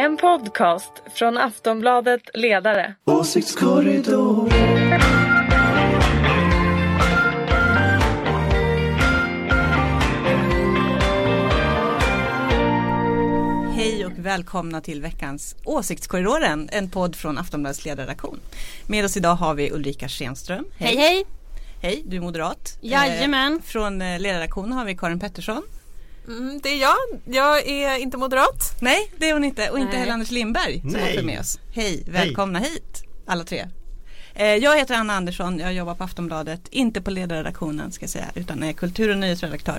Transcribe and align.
En 0.00 0.16
podcast 0.16 0.92
från 1.14 1.38
Aftonbladet 1.38 2.22
Ledare. 2.34 2.94
Åsiktskorridor. 3.04 4.50
Hej 13.74 14.06
och 14.06 14.12
välkomna 14.16 14.80
till 14.80 15.02
veckans 15.02 15.56
Åsiktskorridoren, 15.64 16.68
en 16.72 16.90
podd 16.90 17.16
från 17.16 17.38
Aftonbladets 17.38 17.84
ledarredaktion. 17.84 18.40
Med 18.86 19.04
oss 19.04 19.16
idag 19.16 19.34
har 19.34 19.54
vi 19.54 19.70
Ulrika 19.72 20.08
Schenström. 20.08 20.64
Hej 20.78 20.96
hej! 20.96 21.24
Hej, 21.82 22.02
du 22.06 22.16
är 22.16 22.20
moderat. 22.20 22.78
Jajamän. 22.80 23.56
Eh, 23.56 23.62
från 23.62 24.02
eh, 24.02 24.20
ledarredaktionen 24.20 24.72
har 24.72 24.84
vi 24.84 24.96
Karin 24.96 25.20
Pettersson. 25.20 25.62
Mm, 26.28 26.60
det 26.62 26.68
är 26.68 26.76
jag. 26.80 26.96
Jag 27.24 27.66
är 27.68 27.96
inte 27.98 28.16
moderat. 28.16 28.76
Nej, 28.80 29.10
det 29.18 29.28
är 29.28 29.32
hon 29.32 29.44
inte. 29.44 29.70
Och 29.70 29.78
inte 29.78 29.96
heller 29.96 30.12
Anders 30.12 30.30
Lindberg 30.30 30.80
som 30.80 30.90
Nej. 30.90 31.02
också 31.08 31.18
är 31.18 31.22
med 31.24 31.40
oss. 31.40 31.58
Hej, 31.74 32.04
välkomna 32.08 32.58
hit 32.58 33.04
alla 33.26 33.44
tre. 33.44 33.66
Eh, 34.34 34.46
Jag 34.46 34.78
heter 34.78 34.94
Anna 34.94 35.12
Andersson, 35.12 35.58
jag 35.58 35.72
jobbar 35.74 35.94
på 35.94 36.04
Aftonbladet, 36.04 36.60
inte 36.70 37.00
på 37.00 37.10
ledarredaktionen 37.10 37.92
ska 37.92 38.02
jag 38.02 38.10
säga, 38.10 38.26
utan 38.34 38.62
är 38.62 38.72
kultur 38.72 39.10
och 39.10 39.18
nyhetsredaktör. 39.18 39.78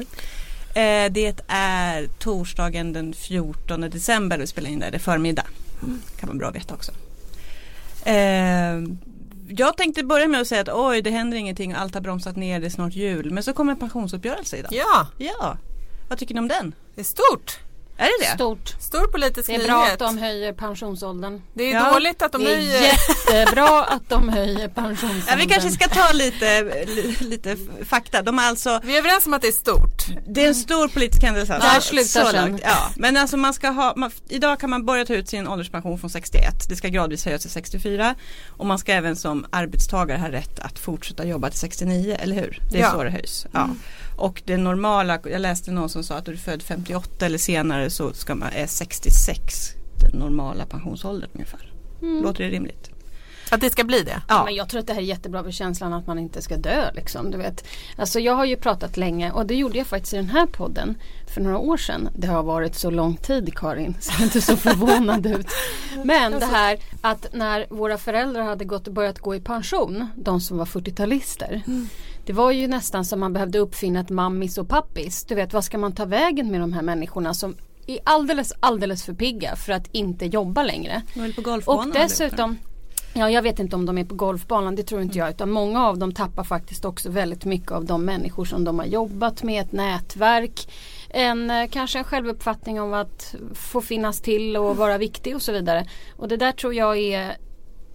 Eh, 0.74 1.12
Det 1.12 1.34
är 1.48 2.08
torsdagen 2.20 2.94
den 2.94 3.14
14 3.14 3.82
december 3.82 4.38
vi 4.38 4.48
spelar 4.48 4.70
in 4.70 4.80
det, 4.80 4.90
det 4.90 4.98
är 4.98 5.00
förmiddag. 5.00 5.46
kan 6.20 6.28
man 6.30 6.38
bra 6.38 6.50
veta 6.52 6.74
också. 6.74 6.92
Eh, 8.06 8.82
Jag 9.50 9.78
tänkte 9.78 10.04
börja 10.04 10.28
med 10.28 10.42
att 10.42 10.48
säga 10.48 10.62
att 10.62 10.70
oj, 10.74 11.02
det 11.02 11.10
händer 11.10 11.38
ingenting, 11.38 11.74
allt 11.74 11.94
har 11.94 12.02
bromsat 12.02 12.36
ner, 12.36 12.60
det 12.60 12.66
är 12.66 12.70
snart 12.70 12.94
jul. 12.94 13.32
Men 13.32 13.44
så 13.44 13.54
kommer 13.54 13.72
en 13.72 13.80
pensionsuppgörelse 13.80 14.58
idag. 14.58 14.72
Ja, 14.74 15.08
Ja, 15.18 15.58
vad 16.12 16.20
tycker 16.20 16.34
ni 16.34 16.40
om 16.40 16.48
den? 16.48 16.76
det 16.96 17.02
är 17.02 17.06
stort. 17.06 17.60
Är 17.98 18.04
det 18.06 18.26
det? 18.26 18.36
Stort. 18.36 18.70
Stor 18.80 19.08
politisk 19.12 19.48
Det 19.48 19.54
är 19.54 19.58
nyhet. 19.58 19.70
bra 19.70 19.88
att 19.94 20.00
de 20.00 20.18
höjer 20.18 20.54
pensionsåldern. 20.54 21.42
Det 21.54 21.64
är 21.72 21.74
Ja. 21.74 21.94
dåligt 21.94 22.22
att 22.22 22.32
de 22.32 22.44
Det 22.44 22.52
är 22.52 22.56
höjer. 22.56 22.82
jättebra 22.82 23.84
att 23.84 24.10
de 24.10 24.30
höjer 24.30 24.68
pensionsåldern. 24.68 25.24
Ja, 25.28 25.36
vi 25.38 25.46
kanske 25.46 25.70
ska 25.72 25.88
ta 25.88 26.12
lite, 26.14 26.62
li- 26.86 27.18
lite 27.20 27.58
fakta. 27.86 28.22
De 28.22 28.38
har 28.38 28.46
alltså, 28.46 28.80
Vi 28.84 28.94
är 28.96 29.00
överens 29.00 29.26
om 29.26 29.34
att 29.34 29.42
det 29.42 29.48
är 29.48 29.52
stort. 29.52 30.06
det 30.28 30.44
är 30.44 30.48
en 30.48 30.56
stor 30.56 30.88
politisk 30.88 31.24
händelse. 31.24 31.58
Där 31.62 31.80
slutar 31.80 32.26
så 32.26 32.32
sen. 32.32 32.46
långt. 32.50 32.62
Ja, 32.64 32.90
men 32.96 33.18
alltså 33.18 33.38
man 33.38 33.54
ska 33.54 33.70
ha, 33.70 33.94
man, 33.96 34.12
idag 34.30 34.60
kan 34.60 34.70
man 34.70 34.86
börja 34.86 35.06
ta 35.06 35.14
ut 35.14 35.30
sin 35.30 35.48
ålderspension 35.48 36.00
från 36.00 36.10
61. 36.10 36.54
Det 36.70 36.76
ska 36.76 36.88
gradvis 36.88 37.26
höjas 37.26 37.42
till 37.42 37.52
64. 37.52 38.16
Och 38.58 38.66
man 38.66 38.80
ska 38.80 38.94
även 38.94 39.16
som 39.16 39.46
arbetstagare 39.50 40.18
ha 40.18 40.32
rätt 40.32 40.60
att 40.60 40.80
fortsätta 40.80 41.26
jobba 41.26 41.50
till 41.50 41.60
69, 41.60 42.18
eller 42.20 42.36
hur? 42.36 42.60
Det 42.72 42.78
är 42.78 42.82
Ja. 42.82 42.92
så 42.92 43.04
det 43.04 43.10
höjs. 43.10 43.46
Ja. 43.52 43.70
Och 44.22 44.42
det 44.46 44.58
normala, 44.58 45.20
jag 45.24 45.42
läste 45.42 45.72
någon 45.72 45.90
som 45.90 46.04
sa 46.04 46.16
att 46.16 46.28
är 46.28 46.32
du 46.32 46.38
född 46.38 46.64
58 46.64 47.26
eller 47.26 47.38
senare 47.38 47.90
så 47.90 48.14
ska 48.14 48.36
man, 48.36 48.50
är 48.54 48.68
66 48.68 49.54
den 50.02 50.20
normala 50.20 50.66
pensionsåldern 50.66 51.30
ungefär. 51.34 51.74
Låter 52.02 52.44
det 52.44 52.50
rimligt? 52.50 52.90
Att 53.52 53.62
det 53.62 53.70
ska 53.70 53.84
bli 53.84 54.04
det. 54.04 54.22
Ja. 54.28 54.44
Men 54.46 54.56
jag 54.56 54.70
tror 54.70 54.80
att 54.80 54.88
det 54.88 54.94
här 54.94 55.02
är 55.02 55.06
jättebra 55.06 55.44
för 55.44 55.52
känslan 55.52 55.94
att 55.94 56.08
man 56.08 56.20
inte 56.20 56.42
ska 56.42 56.58
dö. 56.58 56.92
Liksom, 56.94 57.32
du 57.32 57.38
vet. 57.38 57.68
Alltså, 57.98 58.20
jag 58.20 58.34
har 58.34 58.46
ju 58.46 58.56
pratat 58.56 58.98
länge 58.98 59.32
och 59.32 59.46
det 59.46 59.56
gjorde 59.56 59.78
jag 59.78 59.88
faktiskt 59.88 60.14
i 60.14 60.16
den 60.16 60.30
här 60.30 60.46
podden 60.46 60.98
för 61.34 61.42
några 61.42 61.58
år 61.58 61.78
sedan. 61.78 62.10
Det 62.16 62.28
har 62.28 62.44
varit 62.44 62.76
så 62.76 62.90
lång 62.90 63.18
tid 63.18 63.58
Karin, 63.58 63.96
ser 64.00 64.24
inte 64.24 64.42
så 64.42 64.58
förvånad 64.68 65.26
ut. 65.26 65.48
Men 66.04 66.32
det 66.32 66.46
här 66.46 66.80
att 67.02 67.34
när 67.34 67.66
våra 67.70 67.98
föräldrar 67.98 68.44
hade 68.44 68.66
gått 68.66 68.88
och 68.88 68.94
börjat 68.94 69.20
gå 69.20 69.36
i 69.36 69.40
pension, 69.40 70.08
de 70.16 70.42
som 70.42 70.58
var 70.58 70.66
40-talister. 70.66 71.62
Det 72.26 72.34
var 72.34 72.52
ju 72.52 72.68
nästan 72.68 73.06
som 73.06 73.20
man 73.20 73.34
behövde 73.34 73.60
uppfinna 73.60 74.00
ett 74.00 74.10
mammis 74.10 74.58
och 74.58 74.70
pappis. 74.70 75.26
Du 75.26 75.36
vet, 75.36 75.54
vad 75.54 75.64
ska 75.64 75.78
man 75.78 75.92
ta 75.92 76.06
vägen 76.06 76.52
med 76.52 76.62
de 76.62 76.74
här 76.74 76.82
människorna 76.82 77.34
som 77.34 77.56
är 77.88 78.00
alldeles, 78.04 78.54
alldeles 78.60 79.04
för 79.04 79.14
pigga 79.14 79.56
för 79.56 79.74
att 79.74 79.88
inte 79.92 80.26
jobba 80.26 80.64
längre. 80.64 81.02
De 81.14 81.22
är 81.22 81.32
på 81.32 81.42
golfbanan 81.42 81.88
Och 81.88 81.94
dessutom 81.94 82.58
Ja, 83.14 83.30
jag 83.30 83.42
vet 83.42 83.60
inte 83.60 83.76
om 83.76 83.86
de 83.86 83.98
är 83.98 84.06
på 84.06 84.16
golfbanan, 84.16 84.76
det 84.76 84.84
tror 84.84 85.02
inte 85.02 85.18
jag. 85.18 85.30
Utan 85.30 85.52
många 85.52 85.88
av 85.88 85.98
dem 85.98 86.12
tappar 86.12 86.44
faktiskt 86.44 86.86
också 86.86 87.10
väldigt 87.10 87.46
mycket 87.46 87.72
av 87.72 87.86
de 87.86 88.06
människor 88.06 88.46
som 88.46 88.64
de 88.64 88.80
har 88.80 88.86
jobbat 88.86 89.44
med, 89.44 89.62
ett 89.62 89.72
nätverk. 89.72 90.72
En, 91.10 91.50
eh, 91.50 91.68
kanske 91.70 91.98
en 91.98 92.04
självuppfattning 92.04 92.82
om 92.82 92.94
att 92.94 93.36
få 93.54 93.82
finnas 93.82 94.22
till 94.22 94.58
och 94.58 94.78
vara 94.78 94.98
viktig 94.98 95.36
och 95.36 95.42
så 95.42 95.52
vidare. 95.52 95.86
Och 96.18 96.28
det 96.28 96.38
där 96.38 96.52
tror 96.52 96.74
jag 96.74 96.98
är 96.98 97.38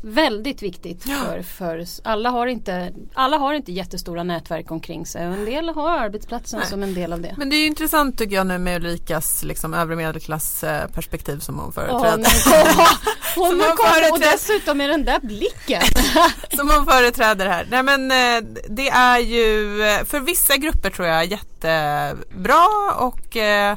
väldigt 0.06 0.62
viktigt 0.62 1.02
för, 1.02 1.42
för 1.42 1.84
alla, 2.04 2.30
har 2.30 2.46
inte, 2.46 2.92
alla 3.14 3.36
har 3.36 3.54
inte 3.54 3.72
jättestora 3.72 4.22
nätverk 4.22 4.70
omkring 4.70 5.06
sig 5.06 5.28
och 5.28 5.34
en 5.34 5.44
del 5.44 5.68
har 5.68 5.90
arbetsplatsen 5.90 6.60
Nej. 6.60 6.68
som 6.68 6.82
en 6.82 6.94
del 6.94 7.12
av 7.12 7.20
det. 7.20 7.34
Men 7.38 7.50
det 7.50 7.56
är 7.56 7.66
intressant 7.66 8.18
tycker 8.18 8.36
jag 8.36 8.46
nu 8.46 8.58
med 8.58 8.76
Ulrikas 8.76 9.44
liksom, 9.44 9.74
övre 9.74 9.96
medelklassperspektiv 9.96 11.38
som 11.38 11.58
hon 11.58 11.72
företräder. 11.72 12.16
kom. 12.16 12.86
Hon 13.36 13.50
Som 13.50 13.60
har 13.60 13.76
kommit 13.76 14.12
och 14.12 14.20
dessutom 14.20 14.78
med 14.78 14.90
den 14.90 15.04
där 15.04 15.20
blicken. 15.20 15.82
som 16.56 16.70
hon 16.70 16.86
företräder 16.86 17.46
här. 17.46 17.66
Nej 17.70 17.82
men 17.82 18.10
eh, 18.10 18.50
det 18.68 18.88
är 18.88 19.18
ju 19.18 19.82
eh, 19.82 20.04
för 20.04 20.20
vissa 20.20 20.56
grupper 20.56 20.90
tror 20.90 21.08
jag 21.08 21.26
jättebra 21.26 22.66
och 22.98 23.36
eh, 23.36 23.76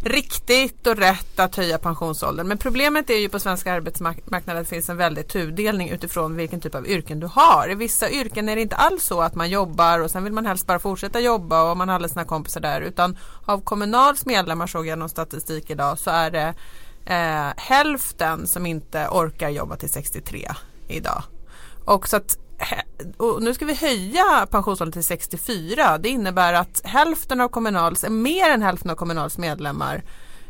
riktigt 0.00 0.86
och 0.86 0.96
rätt 0.96 1.40
att 1.40 1.56
höja 1.56 1.78
pensionsåldern. 1.78 2.48
Men 2.48 2.58
problemet 2.58 3.10
är 3.10 3.18
ju 3.18 3.28
på 3.28 3.40
svenska 3.40 3.72
arbetsmarknaden 3.72 4.56
att 4.56 4.68
det 4.68 4.74
finns 4.74 4.88
en 4.88 4.96
väldig 4.96 5.28
tudelning 5.28 5.88
utifrån 5.88 6.36
vilken 6.36 6.60
typ 6.60 6.74
av 6.74 6.88
yrken 6.88 7.20
du 7.20 7.26
har. 7.26 7.70
I 7.70 7.74
vissa 7.74 8.10
yrken 8.10 8.48
är 8.48 8.56
det 8.56 8.62
inte 8.62 8.76
alls 8.76 9.04
så 9.04 9.20
att 9.20 9.34
man 9.34 9.50
jobbar 9.50 10.00
och 10.00 10.10
sen 10.10 10.24
vill 10.24 10.32
man 10.32 10.46
helst 10.46 10.66
bara 10.66 10.78
fortsätta 10.78 11.20
jobba 11.20 11.70
och 11.70 11.76
man 11.76 11.88
har 11.88 11.94
alla 11.94 12.08
sina 12.08 12.24
kompisar 12.24 12.60
där 12.60 12.80
utan 12.80 13.18
av 13.44 13.60
Kommunals 13.60 14.26
medlemmar 14.26 14.66
såg 14.66 14.86
jag 14.86 14.98
någon 14.98 15.08
statistik 15.08 15.70
idag 15.70 15.98
så 15.98 16.10
är 16.10 16.30
det 16.30 16.54
eh, 17.06 17.52
hälften 17.56 18.46
som 18.46 18.66
inte 18.66 19.08
orkar 19.10 19.48
jobba 19.48 19.76
till 19.76 19.92
63 19.92 20.50
idag. 20.88 21.22
Och 21.84 22.08
så 22.08 22.16
att 22.16 22.38
och 23.16 23.42
nu 23.42 23.54
ska 23.54 23.64
vi 23.64 23.74
höja 23.74 24.46
pensionsåldern 24.50 24.92
till 24.92 25.04
64. 25.04 25.98
Det 25.98 26.08
innebär 26.08 26.52
att 26.52 26.80
hälften 26.84 27.40
av 27.40 27.48
Kommunals, 27.48 28.04
mer 28.08 28.50
än 28.50 28.62
hälften 28.62 28.90
av 28.90 28.94
Kommunals 28.94 29.38
medlemmar 29.38 30.02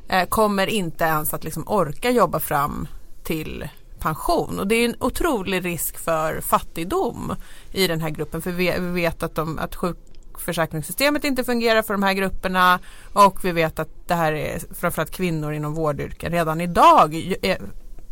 eh, 0.08 0.28
kommer 0.28 0.66
inte 0.66 1.04
ens 1.04 1.34
att 1.34 1.44
liksom 1.44 1.68
orka 1.68 2.10
jobba 2.10 2.40
fram 2.40 2.88
till 3.24 3.68
pension. 3.98 4.58
Och 4.58 4.66
det 4.66 4.74
är 4.74 4.84
en 4.84 4.96
otrolig 5.00 5.64
risk 5.64 5.98
för 5.98 6.40
fattigdom 6.40 7.34
i 7.72 7.86
den 7.86 8.00
här 8.00 8.10
gruppen. 8.10 8.42
För 8.42 8.50
vi, 8.50 8.74
vi 8.78 8.88
vet 8.88 9.22
att, 9.22 9.34
de, 9.34 9.58
att 9.58 9.76
sjukförsäkringssystemet 9.76 11.24
inte 11.24 11.44
fungerar 11.44 11.82
för 11.82 11.94
de 11.94 12.02
här 12.02 12.12
grupperna 12.12 12.78
och 13.12 13.44
vi 13.44 13.52
vet 13.52 13.78
att 13.78 14.08
det 14.08 14.14
här 14.14 14.32
är 14.32 14.74
framförallt 14.74 15.10
kvinnor 15.10 15.52
inom 15.52 15.74
vårdyrken 15.74 16.32
redan 16.32 16.60
idag 16.60 17.14
är, 17.42 17.58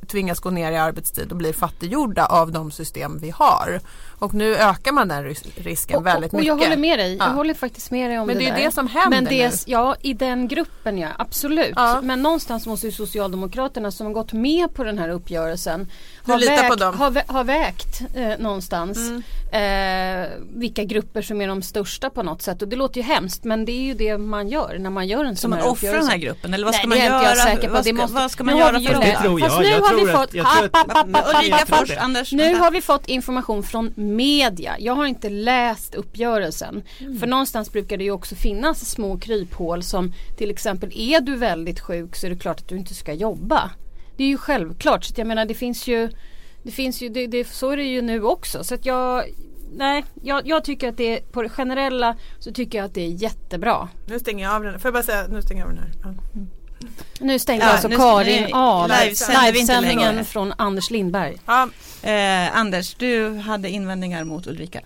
tvingas 0.04 0.41
gå 0.41 0.50
ner 0.50 0.72
i 0.72 0.76
arbetstid 0.76 1.31
och 1.31 1.37
blir 1.37 1.53
fattiggjorda 1.53 2.26
av 2.26 2.53
de 2.53 2.70
system 2.70 3.19
vi 3.19 3.31
har. 3.31 3.81
Och 4.19 4.34
nu 4.34 4.56
ökar 4.56 4.92
man 4.92 5.08
den 5.08 5.25
ris- 5.25 5.44
risken 5.64 5.97
Och, 5.97 6.06
väldigt 6.06 6.32
och, 6.32 6.34
och 6.38 6.41
mycket. 6.41 6.47
jag 6.48 6.56
håller 6.64 6.76
med 6.76 6.98
dig. 6.98 7.16
Jag 7.16 7.28
Ja. 7.28 7.32
håller 7.32 7.54
faktiskt 7.54 7.91
med 7.91 8.10
dig 8.10 8.19
om 8.19 8.26
Men 8.26 8.36
det 8.38 8.44
det 8.44 8.50
är 8.50 8.54
där. 8.56 8.64
det 8.64 8.70
som 8.72 8.86
händer 8.86 9.10
Men 9.10 9.25
det, 9.25 9.48
nu. 9.48 9.56
Ja, 9.66 9.97
i 10.02 10.12
den 10.12 10.48
gruppen 10.48 10.98
ja, 10.98 11.08
absolut. 11.19 11.72
Ja. 11.76 12.00
Men 12.02 12.22
någonstans 12.22 12.66
måste 12.66 12.86
ju 12.86 12.92
Socialdemokraterna 12.92 13.91
som 13.91 14.06
har 14.06 14.12
gått 14.12 14.32
med 14.32 14.75
på 14.75 14.84
den 14.84 14.98
här 14.98 15.08
uppgörelsen 15.08 15.91
ha, 16.26 16.36
vägt, 16.36 16.78
dem? 16.78 16.94
ha, 16.98 17.10
vä- 17.10 17.32
ha 17.32 17.42
vägt 17.42 18.00
eh, 18.14 18.38
någonstans 18.38 18.98
Mm. 18.98 19.22
eh, 20.25 20.31
vilka 20.54 20.84
grupper 20.84 21.22
som 21.22 21.41
är 21.41 21.48
de 21.48 21.62
största 21.62 22.10
på 22.10 22.22
något 22.22 22.42
sätt. 22.42 22.62
Och 22.62 22.69
det 22.69 22.76
låter 22.76 22.96
ju 22.96 23.02
hemskt 23.02 23.44
men 23.44 23.64
det 23.64 23.72
är 23.72 23.82
ju 23.82 23.94
det 23.94 24.19
man 24.19 24.48
gör 24.48 24.76
när 24.78 24.91
man 24.91 25.06
gör 25.08 25.25
en 25.25 25.36
Ska 25.36 25.41
sån 25.42 25.50
man 25.50 25.58
här 25.58 25.69
offra 25.69 25.86
den 25.86 25.91
uppgörelse. 25.91 26.10
här 26.10 26.19
gruppen 26.19 26.54
eller 26.54 26.64
vad 26.64 26.72
Nej, 26.72 26.78
ska 26.81 26.88
det 26.88 26.88
man 26.88 26.98
är 26.98 27.04
göra? 27.06 27.19
inte 27.19 27.28
jag 27.31 27.38
säker 27.38 27.69
på. 27.69 27.75
Vad 27.75 27.81
Det 27.84 27.88
ska, 27.88 27.92
måste- 27.94 28.14
vad 28.14 28.31
ska 28.31 28.44
man 28.44 28.56
göra 28.56 28.72
för 28.72 28.81
det. 28.81 28.84
Det 29.00 29.19
tror 29.22 29.41
jag. 29.41 29.48
Fast 29.50 29.60
nu 29.62 29.69
jag 29.69 29.81
har 29.81 29.94
vi 29.94 30.12
fått- 30.12 30.34
jag 30.34 30.46
Ulrika 31.36 31.58
jag 31.69 31.86
det. 31.88 31.98
Anders. 32.00 32.32
Nu 32.32 32.54
har 32.54 32.70
vi 32.70 32.81
fått 32.81 33.08
information 33.08 33.62
från 33.62 33.92
media. 34.04 34.76
Jag 34.78 34.94
har 34.94 35.06
inte 35.06 35.31
läst 35.31 35.94
uppgörelsen. 35.94 36.82
Mm. 37.00 37.19
För 37.19 37.26
någonstans 37.26 37.72
brukar 37.72 37.97
det 37.97 38.04
ju 38.04 38.10
också 38.10 38.34
finnas 38.34 38.91
små 38.91 39.19
kryphål 39.19 39.82
som 39.82 40.12
till 40.37 40.50
exempel 40.50 40.92
är 40.94 41.20
du 41.20 41.37
väldigt 41.37 41.81
sjuk 41.81 42.16
så 42.16 42.26
är 42.26 42.31
det 42.31 42.37
klart 42.37 42.60
att 42.60 42.69
du 42.69 42.76
inte 42.76 42.94
ska 42.94 43.12
jobba. 43.12 43.70
Det 44.16 44.25
är 44.25 44.28
ju 44.28 44.38
självklart. 44.38 45.05
Så 45.05 45.14
jag 45.17 45.26
menar 45.26 45.44
det 45.44 45.55
finns 45.55 45.87
ju, 45.87 46.08
det 46.62 46.70
finns 46.70 47.02
ju 47.02 47.08
det, 47.08 47.26
det, 47.26 47.49
så 47.49 47.70
är 47.70 47.76
det 47.76 47.82
ju 47.82 48.02
nu 48.02 48.23
också. 48.23 48.64
Så 48.64 48.75
att 48.75 48.87
jag, 48.87 49.25
nej, 49.76 50.05
jag, 50.23 50.46
jag 50.46 50.64
tycker 50.64 50.88
att 50.88 50.96
det 50.96 51.19
är, 51.19 51.20
på 51.20 51.43
det 51.43 51.49
generella 51.49 52.17
så 52.38 52.52
tycker 52.52 52.79
jag 52.79 52.84
att 52.84 52.94
det 52.94 53.06
är 53.06 53.11
jättebra. 53.11 53.88
Nu 54.06 54.19
stänger 54.19 54.44
jag 54.44 54.55
av 54.55 54.62
den. 54.62 54.81
Får 54.81 54.88
jag 54.88 54.94
bara 54.94 55.02
säga, 55.02 55.26
nu 55.29 55.43
stänger 55.43 55.62
jag 55.62 55.69
av 55.69 55.75
den 55.75 55.84
här. 55.84 55.93
Ja. 56.02 56.40
Nu 57.20 57.38
stängde 57.38 57.64
Ja, 57.64 57.70
alltså 57.70 57.88
nu- 57.88 57.96
Karin 57.96 58.42
nej, 58.42 58.52
av 58.52 58.90
livesändningen 59.44 59.98
längre. 60.08 60.25
från 60.25 60.52
Anders 60.58 60.90
Lindberg. 60.90 61.36
Ja, 61.46 61.69
Eh, 62.02 62.56
Anders, 62.56 62.94
du 62.94 63.28
hade 63.36 63.69
invändningar 63.70 64.25
mot 64.25 64.46
Ulrika. 64.46 64.81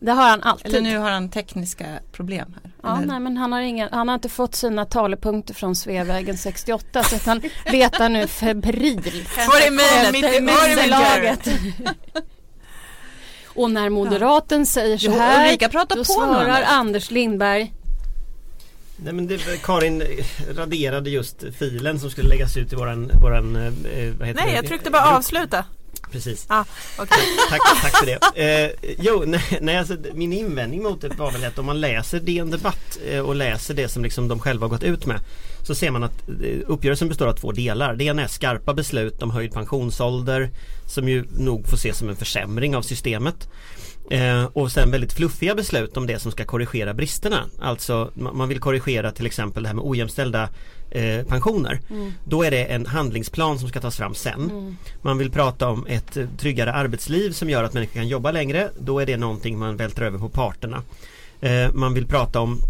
Det 0.00 0.12
har 0.12 0.28
han 0.28 0.42
alltid. 0.42 0.66
Eller 0.66 0.80
nu 0.80 0.98
har 0.98 1.10
han 1.10 1.28
tekniska 1.30 1.84
problem 2.12 2.54
här. 2.62 2.70
Ja, 2.82 2.96
Eller? 2.96 3.06
nej, 3.06 3.20
men 3.20 3.36
han 3.36 3.52
har, 3.52 3.60
ingen, 3.60 3.88
han 3.92 4.08
har 4.08 4.14
inte 4.14 4.28
fått 4.28 4.54
sina 4.54 4.84
talepunkter 4.84 5.54
från 5.54 5.76
Sveavägen 5.76 6.38
68 6.38 7.02
så 7.02 7.16
att 7.16 7.26
han 7.26 7.42
letar 7.66 8.08
nu 8.08 8.26
febrilt 8.26 9.06
Var 9.48 9.66
är 9.66 9.70
mejlet? 9.70 10.34
är 10.34 10.40
mejlet? 10.40 10.78
underlaget. 10.78 11.48
Och 13.46 13.70
när 13.70 13.88
moderaten 13.90 14.66
säger 14.66 14.98
så 14.98 15.06
Jo, 15.06 15.12
här 15.18 15.46
Ulrika, 15.46 15.68
prata 15.68 15.94
då 15.94 16.04
på 16.04 16.20
nu, 16.20 16.26
svarar. 16.26 16.62
Anders 16.62 17.10
Lindberg 17.10 17.72
Nej 18.96 19.12
men 19.12 19.26
det, 19.26 19.62
Karin 19.62 20.02
raderade 20.56 21.10
just 21.10 21.44
filen 21.58 22.00
som 22.00 22.10
skulle 22.10 22.28
läggas 22.28 22.56
ut 22.56 22.72
i 22.72 22.76
våran, 22.76 23.10
våran 23.22 23.56
eh, 23.56 23.72
vad 24.18 24.28
heter 24.28 24.40
Nej, 24.40 24.50
det? 24.50 24.52
jag 24.52 24.66
tryckte 24.66 24.90
bara 24.90 25.16
avsluta. 25.16 25.64
Precis. 26.10 26.46
Ah, 26.48 26.64
okay. 26.98 27.18
tack, 27.50 27.60
tack 27.82 27.96
för 27.96 28.06
det. 28.06 28.42
Eh, 28.42 28.94
jo, 28.98 29.22
nej, 29.26 29.58
nej, 29.60 29.76
alltså, 29.76 29.96
min 30.14 30.32
invändning 30.32 30.82
mot 30.82 31.00
det 31.00 31.08
var 31.08 31.32
väl 31.32 31.44
att 31.44 31.58
om 31.58 31.66
man 31.66 31.80
läser 31.80 32.20
DN 32.20 32.50
Debatt 32.50 32.98
eh, 33.06 33.20
och 33.20 33.34
läser 33.34 33.74
det 33.74 33.88
som 33.88 34.02
liksom 34.02 34.28
de 34.28 34.40
själva 34.40 34.68
gått 34.68 34.82
ut 34.82 35.06
med 35.06 35.20
så 35.62 35.74
ser 35.74 35.90
man 35.90 36.02
att 36.02 36.28
eh, 36.28 36.58
uppgörelsen 36.66 37.08
består 37.08 37.26
av 37.26 37.32
två 37.32 37.52
delar. 37.52 37.94
Det 37.94 38.04
ena 38.04 38.22
är 38.22 38.26
skarpa 38.26 38.74
beslut 38.74 39.22
om 39.22 39.30
höjd 39.30 39.52
pensionsålder 39.52 40.50
som 40.86 41.08
ju 41.08 41.24
nog 41.38 41.68
får 41.68 41.76
ses 41.76 41.98
som 41.98 42.08
en 42.08 42.16
försämring 42.16 42.76
av 42.76 42.82
systemet. 42.82 43.48
Eh, 44.10 44.44
och 44.44 44.72
sen 44.72 44.90
väldigt 44.90 45.12
fluffiga 45.12 45.54
beslut 45.54 45.96
om 45.96 46.06
det 46.06 46.18
som 46.18 46.32
ska 46.32 46.44
korrigera 46.44 46.94
bristerna. 46.94 47.44
Alltså 47.60 48.10
man 48.14 48.48
vill 48.48 48.60
korrigera 48.60 49.12
till 49.12 49.26
exempel 49.26 49.62
det 49.62 49.68
här 49.68 49.76
med 49.76 49.84
ojämställda 49.84 50.48
eh, 50.90 51.26
pensioner. 51.26 51.80
Mm. 51.90 52.12
Då 52.24 52.42
är 52.42 52.50
det 52.50 52.64
en 52.64 52.86
handlingsplan 52.86 53.58
som 53.58 53.68
ska 53.68 53.80
tas 53.80 53.96
fram 53.96 54.14
sen. 54.14 54.50
Mm. 54.50 54.76
Man 55.02 55.18
vill 55.18 55.30
prata 55.30 55.68
om 55.68 55.86
ett 55.86 56.16
eh, 56.16 56.26
tryggare 56.38 56.72
arbetsliv 56.72 57.30
som 57.30 57.50
gör 57.50 57.64
att 57.64 57.74
människor 57.74 57.94
kan 57.94 58.08
jobba 58.08 58.30
längre. 58.30 58.70
Då 58.78 58.98
är 58.98 59.06
det 59.06 59.16
någonting 59.16 59.58
man 59.58 59.76
vältrar 59.76 60.06
över 60.06 60.18
på 60.18 60.28
parterna. 60.28 60.82
Eh, 61.40 61.72
man 61.72 61.94
vill 61.94 62.06
prata 62.06 62.40
om 62.40 62.60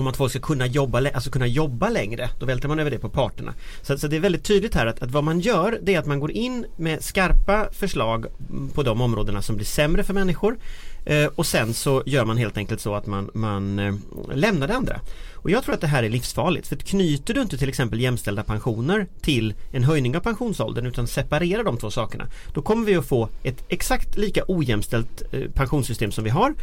om 0.00 0.06
att 0.06 0.16
folk 0.16 0.30
ska 0.30 0.40
kunna 0.40 0.66
jobba, 0.66 1.10
alltså 1.10 1.30
kunna 1.30 1.46
jobba 1.46 1.88
längre. 1.88 2.30
Då 2.38 2.46
välter 2.46 2.68
man 2.68 2.78
över 2.78 2.90
det 2.90 2.98
på 2.98 3.08
parterna. 3.08 3.54
Så, 3.82 3.98
så 3.98 4.08
det 4.08 4.16
är 4.16 4.20
väldigt 4.20 4.44
tydligt 4.44 4.74
här 4.74 4.86
att, 4.86 5.02
att, 5.02 5.10
vad 5.10 5.24
man 5.24 5.40
gör 5.40 5.78
det 5.82 5.94
är 5.94 5.98
att 5.98 6.06
man 6.06 6.20
går 6.20 6.30
in 6.30 6.66
med 6.76 7.04
skarpa 7.04 7.68
förslag 7.72 8.26
mm, 8.50 8.68
på 8.68 8.82
de 8.82 9.00
områdena 9.00 9.42
som 9.42 9.56
blir 9.56 9.66
sämre 9.66 10.04
för 10.04 10.14
människor. 10.14 10.58
Eh, 11.04 11.26
och 11.34 11.46
sen 11.46 11.74
så 11.74 12.02
gör 12.06 12.24
man 12.24 12.36
helt 12.36 12.56
enkelt 12.56 12.80
så 12.80 12.94
att 12.94 13.06
man, 13.06 13.30
man 13.34 13.78
eh, 13.78 13.94
lämnar 14.34 14.68
det 14.68 14.74
andra. 14.74 15.00
Och 15.34 15.50
jag 15.50 15.64
tror 15.64 15.74
att 15.74 15.80
det 15.80 15.86
här 15.86 16.02
är 16.02 16.08
livsfarligt. 16.08 16.68
För 16.68 16.76
knyter 16.76 17.34
du 17.34 17.40
inte 17.40 17.58
till 17.58 17.68
exempel 17.68 18.00
jämställda 18.00 18.42
pensioner 18.42 19.06
till 19.20 19.54
en 19.72 19.84
höjning 19.84 20.16
av 20.16 20.20
pensionsåldern 20.20 20.86
utan 20.86 21.06
separerar 21.06 21.64
de 21.64 21.76
två 21.76 21.90
sakerna. 21.90 22.26
Då 22.54 22.62
kommer 22.62 22.86
vi 22.86 22.96
att 22.96 23.06
få 23.06 23.28
ett 23.42 23.64
exakt 23.68 24.16
lika 24.16 24.42
ojämställt 24.48 25.22
eh, 25.32 25.50
pensionssystem 25.54 26.12
som 26.12 26.24
vi 26.24 26.30
har 26.30 26.54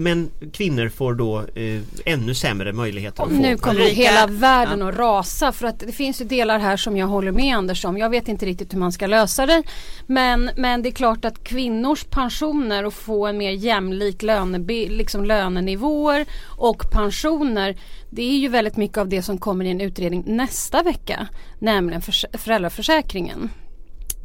men 0.00 0.30
kvinnor 0.52 0.88
får 0.88 1.14
då 1.14 1.38
eh, 1.54 1.80
ännu 2.04 2.34
sämre 2.34 2.72
möjligheter. 2.72 3.22
Och 3.22 3.32
nu 3.32 3.56
kommer 3.56 3.80
hela 3.80 4.26
världen 4.26 4.80
ja. 4.80 4.88
att 4.88 4.96
rasa 4.96 5.52
för 5.52 5.66
att 5.66 5.78
det 5.78 5.92
finns 5.92 6.20
ju 6.20 6.24
delar 6.24 6.58
här 6.58 6.76
som 6.76 6.96
jag 6.96 7.06
håller 7.06 7.32
med 7.32 7.56
Anders 7.56 7.84
om. 7.84 7.98
Jag 7.98 8.10
vet 8.10 8.28
inte 8.28 8.46
riktigt 8.46 8.74
hur 8.74 8.78
man 8.78 8.92
ska 8.92 9.06
lösa 9.06 9.46
det. 9.46 9.62
Men, 10.06 10.50
men 10.56 10.82
det 10.82 10.88
är 10.88 10.92
klart 10.92 11.24
att 11.24 11.44
kvinnors 11.44 12.04
pensioner 12.04 12.84
och 12.84 12.94
få 12.94 13.26
en 13.26 13.38
mer 13.38 13.50
jämlik 13.50 14.22
löne, 14.22 14.58
liksom 14.88 15.24
lönenivåer 15.24 16.26
och 16.58 16.90
pensioner. 16.90 17.76
Det 18.10 18.22
är 18.22 18.38
ju 18.38 18.48
väldigt 18.48 18.76
mycket 18.76 18.98
av 18.98 19.08
det 19.08 19.22
som 19.22 19.38
kommer 19.38 19.64
i 19.64 19.70
en 19.70 19.80
utredning 19.80 20.24
nästa 20.26 20.82
vecka. 20.82 21.26
Nämligen 21.58 22.02
för, 22.02 22.38
föräldraförsäkringen 22.38 23.50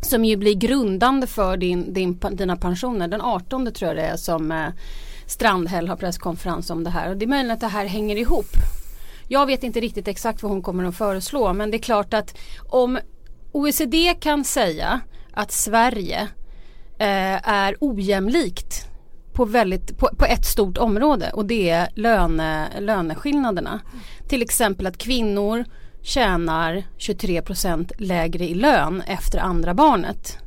som 0.01 0.25
ju 0.25 0.37
blir 0.37 0.53
grundande 0.53 1.27
för 1.27 1.57
din, 1.57 1.93
din, 1.93 2.19
dina 2.31 2.55
pensioner. 2.55 3.07
Den 3.07 3.21
18 3.21 3.71
tror 3.73 3.89
jag 3.89 3.97
det 3.97 4.03
är 4.03 4.17
som 4.17 4.51
eh, 4.51 4.67
Strandhäll 5.25 5.87
har 5.87 5.95
presskonferens 5.95 6.69
om 6.69 6.83
det 6.83 6.89
här 6.89 7.09
och 7.09 7.17
det 7.17 7.25
är 7.25 7.27
möjligt 7.27 7.53
att 7.53 7.59
det 7.59 7.67
här 7.67 7.85
hänger 7.85 8.15
ihop. 8.15 8.49
Jag 9.27 9.45
vet 9.45 9.63
inte 9.63 9.79
riktigt 9.79 10.07
exakt 10.07 10.43
vad 10.43 10.51
hon 10.51 10.61
kommer 10.61 10.83
att 10.83 10.95
föreslå 10.95 11.53
men 11.53 11.71
det 11.71 11.77
är 11.77 11.81
klart 11.81 12.13
att 12.13 12.37
om 12.69 12.99
OECD 13.51 14.13
kan 14.19 14.43
säga 14.43 15.01
att 15.33 15.51
Sverige 15.51 16.27
eh, 16.99 17.49
är 17.49 17.75
ojämlikt 17.79 18.87
på, 19.33 19.45
väldigt, 19.45 19.97
på, 19.97 20.09
på, 20.17 20.25
ett 20.25 20.45
stort 20.45 20.77
område 20.77 21.31
och 21.33 21.45
det 21.45 21.69
är 21.69 21.89
löne, 21.95 22.67
löneskillnaderna. 22.79 23.79
Till 24.27 24.41
exempel 24.41 24.87
att 24.87 24.97
kvinnor 24.97 25.65
tjänar 26.01 26.83
23% 26.97 27.91
lägre 27.97 28.45
i 28.45 28.53
lön 28.53 29.03
efter 29.07 29.39
andra 29.39 29.73
barnet. 29.73 30.37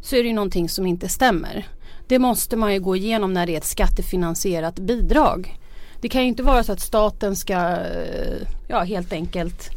Så 0.00 0.16
är 0.16 0.22
det 0.22 0.28
ju 0.28 0.34
någonting 0.34 0.68
som 0.68 0.86
inte 0.86 1.08
stämmer. 1.08 1.66
Det 2.08 2.18
måste 2.18 2.56
man 2.56 2.72
ju 2.72 2.80
gå 2.80 2.96
igenom 2.96 3.32
när 3.32 3.46
det 3.46 3.52
är 3.52 3.56
ett 3.56 3.64
skattefinansierat 3.64 4.78
bidrag. 4.78 5.58
Det 6.00 6.08
kan 6.08 6.22
ju 6.22 6.28
inte 6.28 6.42
vara 6.42 6.64
så 6.64 6.72
att 6.72 6.80
staten 6.80 7.36
ska 7.36 7.54
eh, 7.54 8.46
ja, 8.68 8.82
helt 8.82 9.12
enkelt 9.12 9.75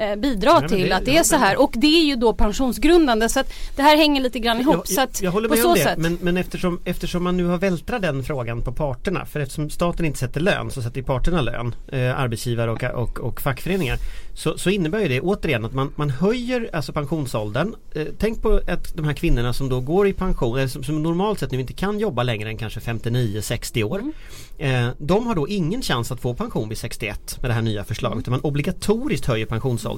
eh, 0.00 0.16
bidra 0.16 0.60
Nej, 0.60 0.68
till 0.68 0.88
det, 0.88 0.96
att 0.96 1.04
det 1.04 1.16
är 1.16 1.22
så 1.22 1.36
här 1.36 1.60
och 1.60 1.72
det 1.74 2.00
är 2.00 2.04
ju 2.04 2.16
då 2.16 2.34
pensionsgrundande 2.34 3.28
så 3.28 3.40
att 3.40 3.52
det 3.76 3.82
här 3.82 3.96
hänger 3.96 4.20
lite 4.20 4.38
grann 4.38 4.60
ihop. 4.60 4.74
Jag, 4.74 4.88
så 4.88 5.00
att 5.00 5.22
jag 5.22 5.30
håller 5.30 5.48
med 5.48 5.64
om 5.64 5.74
det 5.74 5.80
sätt. 5.80 5.98
men, 5.98 6.18
men 6.20 6.36
eftersom, 6.36 6.80
eftersom 6.84 7.24
man 7.24 7.36
nu 7.36 7.44
har 7.44 7.58
vältrat 7.58 8.02
den 8.02 8.24
frågan 8.24 8.62
på 8.62 8.72
parterna 8.72 9.26
för 9.26 9.40
eftersom 9.40 9.70
staten 9.70 10.04
inte 10.04 10.18
sätter 10.18 10.40
lön 10.40 10.70
så 10.70 10.82
sätter 10.82 11.02
parterna 11.02 11.40
lön 11.40 11.74
eh, 11.92 12.20
arbetsgivare 12.20 12.70
och, 12.70 12.82
och, 12.82 13.20
och 13.20 13.40
fackföreningar 13.40 13.98
så, 14.34 14.58
så 14.58 14.70
innebär 14.70 15.00
ju 15.00 15.08
det 15.08 15.20
återigen 15.20 15.64
att 15.64 15.74
man, 15.74 15.92
man 15.96 16.10
höjer 16.10 16.70
alltså 16.72 16.92
pensionsåldern. 16.92 17.74
Eh, 17.94 18.06
tänk 18.18 18.42
på 18.42 18.60
att 18.66 18.96
de 18.96 19.04
här 19.04 19.12
kvinnorna 19.12 19.52
som 19.52 19.68
då 19.68 19.80
går 19.80 20.08
i 20.08 20.12
pension, 20.12 20.58
eller 20.58 20.68
som, 20.68 20.84
som 20.84 21.02
normalt 21.02 21.38
sett 21.38 21.50
nu 21.50 21.60
inte 21.60 21.72
kan 21.72 21.98
jobba 21.98 22.22
längre 22.22 22.48
än 22.48 22.56
kanske 22.56 22.80
59-60 22.80 23.82
år. 23.82 23.98
Mm. 23.98 24.12
Eh, 24.58 24.92
de 24.98 25.26
har 25.26 25.34
då 25.34 25.48
ingen 25.48 25.82
chans 25.82 26.12
att 26.12 26.20
få 26.20 26.34
pension 26.34 26.68
vid 26.68 26.78
61 26.78 27.38
med 27.40 27.50
det 27.50 27.54
här 27.54 27.62
nya 27.62 27.84
förslaget. 27.84 28.26
Mm. 28.26 28.40
Man 28.40 28.50
obligatoriskt 28.50 29.26
höjer 29.26 29.46
pensionsåldern. 29.46 29.89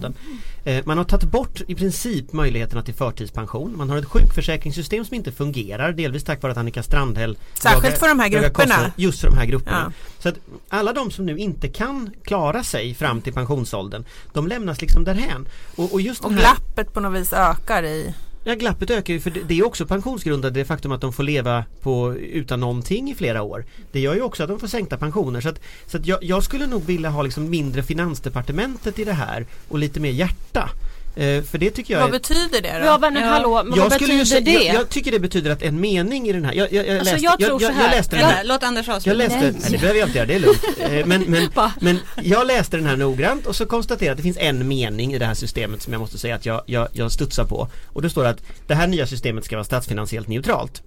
Eh, 0.65 0.83
man 0.85 0.99
har 0.99 1.05
tagit 1.05 1.31
bort 1.31 1.61
i 1.69 1.75
princip 1.75 2.33
möjligheterna 2.33 2.83
till 2.83 2.95
förtidspension. 2.95 3.77
Man 3.77 3.91
har 3.91 3.97
ett 3.97 4.05
sjukförsäkringssystem 4.05 5.05
som 5.05 5.15
inte 5.15 5.33
fungerar 5.33 5.93
delvis 5.93 6.25
tack 6.25 6.43
vare 6.43 6.53
att 6.53 6.59
Annika 6.59 6.83
Strandhäll 6.83 7.39
Särskilt 7.55 7.85
jagar, 7.85 7.97
för 7.97 8.09
de 8.09 8.21
här 8.21 8.29
grupperna. 8.29 8.93
Just 8.97 9.21
för 9.21 9.29
de 9.29 9.39
här 9.39 9.47
grupperna. 9.47 9.93
Ja. 9.97 10.23
Så 10.23 10.29
att 10.29 10.35
alla 10.69 10.93
de 10.93 11.11
som 11.11 11.27
nu 11.27 11.39
inte 11.39 11.69
kan 11.69 12.11
klara 12.25 12.65
sig 12.65 12.95
fram 12.95 13.21
till 13.21 13.33
pensionsåldern 13.33 14.05
de 14.33 14.47
lämnas 14.47 14.81
liksom 14.81 15.05
därhän. 15.05 15.49
Och, 15.77 15.93
och, 15.93 16.01
just 16.01 16.25
och 16.25 16.33
glappet 16.33 16.93
på 16.93 17.01
något 17.01 17.21
vis 17.21 17.33
ökar 17.33 17.83
i 17.83 18.15
Ja 18.45 18.55
glappet 18.55 18.91
ökar 18.91 19.15
ju 19.15 19.21
för 19.21 19.31
det, 19.49 19.59
är 19.59 19.67
också 19.67 19.87
pensionsgrundande 19.87 20.61
det 20.61 20.65
faktum 20.65 20.93
att 20.93 21.01
de 21.01 21.13
får 21.13 21.23
leva 21.23 21.65
på, 21.81 22.15
utan 22.15 22.61
någonting 22.61 23.11
i 23.11 23.15
flera 23.15 23.43
år. 23.43 23.65
Det 23.93 24.01
gör 24.01 24.15
ju 24.15 24.23
också 24.23 24.43
att 24.43 24.49
de 24.49 24.61
får 24.61 24.67
sänkta 24.67 24.97
pensioner 24.97 25.41
så 25.41 25.49
att, 25.49 25.61
så 25.87 25.97
att 25.97 26.07
jag, 26.07 26.25
jag 26.25 26.43
skulle 26.43 26.67
nog 26.67 26.85
vilja 26.85 27.11
ha 27.11 27.23
liksom 27.23 27.51
mindre 27.51 27.83
finansdepartementet 27.83 28.99
i 28.99 29.05
det 29.05 29.13
här 29.13 29.47
och 29.69 29.79
lite 29.79 30.01
mer 30.01 30.11
hjärta. 30.11 30.71
Eh, 31.17 31.43
för 31.43 31.59
det 31.59 31.71
tycker 31.71 31.95
jag 31.95 32.01
Vad 32.01 32.09
är... 32.09 32.13
betyder 32.13 32.61
det 32.63 32.79
då? 32.79 32.85
Ja 32.85 32.99
men 32.99 33.15
ja. 33.15 33.21
hallå, 33.21 33.51
vad 33.51 33.79
jag 33.79 33.91
betyder 33.91 34.25
säga, 34.25 34.41
det? 34.41 34.53
Jag, 34.53 34.75
jag, 34.75 34.89
tycker 34.89 35.11
det 35.11 35.19
betyder 35.19 35.51
att 35.51 35.63
en 35.63 35.81
mening 35.81 36.29
i 36.29 36.33
den 36.33 36.45
här 36.45 36.53
Jag, 36.53 36.73
jag, 36.73 36.87
jag 36.87 36.99
alltså, 36.99 37.15
läste, 37.15 37.25
jag 37.25 37.39
tror 37.39 37.63
jag, 37.63 37.73
jag, 37.73 37.85
jag 37.85 37.91
läste 37.91 38.17
den 38.17 38.25
här, 38.25 38.45
Låt 38.45 38.63
Anders 38.63 38.89
avsluta 38.89 39.11
Jag 39.11 39.17
läste, 39.17 39.41
nej. 39.41 39.53
nej 39.61 39.71
det 39.71 39.79
behöver 39.79 40.01
jag 40.01 40.09
inte 40.09 40.19
göra, 40.19 40.27
det 40.27 40.35
är 40.35 40.39
lugnt 40.39 40.65
eh, 40.79 41.07
men, 41.07 41.23
men, 41.23 41.49
men 41.81 41.99
jag 42.23 42.47
läste 42.47 42.77
den 42.77 42.87
här 42.87 42.97
noggrant 42.97 43.47
och 43.47 43.57
så 43.57 43.67
konstaterade 43.67 44.13
att 44.13 44.17
det 44.17 44.23
finns 44.23 44.39
en 44.41 44.69
mening 44.69 45.15
i 45.15 45.19
det 45.19 45.27
här 45.27 45.35
systemet 45.35 45.83
som 45.83 45.93
jag 45.93 46.01
måste 46.01 46.19
säga 46.19 46.35
att 46.35 46.47
jag, 46.47 46.63
jag, 46.67 46.89
jag 46.93 47.13
studsar 47.13 47.45
på 47.45 47.69
Och 47.93 48.03
då 48.03 48.11
står 48.11 48.23
det 48.23 48.31
att 48.31 48.43
det 48.67 48.75
här 48.75 48.87
nya 48.87 49.07
systemet 49.07 49.45
ska 49.45 49.57
vara 49.57 49.65
statsfinansiellt 49.65 50.29
neutralt 50.29 50.83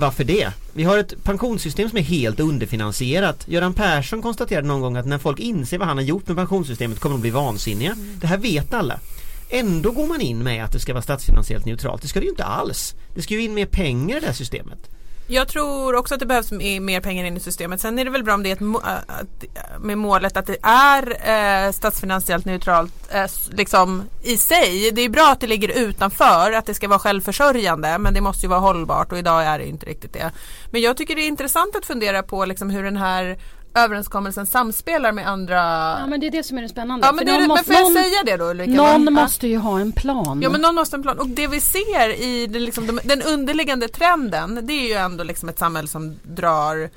varför 0.00 0.24
det? 0.24 0.52
Vi 0.72 0.84
har 0.84 0.98
ett 0.98 1.24
pensionssystem 1.24 1.88
som 1.88 1.98
är 1.98 2.02
helt 2.02 2.40
underfinansierat. 2.40 3.48
Göran 3.48 3.74
Persson 3.74 4.22
konstaterade 4.22 4.68
någon 4.68 4.80
gång 4.80 4.96
att 4.96 5.06
när 5.06 5.18
folk 5.18 5.38
inser 5.38 5.78
vad 5.78 5.88
han 5.88 5.96
har 5.96 6.04
gjort 6.04 6.28
med 6.28 6.36
pensionssystemet 6.36 7.00
kommer 7.00 7.14
de 7.14 7.20
bli 7.20 7.30
vansinniga. 7.30 7.92
Mm. 7.92 8.18
Det 8.20 8.26
här 8.26 8.38
vet 8.38 8.74
alla. 8.74 9.00
Ändå 9.50 9.90
går 9.90 10.06
man 10.06 10.20
in 10.20 10.42
med 10.42 10.64
att 10.64 10.72
det 10.72 10.80
ska 10.80 10.92
vara 10.92 11.02
statsfinansiellt 11.02 11.66
neutralt. 11.66 12.02
Det 12.02 12.08
ska 12.08 12.20
det 12.20 12.24
ju 12.24 12.30
inte 12.30 12.44
alls. 12.44 12.94
Det 13.14 13.22
ska 13.22 13.34
ju 13.34 13.42
in 13.42 13.54
mer 13.54 13.66
pengar 13.66 14.16
i 14.16 14.20
det 14.20 14.26
här 14.26 14.32
systemet. 14.32 14.90
Jag 15.32 15.48
tror 15.48 15.94
också 15.94 16.14
att 16.14 16.20
det 16.20 16.26
behövs 16.26 16.52
mer 16.52 17.00
pengar 17.00 17.24
in 17.24 17.36
i 17.36 17.40
systemet. 17.40 17.80
Sen 17.80 17.98
är 17.98 18.04
det 18.04 18.10
väl 18.10 18.24
bra 18.24 18.34
om 18.34 18.42
det 18.42 18.50
är 18.50 18.52
ett, 18.52 18.60
äh, 18.60 18.92
äh, 18.94 19.78
med 19.80 19.98
målet 19.98 20.36
att 20.36 20.46
det 20.46 20.56
är 20.62 21.28
eh, 21.66 21.72
statsfinansiellt 21.72 22.44
neutralt 22.44 22.92
eh, 23.10 23.26
liksom 23.50 24.02
i 24.22 24.36
sig. 24.36 24.90
Det 24.92 25.02
är 25.02 25.08
bra 25.08 25.30
att 25.32 25.40
det 25.40 25.46
ligger 25.46 25.68
utanför, 25.68 26.52
att 26.52 26.66
det 26.66 26.74
ska 26.74 26.88
vara 26.88 26.98
självförsörjande 26.98 27.98
men 27.98 28.14
det 28.14 28.20
måste 28.20 28.46
ju 28.46 28.50
vara 28.50 28.60
hållbart 28.60 29.12
och 29.12 29.18
idag 29.18 29.44
är 29.44 29.58
det 29.58 29.66
inte 29.66 29.86
riktigt 29.86 30.12
det. 30.12 30.30
Men 30.70 30.80
jag 30.80 30.96
tycker 30.96 31.16
det 31.16 31.22
är 31.22 31.28
intressant 31.28 31.76
att 31.76 31.86
fundera 31.86 32.22
på 32.22 32.44
liksom 32.44 32.70
hur 32.70 32.82
den 32.84 32.96
här 32.96 33.38
överenskommelsen 33.74 34.46
samspelar 34.46 35.12
med 35.12 35.28
andra 35.28 35.56
Ja 36.00 36.06
men 36.06 36.20
det 36.20 36.26
är 36.26 36.30
det 36.30 36.42
som 36.42 36.58
är 36.58 36.62
det 36.62 36.68
spännande. 36.68 37.06
Ja, 37.06 37.12
men, 37.12 37.26
det, 37.26 37.32
men 37.32 37.64
får 37.64 37.74
jag 37.74 37.82
någon, 37.82 37.92
säga 37.92 38.22
det 38.24 38.36
då 38.36 38.44
Ulrika? 38.44 38.70
Någon 38.70 39.04
man, 39.04 39.14
måste 39.14 39.48
ju 39.48 39.58
ha 39.58 39.80
en 39.80 39.92
plan. 39.92 40.40
Ja 40.42 40.50
men 40.50 40.60
någon 40.60 40.74
måste 40.74 40.96
ha 40.96 40.98
en 40.98 41.02
plan 41.02 41.18
och 41.18 41.28
det 41.28 41.46
vi 41.46 41.60
ser 41.60 42.22
i 42.22 42.46
den, 42.46 42.64
liksom, 42.64 43.00
den 43.04 43.22
underliggande 43.22 43.88
trenden 43.88 44.66
det 44.66 44.72
är 44.72 44.88
ju 44.88 44.94
ändå 44.94 45.24
liksom 45.24 45.48
ett 45.48 45.58
samhälle 45.58 45.88
som 45.88 46.16
drar 46.22 46.90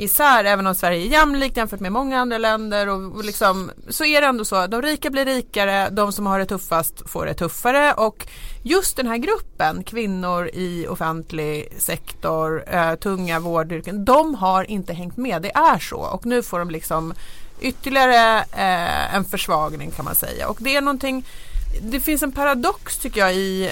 isär 0.00 0.44
även 0.44 0.66
om 0.66 0.74
Sverige 0.74 1.06
är 1.06 1.10
jämlikt 1.10 1.56
jämfört 1.56 1.80
med 1.80 1.92
många 1.92 2.20
andra 2.20 2.38
länder 2.38 2.88
och, 2.88 3.16
och 3.16 3.24
liksom, 3.24 3.70
så 3.88 4.04
är 4.04 4.20
det 4.20 4.26
ändå 4.26 4.44
så 4.44 4.66
de 4.66 4.82
rika 4.82 5.10
blir 5.10 5.24
rikare, 5.24 5.88
de 5.90 6.12
som 6.12 6.26
har 6.26 6.38
det 6.38 6.46
tuffast 6.46 7.10
får 7.10 7.26
det 7.26 7.34
tuffare 7.34 7.92
och 7.92 8.26
just 8.62 8.96
den 8.96 9.06
här 9.06 9.16
gruppen 9.16 9.84
kvinnor 9.84 10.50
i 10.52 10.86
offentlig 10.88 11.68
sektor, 11.78 12.64
eh, 12.74 12.94
tunga 12.94 13.40
vårdyrken, 13.40 14.04
de 14.04 14.34
har 14.34 14.70
inte 14.70 14.92
hängt 14.92 15.16
med, 15.16 15.42
det 15.42 15.50
är 15.54 15.78
så 15.78 16.00
och 16.00 16.26
nu 16.26 16.42
får 16.42 16.58
de 16.58 16.70
liksom 16.70 17.14
ytterligare 17.60 18.38
eh, 18.38 19.14
en 19.14 19.24
försvagning 19.24 19.90
kan 19.90 20.04
man 20.04 20.14
säga 20.14 20.48
och 20.48 20.58
det 20.60 20.76
är 20.76 20.80
någonting 20.80 21.24
det 21.80 22.00
finns 22.00 22.22
en 22.22 22.32
paradox 22.32 22.98
tycker 22.98 23.20
jag 23.20 23.34
i 23.34 23.70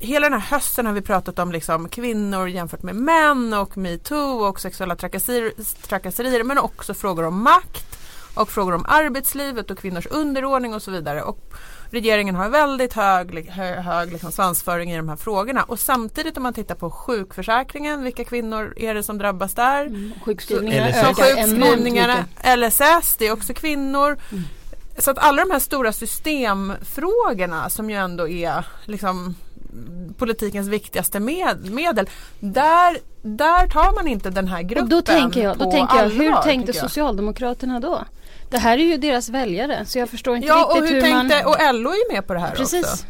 hela 0.00 0.30
den 0.30 0.40
här 0.40 0.50
hösten 0.50 0.86
har 0.86 0.92
vi 0.92 1.00
pratat 1.00 1.38
om 1.38 1.52
liksom 1.52 1.88
kvinnor 1.88 2.48
jämfört 2.48 2.82
med 2.82 2.94
män 2.94 3.54
och 3.54 3.76
metoo 3.76 4.48
och 4.48 4.60
sexuella 4.60 4.96
trakasserier, 4.96 5.52
trakasserier 5.86 6.44
men 6.44 6.58
också 6.58 6.94
frågor 6.94 7.24
om 7.24 7.42
makt 7.42 7.98
och 8.34 8.50
frågor 8.50 8.74
om 8.74 8.84
arbetslivet 8.88 9.70
och 9.70 9.78
kvinnors 9.78 10.06
underordning 10.06 10.74
och 10.74 10.82
så 10.82 10.90
vidare. 10.90 11.22
Och 11.22 11.52
regeringen 11.90 12.34
har 12.34 12.48
väldigt 12.48 12.92
hög, 12.92 13.48
hög, 13.50 14.12
liksom 14.12 14.32
svansföring 14.32 14.92
i 14.92 14.96
de 14.96 15.08
här 15.08 15.16
frågorna 15.16 15.62
och 15.62 15.80
samtidigt 15.80 16.36
om 16.36 16.42
man 16.42 16.54
tittar 16.54 16.74
på 16.74 16.90
sjukförsäkringen, 16.90 18.04
vilka 18.04 18.24
kvinnor 18.24 18.74
är 18.76 18.94
det 18.94 19.02
som 19.02 19.18
drabbas 19.18 19.54
där? 19.54 19.86
Mm, 19.86 20.12
sjukskrivningarna 20.24 20.88
LSS. 20.88 20.96
ökar 20.96 21.24
enormt 21.24 21.62
Sjukskrivningarna. 21.62 22.24
LSS, 22.56 23.16
det 23.18 23.26
är 23.26 23.32
också 23.32 23.54
kvinnor. 23.54 24.18
Mm. 24.30 24.44
Så 24.98 25.10
att 25.10 25.18
alla 25.18 25.44
de 25.44 25.50
här 25.50 25.58
stora 25.58 25.92
systemfrågorna 25.92 27.70
som 27.70 27.90
ju 27.90 27.96
ändå 27.96 28.28
är 28.28 28.66
liksom 28.84 29.34
politikens 30.20 30.68
viktigaste 30.68 31.20
med, 31.20 31.70
medel. 31.70 32.08
Där, 32.40 32.98
där 33.22 33.66
tar 33.66 33.94
man 33.94 34.08
inte 34.08 34.30
den 34.30 34.48
här 34.48 34.62
gruppen 34.62 34.82
Och 34.82 34.88
då 34.88 35.02
tänker 35.02 35.42
jag, 35.42 35.58
då 35.58 35.70
tänker 35.70 35.96
jag 35.96 36.04
allvar, 36.04 36.24
hur 36.24 36.42
tänkte. 36.42 36.72
Socialdemokraterna 36.72 37.80
då? 37.80 38.04
Det 38.50 38.58
här 38.58 38.78
är 38.78 38.82
ju 38.82 38.96
deras 38.96 39.28
väljare 39.28 39.84
så 39.86 39.98
jag 39.98 40.08
förstår 40.08 40.36
inte 40.36 40.48
Ja 40.48 40.64
och 40.64 40.74
riktigt 40.74 40.90
hur 40.90 40.94
hur, 40.94 41.12
tänkte, 41.12 41.42
man... 41.44 41.52
och 41.70 41.74
LO 41.74 41.90
är 41.90 41.94
ju 41.94 42.14
med 42.14 42.26
på 42.26 42.34
det 42.34 42.40
här 42.40 42.54
Precis. 42.54 42.86
också. 42.86 43.04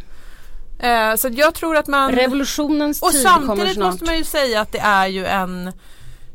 Eh, 0.87 1.15
så 1.17 1.29
jag 1.29 1.55
tror 1.55 1.77
att 1.77 1.87
man 1.87 2.13
Revolutionens 2.13 3.03
Och 3.03 3.11
tid 3.11 3.27
kommer 3.27 3.47
samtidigt 3.47 3.75
snart. 3.75 3.87
måste 3.93 4.05
man 4.05 4.17
ju 4.17 4.25
säga 4.25 4.61
att 4.61 4.73
det 4.73 4.79
är 4.79 5.07
ju 5.07 5.27
en 5.27 5.73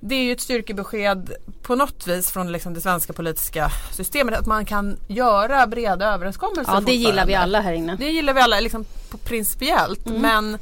det 0.08 0.16
är 0.16 0.24
ju 0.24 0.32
ett 0.32 0.42
styrkebesked 0.42 1.32
på 1.62 1.76
något 1.76 2.08
vis 2.08 2.32
från 2.32 2.52
liksom 2.52 2.74
det 2.74 2.82
svenska 2.82 3.14
politiska 3.14 3.72
systemet 3.92 4.40
att 4.40 4.46
man 4.46 4.66
kan 4.66 4.98
göra 5.08 5.68
breda 5.68 6.14
överenskommelser 6.14 6.74
Ja 6.74 6.80
det 6.80 6.92
gillar 6.96 7.26
vi 7.26 7.36
alla 7.36 7.62
här 7.62 7.74
inne. 7.74 7.96
Det 7.96 8.10
gillar 8.10 8.34
vi 8.34 8.42
alla 8.42 8.60
liksom 8.60 8.86
på 9.10 9.18
principiellt 9.18 10.08
Mm. 10.08 10.22
men 10.22 10.58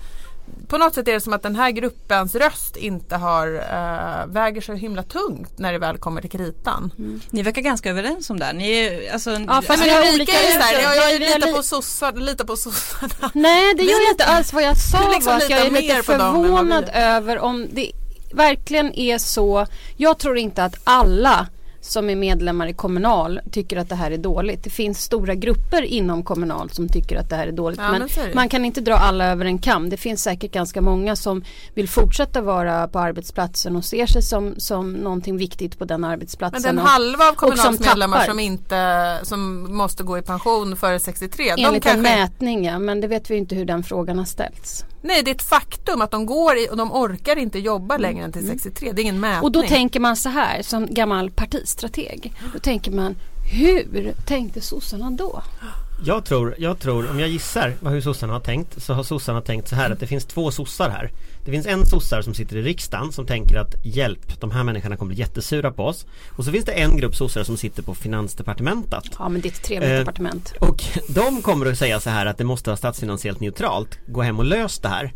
på 0.68 0.78
något 0.78 0.94
sätt 0.94 1.08
är 1.08 1.14
det 1.14 1.20
som 1.22 1.34
att 1.34 1.42
den 1.44 1.56
här 1.56 1.72
gruppens 1.72 2.36
röst 2.36 2.78
inte 2.78 3.16
har 3.16 3.48
äh, 3.56 4.28
väger 4.34 4.62
så 4.62 4.74
himla 4.74 5.04
tungt 5.04 5.60
när 5.60 5.72
det 5.74 5.80
väl 5.80 5.98
kommer 5.98 6.22
till 6.22 6.30
kritan. 6.30 6.92
Ni 7.30 7.44
verkar 7.44 7.62
ganska 7.62 7.90
överens 7.90 8.30
om 8.30 8.40
det 8.40 8.46
här. 8.46 8.54
Ni 8.54 8.72
är, 8.72 9.14
alltså, 9.14 9.32
Ja, 9.32 9.38
fast 9.48 9.70
alltså, 9.70 9.84
vi 9.86 9.90
har 9.90 10.02
Ulrika 10.02 10.14
olika 10.16 10.32
är 10.34 10.48
ju 10.48 10.54
så 10.54 10.60
här, 10.60 10.82
jag, 10.82 11.12
jag 11.14 11.20
litar 11.22 11.48
li- 11.48 11.54
på 11.54 11.64
sossar, 11.64 12.14
litar 12.14 12.46
på 12.46 12.56
sossarna. 12.56 13.32
Nej 13.34 13.74
det 13.78 13.84
gör 13.84 14.02
jag 14.02 14.12
inte 14.12 14.26
alls. 14.26 14.54
Vad 14.54 14.64
jag 14.64 14.78
sa 14.78 15.10
liksom 15.10 15.32
var 15.34 15.38
att 15.42 15.50
jag 15.50 15.60
är 15.66 15.72
lite 15.72 16.04
förvånad 16.04 16.90
över 16.94 17.40
om 17.40 17.68
det 17.72 17.92
verkligen 18.34 18.94
är 18.94 19.18
så. 19.18 19.66
Jag 19.98 20.18
tror 20.20 20.38
inte 20.38 20.64
att 20.64 20.76
alla 20.84 21.48
som 21.82 22.10
är 22.10 22.16
medlemmar 22.16 22.68
i 22.68 22.74
Kommunal 22.74 23.40
tycker 23.52 23.78
att 23.78 23.90
det 23.90 23.96
här 23.96 24.12
är 24.12 24.18
dåligt. 24.18 24.64
Det 24.64 24.70
finns 24.70 25.02
stora 25.02 25.36
grupper 25.36 25.82
inom 25.82 26.24
Kommunal 26.24 26.70
som 26.70 26.90
tycker 26.90 27.18
att 27.18 27.30
det 27.30 27.36
här 27.36 27.48
är 27.48 27.52
dåligt. 27.52 27.80
Ja, 27.84 27.92
men 27.92 28.02
men 28.18 28.30
man 28.36 28.50
kan 28.50 28.66
inte 28.66 28.82
dra 28.82 28.94
alla 28.96 29.26
över 29.26 29.46
en 29.46 29.58
kam. 29.60 29.90
Det 29.90 29.98
finns 29.98 30.24
säkert 30.24 30.52
ganska 30.52 30.82
många 30.82 31.16
som 31.16 31.44
vill 31.74 31.90
fortsätta 31.90 32.42
vara 32.42 32.88
på 32.88 33.00
arbetsplatsen 33.00 33.76
och 33.76 33.86
ser 33.86 34.06
sig 34.06 34.22
som, 34.22 34.54
som 34.58 34.94
någonting 34.94 35.38
viktigt 35.38 35.80
på 35.80 35.86
den 35.86 36.02
Men 36.02 36.10
arbetsplatsen. 36.12 36.62
den 36.62 36.80
och- 36.80 36.86
halva 36.90 37.30
av 37.30 37.34
Kommunals 37.34 37.62
som 37.78 37.78
medlemmar 37.86 38.18
tappar. 38.18 38.30
som 38.30 38.40
inte 38.40 39.20
som 39.24 39.68
måste 39.78 40.04
gå 40.04 40.18
i 40.18 40.22
pension 40.22 40.76
före 40.76 41.00
63. 41.00 41.44
De 41.56 41.64
Enligt 41.64 41.86
en 41.86 41.92
kanske, 41.94 42.16
mätning 42.16 42.66
ja, 42.66 42.80
men 42.80 43.02
det 43.02 43.08
vet 43.08 43.30
vi 43.32 43.36
inte 43.36 43.56
hur 43.56 43.66
den 43.66 43.84
frågan 43.84 44.18
har 44.18 44.26
ställts. 44.26 44.86
Nej 45.04 45.24
det 45.24 45.32
är 45.32 45.36
ett 45.36 45.42
faktum 45.42 46.02
att 46.02 46.12
de 46.12 46.26
går 46.26 46.58
i, 46.58 46.68
och 46.72 46.78
de 46.78 46.92
orkar 46.92 47.36
inte 47.36 47.60
jobba 47.60 47.98
längre 47.98 48.26
än 48.26 48.32
till 48.32 48.48
63. 48.48 48.92
Det 48.92 49.02
är 49.02 49.04
ingen 49.04 49.20
mätning. 49.20 49.44
Och 49.44 49.52
då 49.52 49.62
tänker 49.62 50.00
man 50.00 50.16
så 50.16 50.30
här 50.30 50.62
som 50.62 50.94
gammal 50.94 51.32
partistrateg. 51.32 52.34
Då 52.54 52.60
tänker 52.60 52.92
man 52.92 53.16
hur 53.52 54.14
tänkte 54.26 54.62
sossarna 54.62 55.12
då? 55.12 55.44
Jag 56.06 56.26
tror, 56.26 56.56
jag 56.58 56.80
tror, 56.80 57.10
om 57.10 57.20
jag 57.20 57.30
gissar 57.30 57.74
vad 57.80 57.94
hur 57.94 58.02
sossarna 58.02 58.34
har 58.34 58.40
tänkt 58.40 58.84
så 58.84 58.94
har 58.94 59.04
sossarna 59.04 59.42
tänkt 59.42 59.68
så 59.68 59.76
här 59.76 59.92
att 59.92 60.00
det 60.00 60.08
finns 60.08 60.26
två 60.26 60.52
sossar 60.52 60.90
här. 60.90 61.12
Det 61.46 61.52
finns 61.52 61.66
en 61.66 61.86
sossar 61.86 62.22
som 62.22 62.34
sitter 62.34 62.58
i 62.58 62.62
riksdagen 62.62 63.12
som 63.12 63.26
tänker 63.26 63.58
att 63.58 63.86
hjälp, 63.86 64.40
de 64.40 64.52
här 64.52 64.64
människorna 64.64 64.98
kommer 64.98 65.14
bli 65.14 65.20
jättesura 65.20 65.72
på 65.72 65.86
oss. 65.86 66.06
Och 66.38 66.46
så 66.46 66.52
finns 66.52 66.66
det 66.66 66.72
en 66.72 66.98
grupp 66.98 67.16
sossar 67.16 67.44
som 67.44 67.58
sitter 67.58 67.84
på 67.84 67.96
Finansdepartementet. 67.96 69.04
Ja 69.20 69.30
men 69.30 69.42
det 69.42 69.48
är 69.48 69.52
ett 69.52 69.64
trevligt 69.64 69.92
Eh, 69.92 70.00
departement. 70.00 70.54
Och 70.60 70.84
de 71.08 71.42
kommer 71.42 71.66
att 71.66 71.78
säga 71.78 72.00
så 72.00 72.10
här 72.10 72.26
att 72.26 72.38
det 72.38 72.44
måste 72.44 72.70
vara 72.70 72.78
statsfinansiellt 72.78 73.40
neutralt. 73.40 74.00
Gå 74.08 74.22
hem 74.22 74.40
och 74.40 74.46
lös 74.46 74.80
det 74.80 74.88
här. 74.88 75.12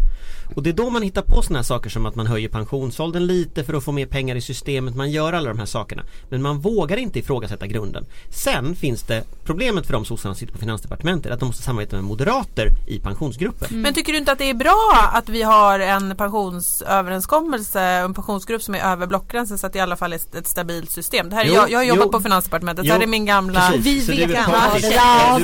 Och 0.56 0.64
det 0.64 0.70
är 0.70 0.74
då 0.74 0.90
man 0.90 1.02
hittar 1.02 1.22
på 1.22 1.42
sådana 1.42 1.60
här 1.60 1.64
saker 1.64 1.90
som 1.90 2.06
att 2.06 2.16
man 2.16 2.28
höjer 2.28 2.50
pensionsåldern 2.50 3.26
lite 3.26 3.64
för 3.64 3.74
att 3.74 3.84
få 3.84 3.92
mer 3.92 4.06
pengar 4.06 4.36
i 4.36 4.42
systemet. 4.42 4.96
Man 4.96 5.12
gör 5.12 5.34
alla 5.34 5.50
de 5.50 5.60
här 5.60 5.66
sakerna. 5.66 6.04
Men 6.30 6.42
man 6.42 6.60
vågar 6.60 6.98
inte 6.98 7.20
ifrågasätta 7.20 7.68
grunden. 7.68 8.06
Sen 8.30 8.76
finns 8.76 9.04
det 9.04 9.24
problemet 9.44 9.86
för 9.86 9.94
de 9.94 10.06
sossarna 10.06 10.36
som 10.36 10.40
sitter 10.40 10.54
på 10.54 10.60
Finansdepartementet 10.60 10.77
att 10.86 11.40
de 11.40 11.46
måste 11.46 11.64
samarbeta 11.64 11.96
med 11.96 12.06
moderater 12.06 12.70
i 12.88 13.00
pensionsgrupper. 13.00 13.68
Men 13.72 13.94
tycker 13.94 14.12
du 14.12 14.18
inte 14.18 14.32
att 14.32 14.38
det 14.38 14.50
är 14.50 14.54
bra 14.54 15.10
att 15.14 15.30
vi 15.30 15.42
har 15.44 15.80
en 15.80 16.16
pensionsöverenskommelse 16.16 17.82
en 17.82 18.14
pensionsgrupp 18.14 18.62
som 18.64 18.76
är 18.76 18.80
över 18.80 19.08
blockgränsen 19.08 19.58
så 19.58 19.68
att 19.68 19.74
det 19.74 19.80
i 19.80 19.82
alla 19.82 19.96
fall 19.96 20.14
är 20.14 20.18
ett- 20.18 20.36
ett 20.36 20.48
stabilt 20.48 20.92
system? 20.92 21.30
Det 21.30 21.36
här 21.36 21.44
är, 21.44 21.48
Jo, 21.48 21.54
jag, 21.56 21.72
jag 21.72 21.80
har 21.80 21.84
jobbat 21.84 22.06
jo. 22.06 22.12
på 22.12 22.20
Finansdepartementet, 22.20 22.86
Jo, 22.86 22.90
det 22.90 22.94
här 22.94 23.04
är 23.04 23.08
min 23.08 23.26
gamla... 23.26 23.60
Precis, 23.72 23.86
Vi 23.86 24.02
så 24.02 24.12
vet 24.12 24.28
du 24.30 24.36
är 24.36 24.46
partisk. 24.46 24.92
Ja, 24.92 25.38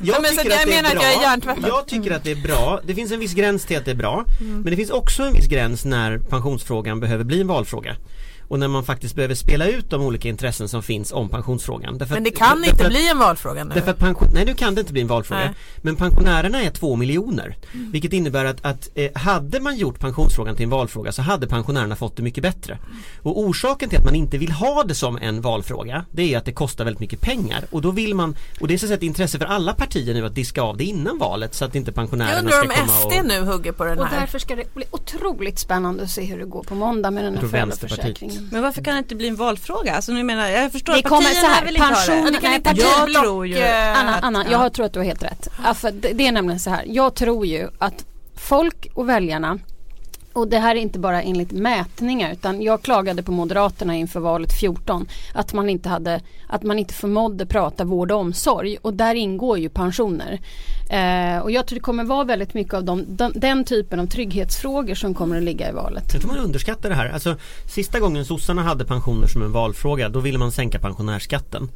du 0.00 0.16
är 0.16 0.20
men 0.20 0.34
jag 0.50 0.62
är 0.62 0.66
menar 0.66 0.88
att 0.96 1.02
jag 1.02 1.12
är 1.14 1.20
hjärntvättad. 1.22 1.64
Jag 1.68 1.86
tycker 1.86 2.10
att 2.16 2.24
det 2.24 2.30
är 2.30 2.42
bra. 2.42 2.80
Det 2.84 2.94
finns 2.94 3.12
en 3.12 3.18
viss 3.20 3.34
gräns 3.34 3.64
till 3.64 3.76
att 3.78 3.84
det 3.84 3.90
är 3.90 3.94
bra. 3.94 4.24
Mm. 4.40 4.52
Men 4.60 4.70
det 4.70 4.76
finns 4.76 4.90
också 4.90 5.22
en 5.22 5.32
viss 5.32 5.46
gräns 5.46 5.84
när 5.84 6.18
pensionsfrågan 6.18 7.00
behöver 7.00 7.24
bli 7.24 7.40
en 7.40 7.46
valfråga. 7.46 7.96
Och 8.48 8.58
när 8.58 8.68
man 8.68 8.84
faktiskt 8.84 9.14
behöver 9.14 9.34
spela 9.34 9.66
ut 9.66 9.90
de 9.90 10.02
olika 10.02 10.28
intressen 10.28 10.68
som 10.68 10.82
finns 10.82 11.12
om 11.12 11.28
pensionsfrågan. 11.28 11.98
Därför 11.98 12.14
Men 12.14 12.24
det 12.24 12.30
att- 12.30 12.36
kan 12.36 12.56
därför 12.56 12.70
inte 12.70 12.84
att- 12.86 12.90
bli 12.90 13.08
en 13.10 13.18
valfråga 13.18 13.64
nu. 13.64 13.74
Därför 13.74 13.90
att 13.90 13.98
pension, 13.98 14.28
nej 14.34 14.44
nu 14.44 14.54
kan 14.54 14.74
det 14.74 14.80
inte 14.80 14.92
bli 14.92 15.02
en 15.02 15.08
valfråga. 15.08 15.40
Nej. 15.40 15.54
Men 15.82 15.96
pensionärerna 15.96 16.62
är 16.62 16.70
två 16.70 16.96
miljoner. 16.96 17.56
Vilket 17.92 18.12
innebär 18.12 18.44
att, 18.44 18.64
att 18.64 18.88
eh, 18.94 19.10
hade 19.14 19.60
man 19.60 19.76
gjort 19.76 19.98
pensionsfrågan 20.00 20.56
till 20.56 20.64
en 20.64 20.70
valfråga 20.70 21.12
så 21.12 21.22
hade 21.22 21.46
pensionärerna 21.46 21.96
fått 21.96 22.16
det 22.16 22.22
mycket 22.22 22.42
bättre. 22.42 22.78
Och 23.22 23.38
orsaken 23.40 23.88
till 23.88 23.98
att 23.98 24.04
man 24.04 24.14
inte 24.14 24.38
vill 24.38 24.52
ha 24.52 24.82
det 24.84 24.94
som 24.94 25.16
en 25.16 25.40
valfråga 25.40 26.04
det 26.10 26.34
är 26.34 26.38
att 26.38 26.44
det 26.44 26.52
kostar 26.52 26.84
väldigt 26.84 27.00
mycket 27.00 27.20
pengar. 27.20 27.64
Och 27.70 27.82
då 27.82 27.90
vill 27.90 28.14
man, 28.14 28.36
och 28.60 28.68
det 28.68 28.74
är 28.74 28.78
så 28.78 28.86
att 28.86 28.92
ett 28.92 29.02
intresse 29.02 29.38
för 29.38 29.46
alla 29.46 29.72
partier 29.74 30.14
nu 30.14 30.26
att 30.26 30.34
diska 30.34 30.62
av 30.62 30.76
det 30.76 30.84
innan 30.84 31.18
valet 31.18 31.54
så 31.54 31.64
att 31.64 31.74
inte 31.74 31.88
jag 31.88 31.94
pensionärerna 31.94 32.38
undrar 32.38 32.52
ska 32.52 32.62
om 32.62 32.68
komma 32.74 32.98
SD 32.98 33.20
och... 33.20 33.26
nu 33.26 33.40
hugger 33.40 33.72
på 33.72 33.84
den 33.84 33.98
Och 33.98 34.06
här. 34.06 34.20
därför 34.20 34.38
ska 34.38 34.56
det 34.56 34.74
bli 34.74 34.84
otroligt 34.90 35.58
spännande 35.58 36.02
att 36.02 36.10
se 36.10 36.24
hur 36.24 36.38
det 36.38 36.44
går 36.44 36.62
på 36.62 36.74
måndag 36.74 37.10
med 37.10 37.24
den 37.24 37.34
här 37.34 37.42
Jag 37.42 37.50
föräldraförsäkringen. 37.50 38.35
Men 38.52 38.62
varför 38.62 38.82
kan 38.82 38.94
det 38.94 38.98
inte 38.98 39.14
bli 39.14 39.28
en 39.28 39.36
valfråga? 39.36 39.94
Alltså 39.96 40.12
nu 40.12 40.22
menar 40.22 40.48
jag 40.48 40.72
förstår 40.72 40.92
Det 40.92 40.98
att 40.98 41.04
kommer 41.04 41.22
partierna 41.22 41.48
så 41.48 41.54
här, 41.54 41.64
vill 41.64 41.76
inte 41.76 41.86
ha 41.88 41.94
pension- 41.94 42.24
det. 42.24 42.48
Nej, 42.48 42.60
Jag 43.14 43.22
tror 43.22 43.46
ju 43.46 43.62
Anna, 43.64 44.14
att- 44.14 44.24
Anna 44.24 44.44
ja. 44.50 44.62
jag 44.62 44.72
tror 44.72 44.86
att 44.86 44.92
du 44.92 44.98
har 44.98 45.04
helt 45.06 45.22
rätt. 45.22 45.48
Ja, 45.64 45.90
det 45.90 46.26
är 46.26 46.32
nämligen 46.32 46.60
så 46.60 46.70
här. 46.70 46.84
Jag 46.88 47.14
tror 47.14 47.46
ju 47.46 47.68
att 47.78 48.04
folk 48.36 48.86
och 48.94 49.08
väljarna 49.08 49.58
och 50.36 50.48
det 50.48 50.58
här 50.58 50.74
är 50.76 50.80
inte 50.80 50.98
bara 50.98 51.22
enligt 51.22 51.52
mätningar 51.52 52.32
utan 52.32 52.62
jag 52.62 52.82
klagade 52.82 53.22
på 53.22 53.32
Moderaterna 53.32 53.94
inför 53.94 54.20
valet 54.20 54.52
14 54.60 55.08
att 55.32 55.52
man 55.52 55.68
inte 55.68 55.88
hade 55.88 56.20
att 56.46 56.62
man 56.62 56.78
inte 56.78 56.94
förmådde 56.94 57.46
prata 57.46 57.84
vård 57.84 58.12
och 58.12 58.18
omsorg 58.18 58.76
och 58.82 58.94
där 58.94 59.14
ingår 59.14 59.58
ju 59.58 59.68
pensioner. 59.68 60.40
Eh, 60.90 61.38
och 61.38 61.50
jag 61.50 61.66
tror 61.66 61.74
det 61.74 61.80
kommer 61.80 62.04
vara 62.04 62.24
väldigt 62.24 62.54
mycket 62.54 62.74
av 62.74 62.84
de, 62.84 63.04
den, 63.08 63.32
den 63.34 63.64
typen 63.64 64.00
av 64.00 64.06
trygghetsfrågor 64.06 64.94
som 64.94 65.14
kommer 65.14 65.36
att 65.36 65.42
ligga 65.42 65.68
i 65.68 65.72
valet. 65.72 66.12
Jag 66.12 66.22
tror 66.22 66.32
man 66.32 66.44
underskattar 66.44 66.88
det 66.88 66.94
här. 66.94 67.08
Alltså, 67.08 67.36
sista 67.74 68.00
gången 68.00 68.24
sossarna 68.24 68.62
hade 68.62 68.84
pensioner 68.84 69.26
som 69.26 69.42
en 69.42 69.52
valfråga 69.52 70.08
då 70.08 70.20
ville 70.20 70.38
man 70.38 70.52
sänka 70.52 70.78
pensionärsskatten. 70.78 71.68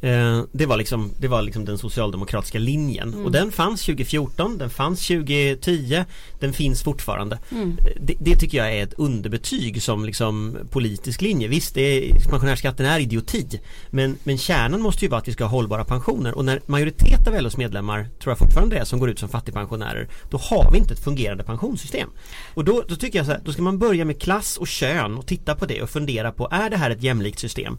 Eh, 0.00 0.42
det 0.52 0.66
var 0.66 0.76
liksom, 0.76 1.10
det 1.18 1.28
var 1.28 1.42
liksom 1.42 1.64
den 1.64 1.78
socialdemokratiska 1.78 2.58
linjen 2.58 3.08
Mm. 3.12 3.24
och 3.24 3.32
den 3.32 3.52
fanns 3.52 3.84
2014, 3.84 4.58
den 4.58 4.70
fanns 4.70 5.06
2010, 5.06 6.04
den 6.40 6.52
finns 6.52 6.82
fortfarande. 6.82 7.38
Mm. 7.52 7.78
Eh, 7.78 7.92
Det, 8.00 8.14
det 8.20 8.36
tycker 8.36 8.58
jag 8.58 8.74
är 8.74 8.82
ett 8.82 8.94
underbetyg 8.94 9.82
som 9.82 10.04
liksom 10.04 10.58
politisk 10.70 11.20
linje. 11.20 11.48
Visst, 11.48 11.74
det 11.74 11.80
är, 11.80 12.28
pensionärsskatten 12.30 12.86
är 12.86 13.00
idioti 13.00 13.60
men, 13.90 14.16
men 14.24 14.38
kärnan 14.38 14.80
måste 14.80 15.04
ju 15.04 15.08
vara 15.08 15.20
att 15.20 15.28
vi 15.28 15.32
ska 15.32 15.44
ha 15.44 15.50
hållbara 15.50 15.84
pensioner 15.84 16.34
och 16.34 16.44
när 16.44 16.60
majoritet 16.66 17.28
av 17.28 17.42
LOs 17.42 17.56
medlemmar, 17.56 18.08
tror 18.22 18.30
jag 18.30 18.38
fortfarande 18.38 18.76
är, 18.78 18.84
som 18.84 18.98
går 18.98 19.10
ut 19.10 19.18
som 19.18 19.28
fattigpensionärer 19.28 20.08
då 20.30 20.38
har 20.38 20.70
vi 20.72 20.78
inte 20.78 20.94
ett 20.94 21.04
fungerande 21.04 21.44
pensionssystem. 21.44 22.08
Och 22.54 22.64
då, 22.64 22.82
då 22.88 22.96
tycker 22.96 23.18
jag 23.18 23.26
så 23.26 23.32
här, 23.32 23.40
då 23.44 23.52
ska 23.52 23.62
man 23.62 23.78
börja 23.78 24.04
med 24.04 24.20
klass 24.22 24.56
och 24.56 24.66
kön 24.68 25.18
och 25.18 25.26
titta 25.26 25.54
på 25.54 25.66
det 25.66 25.82
och 25.82 25.90
fundera 25.90 26.32
på 26.32 26.48
är 26.50 26.70
det 26.70 26.76
här 26.76 26.90
ett 26.90 27.02
jämlikt 27.02 27.38
system? 27.38 27.78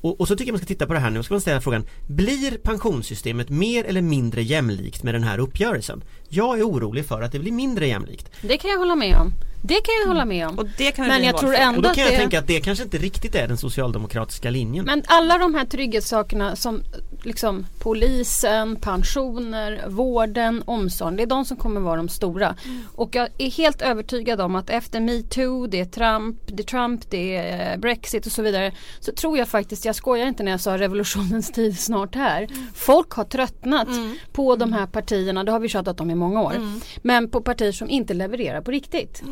Och, 0.00 0.20
och 0.20 0.28
så 0.28 0.36
tycker 0.36 0.48
jag 0.48 0.52
man 0.52 0.58
ska 0.58 0.66
titta 0.66 0.86
på 0.86 0.92
det 0.92 0.98
här 0.98 1.10
nu 1.10 1.18
och 1.18 1.24
ska 1.24 1.34
man 1.34 1.40
ställa 1.40 1.60
frågan 1.60 1.86
Blir 2.06 2.58
pensionssystemet 2.58 3.48
mer 3.48 3.84
eller 3.84 4.02
mindre 4.02 4.42
jämlikt 4.42 5.02
med 5.02 5.14
den 5.14 5.22
här 5.22 5.38
uppgörelsen? 5.38 6.04
Jag 6.28 6.58
är 6.58 6.62
orolig 6.62 7.06
för 7.06 7.22
att 7.22 7.32
det 7.32 7.38
blir 7.38 7.52
mindre 7.52 7.86
jämlikt. 7.86 8.30
Det 8.42 8.56
kan 8.56 8.70
jag 8.70 8.78
hålla 8.78 8.96
med 8.96 9.16
om. 9.16 9.32
Det 9.62 9.74
kan 9.74 9.94
jag 10.00 10.08
hålla 10.08 10.24
med 10.24 10.48
om. 10.48 10.58
Och 10.58 10.66
det 10.78 10.92
kan 10.92 11.08
Men 11.08 11.24
jag 11.24 11.38
tror 11.38 11.54
ändå 11.54 11.76
Och 11.76 11.82
då 11.82 11.88
att 11.88 11.94
kan 11.94 12.04
jag 12.04 12.12
det... 12.12 12.18
tänka 12.18 12.38
att 12.38 12.46
det 12.46 12.60
kanske 12.60 12.84
inte 12.84 12.98
riktigt 12.98 13.34
är 13.34 13.48
den 13.48 13.56
socialdemokratiska 13.56 14.50
linjen. 14.50 14.84
Men 14.84 15.02
alla 15.06 15.38
de 15.38 15.54
här 15.54 15.64
trygghetssakerna 15.64 16.56
som 16.56 16.82
liksom 17.26 17.66
polisen, 17.78 18.76
pensioner, 18.76 19.84
vården, 19.88 20.62
omsorgen. 20.66 21.16
Det 21.16 21.22
är 21.22 21.26
de 21.26 21.44
som 21.44 21.56
kommer 21.56 21.80
vara 21.80 21.96
de 21.96 22.08
stora. 22.08 22.56
Och 22.94 23.14
jag 23.14 23.28
är 23.38 23.50
helt 23.50 23.82
övertygad 23.82 24.40
om 24.40 24.54
att 24.54 24.70
efter 24.70 25.00
metoo, 25.00 25.66
det 25.66 25.80
är 25.80 25.84
Trump, 25.84 26.36
det 26.46 26.62
är 26.62 26.66
Trump, 26.66 27.10
det 27.10 27.36
är 27.36 27.78
Brexit 27.78 28.26
och 28.26 28.32
så 28.32 28.42
vidare. 28.42 28.72
Så 29.00 29.12
tror 29.12 29.38
jag 29.38 29.48
faktiskt, 29.48 29.84
jag 29.84 29.96
skojar 29.96 30.26
inte 30.26 30.42
när 30.42 30.50
jag 30.50 30.60
sa 30.60 30.78
revolutionens 30.78 31.52
tid 31.52 31.78
snart 31.78 32.14
här. 32.14 32.48
Folk 32.74 33.10
har 33.12 33.24
tröttnat 33.24 33.88
på 34.32 34.56
de 34.56 34.72
här 34.72 34.86
partierna, 34.86 35.44
det 35.44 35.52
har 35.52 35.60
vi 35.60 35.68
tjatat 35.68 36.00
om 36.00 36.10
i 36.10 36.14
många 36.14 36.42
år. 36.42 36.54
Men 37.02 37.30
på 37.30 37.40
partier 37.40 37.72
som 37.72 37.90
inte 37.90 38.14
levererar 38.14 38.60
på 38.60 38.70
riktigt. 38.70 39.22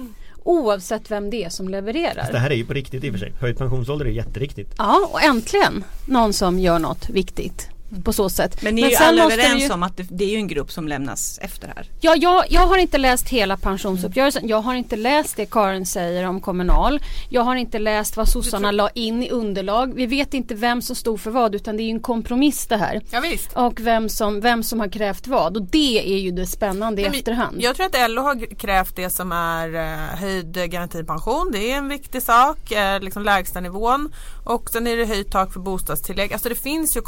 Oavsett 0.45 1.11
vem 1.11 1.31
det 1.31 1.45
är 1.45 1.49
som 1.49 1.69
levererar. 1.69 2.33
Det 2.33 2.39
här 2.39 2.51
är 2.51 2.55
ju 2.55 2.67
på 2.67 2.73
riktigt 2.73 3.05
i 3.05 3.09
och 3.09 3.13
för 3.13 3.19
sig. 3.19 3.33
Höjd 3.41 3.59
pensionsålder 3.59 4.07
är 4.07 4.11
jätteriktigt. 4.11 4.75
Ja, 4.79 5.09
och 5.13 5.23
äntligen 5.23 5.85
någon 6.07 6.33
som 6.33 6.59
gör 6.59 6.79
något 6.79 7.11
viktigt 7.11 7.69
på 8.05 8.13
så 8.13 8.29
sätt. 8.31 8.63
Men 8.63 8.75
ni 8.75 8.83
är 8.83 8.91
ju 8.91 8.97
sen 8.97 9.07
alla 9.07 9.25
överens 9.25 9.63
ju- 9.63 9.73
om 9.73 9.83
att 9.83 9.97
det, 9.97 10.07
det 10.11 10.25
är 10.25 10.29
ju 10.29 10.37
en 10.37 10.49
grupp 10.49 10.73
som 10.73 10.89
lämnas 10.89 11.39
efter 11.43 11.69
här. 11.77 11.87
Ja, 12.01 12.17
jag, 12.17 12.45
jag 12.51 12.67
har 12.67 12.77
inte 12.77 12.99
läst 12.99 13.29
hela 13.29 13.57
pensionsuppgörelsen. 13.57 14.49
Jag 14.49 14.61
har 14.61 14.75
inte 14.75 14.97
läst 14.97 15.37
det 15.37 15.47
Karin 15.47 15.87
säger 15.87 16.25
om 16.25 16.41
Kommunal. 16.41 17.01
Jag 17.29 17.43
har 17.43 17.57
inte 17.57 17.79
läst 17.79 18.17
vad 18.17 18.29
sossarna 18.29 18.71
la 18.71 18.89
in 18.89 19.23
i 19.23 19.31
underlag. 19.31 19.95
Vi 19.95 20.07
vet 20.07 20.35
inte 20.35 20.55
vem 20.55 20.83
som 20.83 20.97
stod 20.97 21.21
för 21.21 21.31
vad 21.31 21.55
utan 21.55 21.77
det 21.77 21.83
är 21.83 21.85
ju 21.85 21.91
en 21.91 22.01
kompromiss 22.01 22.67
det 22.67 22.77
här. 22.77 23.01
Ja, 23.11 23.21
visst. 23.21 23.53
Och 23.53 23.81
vem 23.81 24.09
som, 24.09 24.41
vem 24.41 24.63
som 24.63 24.81
har 24.81 24.89
krävt 24.89 25.27
vad. 25.27 25.57
Och 25.57 25.63
det 25.63 26.15
är 26.15 26.19
ju 26.19 26.31
det 26.31 26.47
spännande 26.47 27.01
i 27.01 27.05
Nej, 27.05 27.11
men 27.11 27.19
efterhand. 27.19 27.57
Jag 27.61 27.77
tror 27.77 27.87
att 27.87 28.11
LO 28.11 28.23
har 28.23 28.55
krävt 28.55 28.97
det 28.97 29.11
som 29.11 29.33
är 29.33 29.75
eh, 29.75 30.19
höjd 30.19 30.71
garantipension. 30.71 31.51
Det 31.53 31.73
är 31.73 31.77
en 31.77 31.89
viktig 31.89 32.23
sak, 32.23 32.73
eh, 32.73 33.01
liksom 33.01 33.23
lägsta 33.23 33.61
nivån. 33.61 34.13
Och 34.45 34.71
sen 34.71 34.87
är 34.87 34.97
det 34.97 35.05
höjt 35.05 35.33
tak 35.33 35.53
för 35.53 35.61
bostadstillägg. 35.61 36.33
Alltså 36.33 36.49
det 36.49 36.55
finns 36.55 36.97
ju 36.97 37.01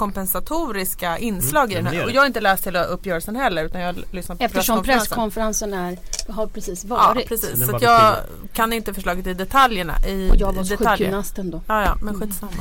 kompensatoriska 0.75 1.19
inslag 1.19 1.73
i 1.73 1.75
Mm, 1.75 1.85
den 1.85 1.93
det 1.93 1.97
gör 1.97 2.03
här. 2.03 2.11
Och 2.11 2.15
jag 2.17 2.21
har 2.23 2.27
inte 2.27 2.41
läst 2.41 2.67
hela 2.67 2.85
uppgörelsen 2.85 3.37
heller 3.37 3.65
utan 3.65 3.81
jag 3.81 3.89
har 3.89 4.05
lyssnat 4.13 4.39
på 4.39 4.45
Eftersom 4.45 4.83
presskonferensen. 4.83 5.07
presskonferensen 5.09 5.75
är, 5.75 5.99
har 6.33 6.47
precis 6.47 6.85
Ja 6.85 6.97
varit. 6.97 7.29
precis, 7.29 7.51
Den 7.51 7.61
så 7.61 7.67
var 7.67 7.77
att 7.77 7.83
jag 7.83 8.17
kan 8.53 8.73
inte 8.73 8.95
förslaget 8.95 9.27
i 9.27 9.35
detaljerna. 9.35 9.95
I 10.09 10.31
och 10.31 10.37
jag 10.37 10.53
var 10.53 10.63
detaljer. 10.65 10.97
sjukgymnasten 10.97 11.51
då. 11.51 11.61
Ja, 11.67 11.83
ja, 11.83 11.97
men 12.03 12.21
skitsamma. 12.21 12.53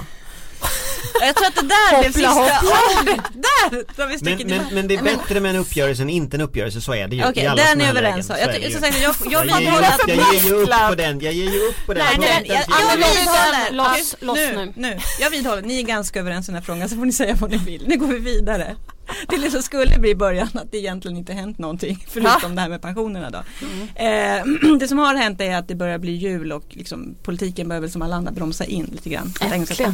Jag 1.22 1.36
tror 1.36 1.48
att 1.48 1.56
det 1.56 1.62
där 1.62 2.00
blev 2.02 2.12
sista 2.12 2.32
ordet. 3.00 3.22
Där! 3.34 4.08
Vi 4.08 4.36
Men, 4.36 4.48
men, 4.48 4.76
men 4.76 4.88
det 4.88 4.96
är 4.96 5.04
bättre 5.04 5.40
med 5.40 5.56
en 5.56 5.62
uppgörelse 5.62 6.02
än 6.02 6.10
inte 6.10 6.38
en 6.38 6.42
uppgörelse, 6.42 6.82
så 6.82 6.94
är 6.94 7.08
det 7.08 7.16
ju. 7.16 7.30
Okej, 7.30 7.48
alla 7.48 7.64
den 7.64 7.82
är 7.82 7.90
överens 7.90 8.30
om. 8.30 8.36
Så 8.36 8.42
Jag, 8.42 8.56
jag, 8.56 8.72
jag, 8.72 8.84
jag, 9.32 9.46
jag 9.46 9.62
ger, 9.62 9.62
ju 9.62 9.66
vidhåller 9.66 9.88
upp, 9.88 10.04
att 10.04 10.10
jag 10.10 10.34
ger 10.34 10.50
ju 10.50 10.54
upp 10.54 10.70
på 10.90 10.96
den, 10.96 11.20
jag 11.20 11.34
ger 11.34 11.52
ju 11.52 11.60
upp 11.60 11.86
på 11.86 11.94
den 11.94 12.06
Nej, 12.06 12.18
nej, 12.20 12.30
punkten. 12.30 12.56
jag, 12.56 12.92
till 12.92 12.98
vidhåller. 12.98 13.72
Loss, 13.72 14.14
Okej, 14.14 14.28
loss 14.28 14.38
nu, 14.38 14.56
nu. 14.56 14.74
nu. 14.76 15.00
Jag 15.20 15.30
vidhåller, 15.30 15.62
ni 15.62 15.80
är 15.80 15.84
ganska 15.84 16.20
överens 16.20 16.50
i 16.50 16.52
den 16.52 16.56
här 16.56 16.66
frågan 16.66 16.90
så 16.90 16.96
får 16.96 17.06
ni 17.06 17.12
säga 17.12 17.36
vad 17.36 17.52
ni 17.52 17.58
vill. 17.58 17.88
Nu 17.88 17.98
går 17.98 18.08
vi 18.08 18.20
vidare. 18.20 18.76
Det 19.28 19.38
liksom 19.38 19.62
skulle 19.62 20.00
bli 20.00 20.16
början 20.16 20.50
att 20.54 20.72
det 20.72 20.78
egentligen 20.78 21.18
inte 21.18 21.34
hänt 21.34 21.58
någonting 21.58 22.06
förutom 22.10 22.56
det 22.56 22.62
här 22.62 22.70
med 22.70 22.82
pensionerna 22.82 23.30
då. 23.30 23.38
Eh, 24.04 24.78
det 24.80 24.88
som 24.88 24.98
har 24.98 25.16
hänt 25.16 25.42
är 25.42 25.56
att 25.56 25.68
det 25.68 25.76
börjar 25.76 25.98
bli 25.98 26.12
jul 26.12 26.52
och 26.52 26.64
liksom, 26.70 27.16
politiken 27.24 27.68
börjar 27.68 27.82
väl 27.82 27.92
som 27.92 28.02
alla 28.02 28.16
andra 28.16 28.32
bromsa 28.32 28.66
in 28.66 28.86
lite 28.92 29.10
grann. 29.10 29.34
Äntligen. 29.42 29.94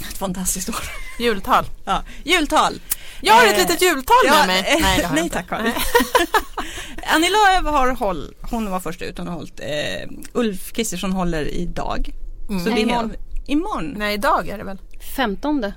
Ett 0.00 0.18
fantastiskt 0.18 0.68
år. 0.68 0.76
Jultal. 1.18 1.64
Ja. 1.84 2.02
Jultal. 2.24 2.80
Jag 3.20 3.34
har 3.34 3.46
ett 3.46 3.52
Eh, 3.52 3.58
litet 3.58 3.82
jultal 3.82 4.16
Ja, 4.26 4.32
med 4.36 4.46
mig. 4.46 4.58
eh, 4.68 4.82
Nej, 4.82 4.98
det 5.00 5.06
har 5.06 5.14
nej 5.14 5.30
tack 5.30 5.48
Karin. 5.48 5.72
Annie 7.14 7.30
Lööf 7.30 7.64
har 7.74 7.88
håll, 7.88 8.34
hon 8.50 8.70
var 8.70 8.80
först 8.80 9.02
ut, 9.02 9.18
hon 9.18 9.26
har 9.28 9.34
hållit. 9.34 9.60
Eh, 9.60 10.08
Ulf 10.32 10.72
Kristersson 10.72 11.12
håller 11.12 11.48
idag. 11.54 12.10
Mm. 12.48 12.60
Så 12.64 12.68
det 12.68 12.74
Nej, 12.74 12.82
är 12.82 12.86
imorgon. 12.86 13.12
imorgon. 13.46 13.94
Nej, 13.96 14.14
idag 14.14 14.48
är 14.48 14.58
det 14.58 14.64
väl? 14.64 14.78
15 15.16 15.72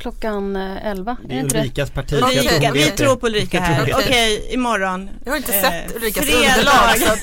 klockan 0.00 0.56
eh, 0.56 0.86
11. 0.86 1.16
Det 1.28 1.38
är? 1.38 1.44
Ulrikas 1.44 1.90
parti. 1.90 2.12
Ulrika, 2.12 2.72
vi 2.72 2.84
tror 2.84 3.16
på 3.16 3.26
Ulrika 3.26 3.60
här. 3.60 3.92
Okej, 3.94 4.44
det. 4.48 4.54
imorgon. 4.54 5.10
Jag 5.24 5.32
har 5.32 5.36
inte 5.36 5.52
Eh, 5.54 5.60
sett 5.62 5.96
Ulrikas 5.96 6.24
underlag. 6.24 7.18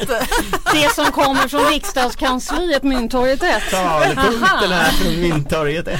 Det 0.74 0.94
som 0.96 1.06
kommer 1.06 1.48
från 1.48 1.66
riksdagskansliet, 1.66 2.84
Mynttorget 2.84 3.44
1. 3.44 3.64
Talepunkten 3.72 4.72
här 4.72 4.92
från 4.92 5.22
Mynttorget 5.22 5.88
ett. 5.88 6.00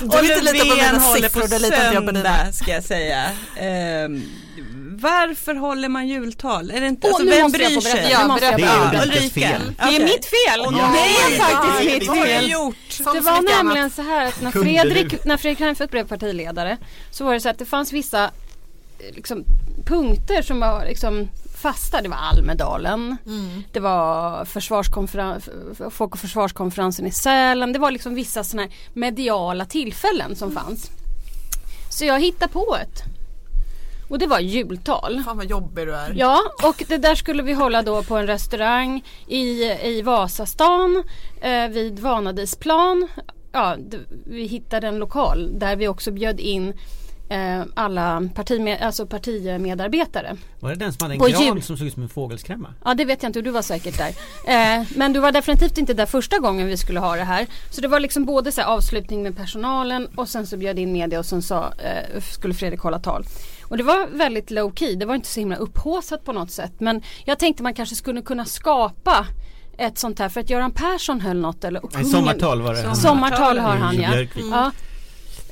Du 0.00 0.20
vill 0.20 0.30
inte 0.30 0.52
lita 0.52 0.64
på 0.64 0.64
mina 0.64 0.82
Löfven 0.92 1.00
håller 1.00 1.22
siffror, 1.22 1.40
på 1.40 1.46
du 1.46 1.58
litar 1.58 1.76
inte 1.76 1.94
jag 1.94 2.06
på 2.06 2.10
dina. 2.12 2.36
söndag 2.36 2.52
ska 2.52 2.70
jag 2.70 2.84
säga. 2.84 3.24
Ehm, 3.56 4.22
varför 5.00 5.54
håller 5.54 5.88
man 5.88 6.08
jultal? 6.08 6.70
Är 6.70 6.80
det 6.80 6.86
inte, 6.86 7.06
Åh, 7.06 7.14
alltså, 7.14 7.28
vem 7.36 7.50
bryr 7.52 7.80
sig? 7.80 8.08
Ja, 8.10 8.22
Det 8.22 8.40
berätta. 8.40 8.96
är. 8.96 9.02
Ulrikas 9.02 9.32
fel. 9.32 9.62
Det 9.76 9.82
är 9.96 10.04
mitt 10.04 10.24
fel! 10.24 10.60
Åh, 10.60 10.72
det 10.72 10.88
nej, 10.92 11.14
är 11.34 11.38
faktiskt 11.38 11.94
mitt 11.94 12.12
fel. 12.12 12.30
jag 12.30 12.44
gjort? 12.48 12.76
som 12.90 13.14
Det 13.14 13.20
var 13.20 13.32
nämligen 13.56 13.80
annat. 13.82 13.92
så 13.92 14.02
här 14.02 14.26
att 14.26 14.40
när 14.42 14.50
Fredrik, 14.50 15.24
när 15.24 15.36
Fredrik 15.36 15.60
Reinfeldt 15.60 15.90
blev 15.90 16.06
partiledare 16.08 16.76
så 17.10 17.24
var 17.24 17.34
det 17.34 17.40
så 17.40 17.48
att 17.48 17.58
det 17.58 17.64
fanns 17.66 17.92
vissa 17.92 18.24
eh, 18.24 19.14
liksom, 19.14 19.44
punkter 19.86 20.42
som 20.42 20.60
var 20.60 20.84
liksom 20.84 21.28
fasta. 21.62 22.02
Det 22.02 22.08
var 22.08 22.16
Almedalen, 22.16 23.16
Mm. 23.26 23.62
det 23.72 23.80
var 23.80 24.44
försvarskonferens, 24.44 25.48
Folk 25.90 26.12
och 26.14 26.18
försvarskonferensen 26.20 27.06
i 27.06 27.10
Sälen. 27.12 27.72
Det 27.72 27.78
var 27.78 27.90
liksom 27.90 28.14
vissa 28.14 28.44
sådana 28.44 28.62
här 28.68 28.76
mediala 28.94 29.64
tillfällen 29.64 30.36
som 30.36 30.52
fanns. 30.52 30.90
Så 31.90 32.04
jag 32.04 32.20
hittade 32.20 32.52
på 32.52 32.76
ett. 32.82 33.02
Och 34.10 34.18
det 34.18 34.26
var 34.26 34.40
jultal. 34.40 35.22
Fan 35.24 35.36
vad 35.36 35.46
jobbig 35.50 35.86
du 35.86 35.94
är. 35.94 36.12
Ja, 36.16 36.40
och 36.64 36.84
det 36.88 36.96
där 36.98 37.14
skulle 37.14 37.42
vi 37.42 37.52
hålla 37.52 37.82
då 37.82 38.02
på 38.02 38.16
en 38.16 38.26
restaurang 38.26 39.04
i, 39.26 39.64
i 39.82 40.02
Vasastan 40.02 41.02
eh, 41.40 41.68
vid 41.68 41.98
Vanadisplan. 41.98 43.08
Ja, 43.52 43.76
vi 44.26 44.46
hittade 44.46 44.88
en 44.88 44.98
lokal 44.98 45.58
där 45.58 45.76
vi 45.76 45.88
också 45.88 46.10
bjöd 46.10 46.40
in 46.40 46.72
eh, 47.30 47.62
alla 47.74 48.22
partimed, 48.34 48.82
alltså 48.82 49.06
partimedarbetare. 49.06 50.36
Var 50.60 50.70
det 50.70 50.76
den 50.76 50.92
som 50.92 51.02
hade 51.04 51.14
en 51.14 51.20
På 51.20 51.26
gran 51.26 51.42
jul. 51.42 51.62
som 51.62 51.76
såg 51.76 51.86
ut 51.86 51.92
som 51.94 52.02
en 52.02 52.08
fågelskrämma? 52.08 52.74
Ja 52.84 52.94
det 52.94 53.04
vet 53.04 53.22
jag 53.22 53.28
inte, 53.30 53.40
du 53.40 53.50
var 53.50 53.62
säkert 53.62 53.98
där. 53.98 54.08
Eh, 54.54 54.86
men 54.96 55.12
du 55.12 55.20
var 55.20 55.32
definitivt 55.32 55.78
inte 55.78 55.94
där 55.94 56.06
första 56.06 56.38
gången 56.38 56.66
vi 56.66 56.76
skulle 56.76 57.00
ha 57.00 57.16
det 57.16 57.24
här. 57.24 57.46
Så 57.70 57.80
det 57.80 57.88
var 57.88 58.00
liksom 58.00 58.24
både 58.24 58.52
så 58.52 58.60
här 58.60 58.68
avslutning 58.68 59.22
med 59.22 59.36
personalen 59.36 60.08
och 60.16 60.28
sen 60.28 60.46
så 60.46 60.56
bjöd 60.56 60.78
in 60.78 60.92
media 60.92 61.18
och 61.18 61.26
sen 61.26 61.42
sa, 61.42 61.72
eh, 61.78 62.20
skulle 62.32 62.54
Fredrik 62.54 62.80
hålla 62.80 62.98
tal. 62.98 63.24
Och 63.70 63.76
det 63.76 63.82
var 63.82 64.06
väldigt 64.06 64.50
low 64.50 64.72
key, 64.74 64.94
det 64.94 65.06
var 65.06 65.14
inte 65.14 65.28
så 65.28 65.40
himla 65.40 65.56
upphaussat 65.56 66.24
på 66.24 66.32
något 66.32 66.50
sätt. 66.50 66.72
Men 66.78 67.02
jag 67.24 67.38
tänkte 67.38 67.62
man 67.62 67.74
kanske 67.74 67.94
skulle 67.94 68.22
kunna 68.22 68.44
skapa 68.44 69.26
ett 69.78 69.98
sånt 69.98 70.18
här 70.18 70.28
för 70.28 70.40
att 70.40 70.50
Göran 70.50 70.70
Persson 70.72 71.20
höll 71.20 71.36
något 71.40 71.64
eller 71.64 71.84
och 71.84 71.92
kungen- 71.92 72.04
sommartal 72.04 72.62
var 72.62 72.74
det. 72.74 72.94
Sommartal 72.96 73.58
har 73.58 73.76
han 73.76 74.00
ja. 74.00 74.10
Björkvik. 74.10 74.44
ja. 74.50 74.70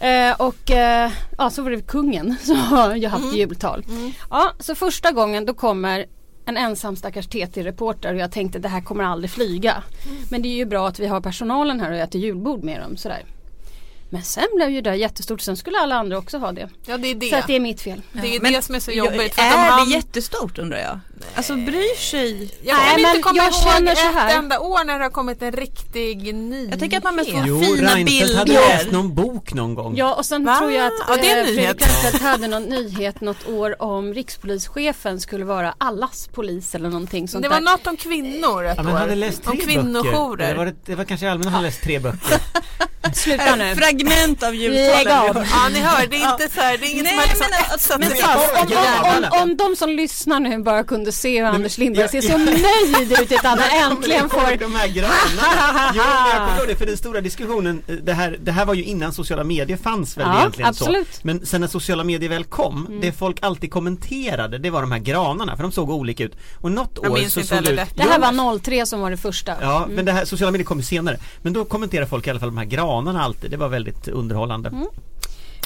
Eh, 0.06 0.34
och 0.40 0.70
eh, 0.70 1.10
ja, 1.38 1.50
så 1.50 1.62
var 1.62 1.70
det 1.70 1.86
kungen 1.86 2.36
som 2.42 2.56
har 2.56 3.08
haft 3.08 3.24
Mm. 3.24 3.36
jultal. 3.36 3.84
Ja, 4.30 4.52
så 4.60 4.74
första 4.74 5.12
gången 5.12 5.46
då 5.46 5.54
kommer 5.54 6.06
en 6.46 6.56
ensam 6.56 6.96
stackars 6.96 7.26
TT-reporter 7.26 8.14
och 8.14 8.20
jag 8.20 8.32
tänkte 8.32 8.58
det 8.58 8.68
här 8.68 8.80
kommer 8.80 9.04
aldrig 9.04 9.30
flyga. 9.30 9.82
Mm. 10.06 10.16
Men 10.30 10.42
det 10.42 10.48
är 10.48 10.56
ju 10.56 10.64
bra 10.64 10.88
att 10.88 10.98
vi 10.98 11.06
har 11.06 11.20
personalen 11.20 11.80
här 11.80 11.90
och 11.92 11.96
äter 11.98 12.20
julbord 12.20 12.64
med 12.64 12.80
dem 12.80 12.96
sådär. 12.96 13.24
Men 14.10 14.22
sen 14.22 14.46
blev 14.56 14.70
ju 14.70 14.80
det 14.80 14.94
jättestort, 14.96 15.40
sen 15.40 15.56
skulle 15.56 15.78
alla 15.78 15.94
andra 15.94 16.18
också 16.18 16.38
ha 16.38 16.52
det. 16.52 16.68
Ja 16.86 16.98
det 16.98 17.08
är 17.10 17.14
det. 17.14 17.30
Så 17.30 17.36
att 17.36 17.46
det 17.46 17.56
är 17.56 17.60
mitt 17.60 17.80
fel. 17.80 18.02
Det 18.12 18.36
är 18.36 18.40
Men- 18.40 18.52
det 18.52 18.62
som 18.62 18.74
är 18.74 18.80
så 18.80 18.90
Jo, 18.90 19.04
jobbigt. 19.04 19.38
Om 19.38 19.44
är 19.44 19.50
han, 19.70 19.88
det 19.88 19.94
jättestort 19.94 20.58
undrar 20.58 20.78
jag? 20.78 21.00
Alltså 21.34 21.56
bryr 21.56 21.96
sig? 21.96 22.50
jag 22.62 22.76
kan 22.76 22.84
Nej, 22.86 22.98
inte 22.98 23.12
men 23.12 23.22
komma 23.22 23.36
jag 23.36 23.44
ihåg 23.82 23.88
ett 23.92 23.98
här. 23.98 24.36
enda 24.38 24.60
år 24.60 24.84
när 24.84 24.98
det 24.98 25.04
har 25.04 25.10
kommit 25.10 25.42
en 25.42 25.52
riktig 25.52 26.34
nyhet. 26.34 26.70
Jag 26.70 26.78
tänker 26.80 26.96
att 26.98 27.04
man 27.04 27.16
mest 27.16 27.30
får 27.30 27.42
Jo, 27.46 27.60
fina 27.62 27.94
Reinfeldt 27.94 28.34
hade 28.36 28.44
bilder. 28.44 28.68
läst 28.68 28.90
någon 28.90 29.14
bok 29.14 29.54
någon 29.54 29.74
gång. 29.74 29.96
Ja 29.96 30.14
och 30.14 30.26
sen 30.26 30.44
Va? 30.44 30.56
tror 30.58 30.72
jag 30.72 30.86
att 30.86 30.92
Ja, 31.08 31.16
det 31.16 31.30
är 31.30 31.36
en 31.36 31.38
eh, 31.38 31.44
Fredrik 31.44 31.58
nyhet. 31.80 31.82
Reinfeldt 32.02 32.22
hade 32.22 32.48
någon 32.48 32.62
nyhet 32.62 33.20
något 33.20 33.48
år 33.48 33.82
om 33.82 34.14
rikspolischefen 34.14 35.20
skulle 35.20 35.44
vara 35.44 35.74
allas 35.78 36.28
polis 36.34 36.74
eller 36.74 36.88
någonting 36.88 37.28
sånt 37.28 37.42
Det 37.42 37.48
var 37.48 37.56
där. 37.60 37.70
något 37.70 37.86
om 37.86 37.96
kvinnor 37.96 38.64
ett 38.64 38.74
Ja, 38.76 38.82
men 38.82 38.94
år. 38.94 38.98
hade 38.98 39.14
läst 39.14 39.42
tre 39.42 39.50
om 39.50 39.56
böcker. 39.56 39.66
kvinnojourer. 39.72 40.48
Det 40.48 40.54
var, 40.58 40.66
det, 40.66 40.74
det 40.86 40.94
var 40.94 41.04
kanske 41.04 41.30
allmänt 41.30 41.44
han 41.44 41.54
hade 41.54 41.66
läst 41.66 41.82
tre 41.82 41.98
böcker. 41.98 42.38
Sluta 43.14 43.56
nu. 43.56 43.74
Fragment 43.76 44.42
av 44.42 44.54
Lägg 44.54 44.62
jultalen. 44.62 45.36
av. 45.36 45.46
Ja 45.50 45.68
ni 45.72 45.80
hör, 45.80 46.06
det 46.06 46.16
är 46.16 46.32
inte 46.32 46.54
så 46.54 46.60
här, 46.60 46.78
det 46.78 46.86
är 46.86 46.90
inget 46.90 47.04
Nej, 47.04 47.12
som 47.12 47.18
har 47.20 47.26
liksom 47.26 47.46
men, 47.50 47.60
etsat 47.60 47.98
men 48.00 48.10
så-. 48.10 48.76
Om, 48.76 49.24
om, 49.24 49.24
om, 49.32 49.42
om 49.42 49.56
de 49.56 49.76
som 49.76 49.90
lyssnar 49.90 50.40
nu 50.40 50.58
bara 50.62 50.84
kunde 50.84 51.07
se 51.14 51.38
hur 51.40 51.46
Anders 51.46 51.78
Lindberg 51.78 52.02
jag- 52.02 52.10
ser 52.10 52.20
så 52.20 52.38
nöjd 52.38 53.12
ut 53.20 53.32
att 53.32 53.44
han 53.44 53.58
äntligen 53.92 54.28
får 54.30 54.58
de 54.58 54.74
här 54.74 54.88
granarna. 54.88 55.92
Jo, 55.94 56.02
jag 56.32 56.48
kommer 56.48 56.66
det 56.68 56.76
för 56.76 56.86
den 56.86 56.96
stora 56.96 57.20
diskussionen. 57.20 57.82
eh, 57.88 57.94
Det 57.94 58.12
här, 58.12 58.38
det 58.42 58.52
här 58.52 58.64
var 58.64 58.74
ju 58.74 58.84
innan 58.84 59.12
sociala 59.12 59.44
medier 59.44 59.76
fanns 59.76 60.16
väl 60.16 60.26
Ja, 60.26 60.38
egentligen 60.40 60.68
absolut. 60.68 61.14
så. 61.14 61.20
Men 61.22 61.46
sen 61.46 61.60
när 61.60 61.68
sociala 61.68 62.04
medier 62.04 62.30
väl 62.30 62.44
kom, 62.44 62.86
Mm. 62.86 63.00
det 63.00 63.12
folk 63.12 63.36
alltid 63.42 63.70
kommenterade 63.72 64.58
det 64.58 64.70
var 64.70 64.80
de 64.80 64.92
här 64.92 64.98
granarna 64.98 65.56
för 65.56 65.62
de 65.62 65.72
såg 65.72 65.90
olika 65.90 66.24
ut. 66.24 66.36
Och 66.60 66.72
något 66.72 66.98
Jag 67.02 67.12
år 67.12 67.18
så 67.18 67.42
såg 67.42 67.54
heller 67.56 67.70
ut 67.72 67.76
det. 67.78 67.86
Det 67.94 68.02
här 68.02 68.18
var 68.18 68.58
03 68.58 68.86
som 68.86 69.00
var 69.00 69.10
det 69.10 69.16
första. 69.16 69.52
Ja, 69.60 69.86
men 69.90 70.04
det 70.04 70.12
här, 70.12 70.24
sociala 70.24 70.52
medier 70.52 70.66
kom 70.66 70.78
ju 70.78 70.84
senare. 70.84 71.18
Men 71.42 71.52
då 71.52 71.64
kommenterade 71.64 72.06
folk 72.08 72.26
i 72.26 72.30
alla 72.30 72.40
fall 72.40 72.48
de 72.48 72.58
här 72.58 72.64
granarna 72.64 73.22
alltid. 73.22 73.50
Det 73.50 73.56
var 73.56 73.68
väldigt 73.68 74.08
underhållande. 74.08 74.72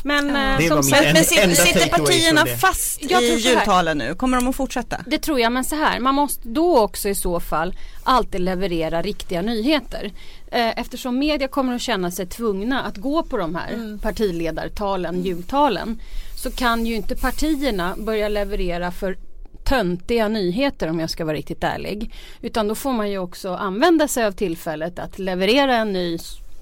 Men 0.03 0.29
Ja. 0.29 0.61
eh, 0.63 0.69
som 0.69 0.83
sagt, 0.83 1.03
en- 1.05 1.13
Men 1.15 1.25
sitter, 1.57 1.89
partierna 1.89 2.47
fast 2.47 3.03
Jag 3.11 3.23
i 3.23 3.35
jultalen 3.35 3.99
nu? 3.99 4.15
Kommer 4.15 4.37
de 4.37 4.49
att 4.49 4.57
fortsätta? 4.57 4.97
Det 5.07 5.19
tror 5.19 5.41
jag, 5.41 5.53
men 5.53 5.65
så 5.65 5.77
här, 5.77 6.01
man 6.01 6.15
måste 6.15 6.49
då 6.49 6.79
också 6.81 7.09
i 7.09 7.15
så 7.15 7.41
fall 7.41 7.75
alltid 8.03 8.41
leverera 8.41 9.03
riktiga 9.03 9.43
nyheter. 9.43 10.13
Eh, 10.51 10.79
Eftersom 10.81 11.19
media 11.19 11.49
kommer 11.49 11.75
att 11.75 11.81
känna 11.83 12.11
sig 12.11 12.27
tvungna 12.27 12.83
att 12.83 12.97
gå 12.97 13.23
på 13.23 13.37
de 13.37 13.55
här 13.55 13.99
partiledartalen, 14.03 15.23
jultalen. 15.23 16.01
Så 16.43 16.51
kan 16.51 16.87
ju 16.87 16.95
inte 16.95 17.17
partierna 17.17 17.95
börja 17.99 18.29
leverera 18.29 18.91
för 18.91 19.17
töntiga 19.65 20.29
nyheter 20.29 20.89
om 20.91 21.01
jag 21.01 21.11
ska 21.11 21.25
vara 21.25 21.37
riktigt 21.37 21.65
ärlig. 21.65 22.15
Utan 22.41 22.69
då 22.69 22.75
får 22.75 22.93
man 22.93 23.11
ju 23.11 23.19
också 23.19 23.55
använda 23.55 24.09
sig 24.09 24.25
av 24.25 24.33
tillfället 24.33 24.99
att 24.99 25.19
leverera 25.19 25.77
en 25.77 25.93
ny 25.93 26.19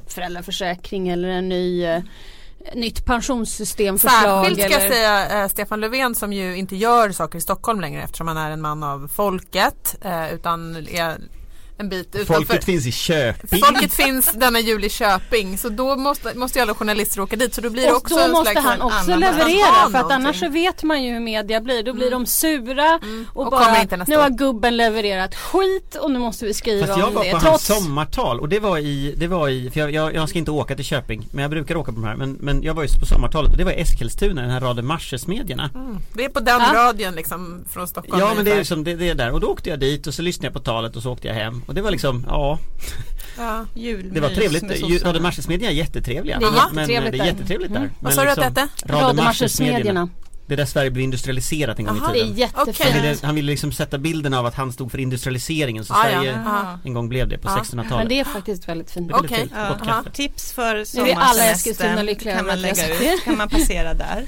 föräldraförsäkring 0.07 1.09
eller 1.09 1.29
en 1.29 1.48
ny 1.48 1.85
eh, 1.85 2.03
nytt 2.75 3.05
pensionssystemförslag. 3.05 4.44
Särskilt 4.44 4.61
ska 4.61 4.73
jag 4.73 4.83
eller... 4.83 4.94
säga 4.94 5.42
eh, 5.42 5.49
Stefan 5.49 5.81
Löfven 5.81 6.14
som 6.14 6.33
ju 6.33 6.57
inte 6.57 6.77
gör 6.77 7.11
saker 7.12 7.38
i 7.38 7.40
Stockholm 7.40 7.81
längre 7.81 8.03
eftersom 8.03 8.29
han 8.29 8.37
är 8.37 8.51
en 8.51 8.61
man 8.61 8.83
av 8.83 9.09
folket 9.14 9.96
eh, 10.01 10.35
utan 10.35 10.77
är 10.77 11.18
en 11.81 11.88
bit 11.88 12.14
utanför. 12.14 12.35
Folket 12.35 12.64
finns 12.64 12.87
i 12.87 12.93
Köping. 12.93 13.61
Folket 13.64 13.93
finns 13.95 14.33
denna 14.33 14.61
jul 14.61 14.85
i 14.85 14.88
Köping 14.90 15.59
så 15.59 15.69
då 15.69 15.97
måste, 15.97 16.35
måste 16.35 16.59
ju 16.59 16.62
alla 16.62 16.75
journalister 16.75 17.21
åka 17.21 17.37
dit 17.37 17.55
så 17.55 17.61
då 17.61 17.71
blir 17.71 17.83
det 17.83 17.90
Och 17.90 17.97
också 17.97 18.14
då 18.14 18.21
en 18.21 18.31
måste 18.33 18.53
slags 18.53 18.66
han 18.66 18.81
också 18.83 19.16
leverera 19.16 19.90
för 19.90 19.99
att 19.99 20.12
annars 20.12 20.40
så 20.40 20.49
vet 20.49 20.83
man 20.83 21.03
ju 21.05 21.12
hur 21.12 21.21
media 21.21 21.61
blir. 21.61 21.83
Då 21.83 21.93
blir 21.93 22.11
de 22.11 22.27
sura 22.27 23.01
och, 23.35 23.45
Och 23.45 23.51
bara 23.51 24.05
nu 24.07 24.16
har 24.16 24.25
år." 24.31 24.37
gubben 24.38 24.77
levererat 24.77 25.35
skit 25.35 25.95
och 25.95 26.11
nu 26.11 26.19
måste 26.19 26.45
vi 26.45 26.55
skriva 26.55 26.87
Fast 26.87 26.99
jag 26.99 27.09
om 27.09 27.14
var 27.14 27.25
det. 27.25 27.31
på 27.31 27.40
Trots 27.40 27.69
hans 27.69 27.83
sommartal 27.85 28.40
och 28.40 28.49
det 28.49 28.59
var 28.59 28.79
i, 28.79 29.14
det 29.16 29.27
var 29.27 29.49
i, 29.49 29.71
för 29.71 29.81
jag, 29.81 29.90
jag, 29.93 30.14
jag 30.14 30.29
ska 30.29 30.38
inte 30.38 30.51
åka 30.51 30.77
till 30.77 30.85
Köping 30.85 31.27
men 31.33 31.43
jag 31.43 31.51
brukar 31.51 31.77
åka 31.77 31.93
på 31.93 32.01
de 32.01 32.05
här 32.07 32.16
men, 32.16 32.33
men 32.33 32.62
jag 32.62 32.75
var 32.75 32.83
ju 32.83 32.88
på 33.01 33.07
sommartalet 33.07 33.51
och 33.53 33.59
det 33.59 33.64
var 33.64 33.73
i 33.73 33.81
Eskilstuna, 33.81 34.40
den 34.43 34.51
här 34.51 34.61
raden 34.61 34.87
Marsesmedjorna 34.87 35.71
Det 36.14 36.25
är 36.25 36.29
på 36.29 36.40
den 36.40 36.61
Ja. 36.61 36.75
radion 36.75 37.14
liksom 37.14 37.64
från 37.71 37.88
Stockholm 37.88 38.21
Ja 38.21 38.33
men 38.37 38.45
det 38.45 38.53
är 38.53 38.57
liksom, 38.57 38.85
det, 38.85 38.95
det 38.95 39.09
är 39.09 39.14
där 39.14 39.31
och 39.33 39.40
då 39.40 39.47
åkte 39.47 39.71
jag 39.71 39.81
dit 39.81 40.07
och 40.07 40.14
så 40.14 40.23
lyssnade 40.23 40.47
jag 40.47 40.53
på 40.55 40.61
talet 40.61 40.97
och 40.97 41.03
så 41.03 41.12
åkte 41.12 41.29
jag 41.29 41.35
hem 41.35 41.62
och 41.71 41.75
det 41.75 41.83
var 41.83 41.91
liksom, 41.91 42.25
ja 42.29 42.59
ja. 43.39 43.67
Julmys 43.75 44.13
det 44.15 44.21
var 44.21 44.29
trevligt. 44.29 45.23
Marsesmedjorna 45.23 45.71
är 45.71 45.75
jättetrevliga 45.75 46.39
Det 46.39 46.47
är 46.47 46.51
men 46.51 46.89
jättetrevligt 46.89 47.13
det 47.13 47.19
är 47.19 47.19
där. 47.19 47.27
jättetrevligt 47.27 47.73
där 47.73 47.77
Mm. 47.81 47.91
Men 48.01 48.05
Vad 48.05 48.15
sa 48.15 48.25
du 48.25 48.31
att 48.31 48.37
det 48.37 48.45
liksom, 48.47 48.63
hette? 48.69 48.93
Radio 48.93 49.07
Rademarsesmedierna. 49.09 50.01
Marsesmedjorna 50.01 50.09
Det 50.47 50.55
är 50.55 50.57
där 50.57 50.65
Sverige 50.65 50.91
blev 50.91 51.05
industrialiserat 51.05 51.79
en 51.79 51.85
gång 51.85 51.97
Jaha. 52.03 52.11
i 52.17 52.19
Det 52.19 52.21
är 52.21 52.25
tiden 52.25 52.39
jättefint. 52.39 52.69
Okej. 52.81 52.93
han 52.93 53.03
ville, 53.03 53.17
han 53.27 53.35
ville 53.35 53.47
liksom 53.51 53.73
sätta 53.73 53.99
bilden 53.99 54.35
av 54.35 54.47
att 54.47 54.55
han 54.55 54.73
stod 54.73 54.91
för 54.91 54.99
industrialiseringen 54.99 55.85
så 55.85 55.95
Ah, 55.95 56.09
ja. 56.09 56.13
Sverige 56.13 56.39
Ah. 56.47 56.79
en 56.85 56.95
gång 56.95 57.09
blev 57.09 57.29
det 57.29 57.39
på 57.39 57.49
Ja. 57.49 57.57
1600-talet 57.63 57.99
Men 57.99 58.09
det 58.09 58.21
är 58.21 58.25
faktiskt 58.25 58.69
väldigt 58.69 58.91
fint. 58.91 59.09
Det 59.09 59.15
Okej. 59.15 59.39
fint, 59.39 59.53
Ja. 59.55 59.79
Aha. 59.91 60.05
Tips 60.13 60.53
för 60.53 60.75
Nu 60.75 61.11
är 61.11 61.15
alla 61.15 61.35
sommarsemestern 61.35 62.17
kan 62.37 62.47
man 62.47 62.61
lägga 62.63 62.89
ut, 63.15 63.25
kan 63.25 63.37
man 63.37 63.49
passera 63.49 63.95
där. 63.95 64.27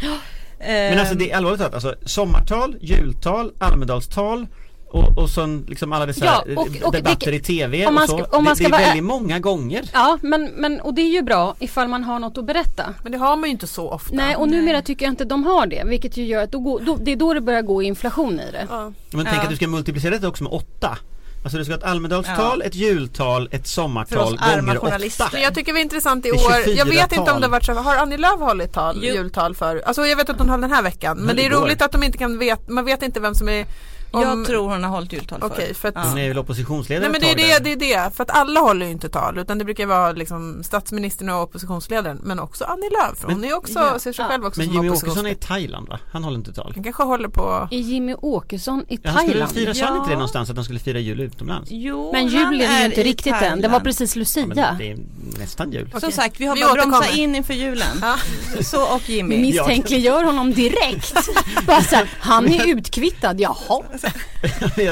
Men 0.59 0.99
alltså 0.99 1.15
det 1.15 1.31
är 1.33 1.37
allvarligt 1.37 1.59
talat, 1.61 1.75
alltså 1.75 1.95
sommartal, 2.07 2.77
jultal, 2.81 3.53
Almedalstal 3.59 4.47
och, 4.93 5.19
och 5.19 5.31
sen 5.31 5.65
liksom 5.69 5.93
alla 5.93 6.07
dessa 6.07 6.25
Ja, 6.25 6.45
och- 6.57 6.69
och 6.83 6.93
debatter 6.93 7.31
det- 7.31 7.37
i 7.37 7.41
TV 7.41 7.87
om 7.87 7.95
man 7.95 8.03
och 8.05 8.11
så. 8.11 8.19
ska- 8.19 8.37
om 8.37 8.45
man 8.45 8.51
det, 8.53 8.57
ska 8.57 8.65
det 8.65 8.69
är 8.69 8.79
vara- 8.79 8.83
väldigt 8.87 9.05
många 9.05 9.39
gånger. 9.39 9.91
Ja 9.93 10.19
men, 10.23 10.45
men 10.57 10.81
och 10.81 10.95
det 10.95 11.03
är 11.03 11.13
ju 11.13 11.23
bra 11.23 11.55
ifall 11.59 11.89
man 11.89 12.05
har 12.05 12.19
något 12.19 12.39
att 12.39 12.45
berätta. 12.47 12.95
Men 13.03 13.13
det 13.13 13.19
har 13.19 13.37
man 13.37 13.45
ju 13.49 13.51
inte 13.53 13.67
så 13.67 13.91
ofta. 13.91 14.15
Nej 14.15 14.37
och 14.37 14.49
numera 14.49 14.83
tycker 14.83 15.05
jag 15.07 15.13
inte 15.13 15.25
de 15.25 15.45
har 15.45 15.67
det 15.67 15.83
vilket 15.87 16.17
ju 16.17 16.25
gör 16.25 16.43
att 16.43 16.53
då 16.53 16.59
går, 16.59 16.81
då, 16.81 16.97
det 17.03 17.13
är 17.13 17.17
då 17.17 17.35
det 17.35 17.41
börjar 17.41 17.63
gå 17.63 17.83
inflation 17.83 18.41
i 18.41 18.51
det. 18.53 18.67
Ja. 18.71 18.93
Men 19.11 19.25
tänk 19.25 19.37
Ja. 19.39 19.43
att 19.43 19.51
du 19.51 19.57
ska 19.57 19.67
multiplicera 19.69 20.19
det 20.19 20.29
också 20.29 20.45
med 20.45 20.53
åtta. 20.53 20.99
Alltså 21.45 21.59
du 21.59 21.65
ska 21.65 21.73
ha 21.75 21.79
ett 21.79 21.85
Almedalstal, 21.85 22.63
ett 22.63 22.75
jultal, 22.75 23.49
ett 23.51 23.63
För 23.63 23.69
sommartal 23.69 24.37
gånger 24.37 24.77
journalister. 24.79 25.25
åtta. 25.25 25.31
Men 25.33 25.43
jag 25.43 25.55
tycker 25.55 25.73
det 25.73 25.81
är 25.81 25.83
intressant 25.83 26.27
i 26.27 26.31
Det 26.31 26.37
är 26.37 26.47
år. 26.47 26.53
24 26.65 26.77
Jag 26.77 26.85
vet 26.87 27.03
inte 27.13 27.21
om 27.21 27.27
tal. 27.27 27.41
det 27.41 27.47
har 27.47 27.51
varit 27.51 27.65
så. 27.65 27.73
Har 27.73 27.97
Annie 27.97 28.17
Lööf 28.17 28.41
hållit 28.41 28.73
tal, 28.73 29.05
jultal 29.05 29.55
för? 29.55 29.83
Alltså 29.87 30.07
jag 30.07 30.17
vet 30.17 30.31
att 30.31 30.39
hon 30.39 30.49
höll 30.49 30.61
den 30.61 30.73
här 30.73 30.83
veckan. 30.83 31.17
Men, 31.17 31.27
Men 31.27 31.37
det 31.37 31.43
är 31.43 31.47
igår. 31.47 31.61
roligt 31.61 31.83
att 31.83 31.93
de 31.93 32.03
inte 32.03 32.19
kan 32.19 32.39
veta, 32.39 32.73
man 32.73 32.85
vet 32.85 33.03
inte 33.03 33.21
vem 33.21 33.35
som 33.35 33.49
är 33.49 33.67
om, 34.13 34.23
Jag 34.23 34.47
tror 34.47 34.69
hon 34.69 34.85
har 34.85 34.91
hållit 34.91 35.13
jultal 35.13 35.41
för. 35.41 35.47
Okej, 35.47 35.75
för 35.75 35.89
att 35.89 35.95
Hon 36.09 36.19
är 36.19 36.29
väl 36.29 36.39
oppositionsledare 36.39 37.11
Nej 37.11 37.21
men 37.21 37.37
det 37.37 37.43
är 37.43 37.61
det, 37.61 37.77
det 37.77 37.93
är 37.95 38.05
det. 38.07 38.15
För 38.17 38.23
att 38.25 38.31
alla 38.31 38.61
håller 38.61 38.87
ju 38.87 38.93
inte 38.93 39.09
tal 39.09 39.39
utan 39.39 39.59
det 39.59 39.65
brukar 39.65 39.87
vara 39.87 40.13
liksom 40.13 40.63
statsministern 40.65 41.29
och 41.29 41.43
oppositionsledaren 41.43 42.21
men 42.23 42.39
också 42.41 42.65
Annie 42.65 42.91
Lööf. 42.91 43.19
för 43.19 43.29
Hon 43.29 43.41
Men- 43.41 43.51
är 43.51 43.55
också, 43.57 43.79
Ja. 43.79 43.99
ser 43.99 44.13
sig 44.13 44.25
Ja. 44.25 44.29
själv 44.31 44.47
också 44.47 44.61
Men 44.61 44.67
som 44.67 44.77
Jimmy 44.77 44.91
Åkesson 44.91 45.27
är 45.27 45.31
i 45.31 45.35
Thailand 45.35 45.89
va? 45.89 45.99
Han 46.13 46.25
håller 46.25 46.37
inte 46.39 46.53
tal. 46.53 46.73
Han 46.75 46.85
kanske 46.85 47.03
håller 47.03 47.29
på 47.29 47.69
Är 47.71 47.79
Jimmy 47.79 48.15
Åkesson 48.15 48.85
i 48.89 48.99
Ja, 49.03 49.11
han 49.11 49.19
skulle 49.19 49.33
Thailand? 49.33 49.53
fira, 49.53 49.87
han 49.87 49.97
inte 49.97 50.09
det 50.09 50.13
Ja. 50.13 50.17
någonstans 50.19 50.51
att 50.51 50.57
han 50.57 50.65
skulle 50.65 50.79
fira 50.79 50.99
jul 50.99 51.21
utomlands? 51.21 51.69
Jo, 51.71 52.11
Men 52.13 52.27
julen 52.27 52.61
är 52.71 52.79
ju 52.81 52.85
inte 52.85 53.03
riktigt 53.03 53.33
än. 53.35 53.41
Det 53.41 53.47
var 53.49 53.61
Thailand. 53.61 53.85
precis 53.85 54.17
Ja, 54.17 54.21
Lucia. 54.21 54.47
men 54.47 54.57
det 54.79 54.91
är 54.91 54.99
nästan 55.39 55.73
jul. 55.73 55.91
Som 55.91 55.99
Okej. 55.99 56.13
sagt, 56.13 56.41
vi 56.41 56.47
har 56.47 56.57
Vi 56.57 56.63
bara 56.63 56.73
bromsat 56.75 57.15
in 57.17 57.35
inför 57.35 57.55
julen. 57.55 57.99
Ja. 58.03 58.17
Så 58.63 58.95
och 58.95 59.09
Jimmy. 59.09 59.39
Misstänkliggör 59.43 60.25
honom 60.25 60.53
direkt. 60.53 61.15
Bara 61.67 61.81
så 61.83 61.97
här, 61.97 62.11
han 62.21 62.49
är 62.49 62.67
utkvittad, 62.77 63.41
jaha. 63.41 63.83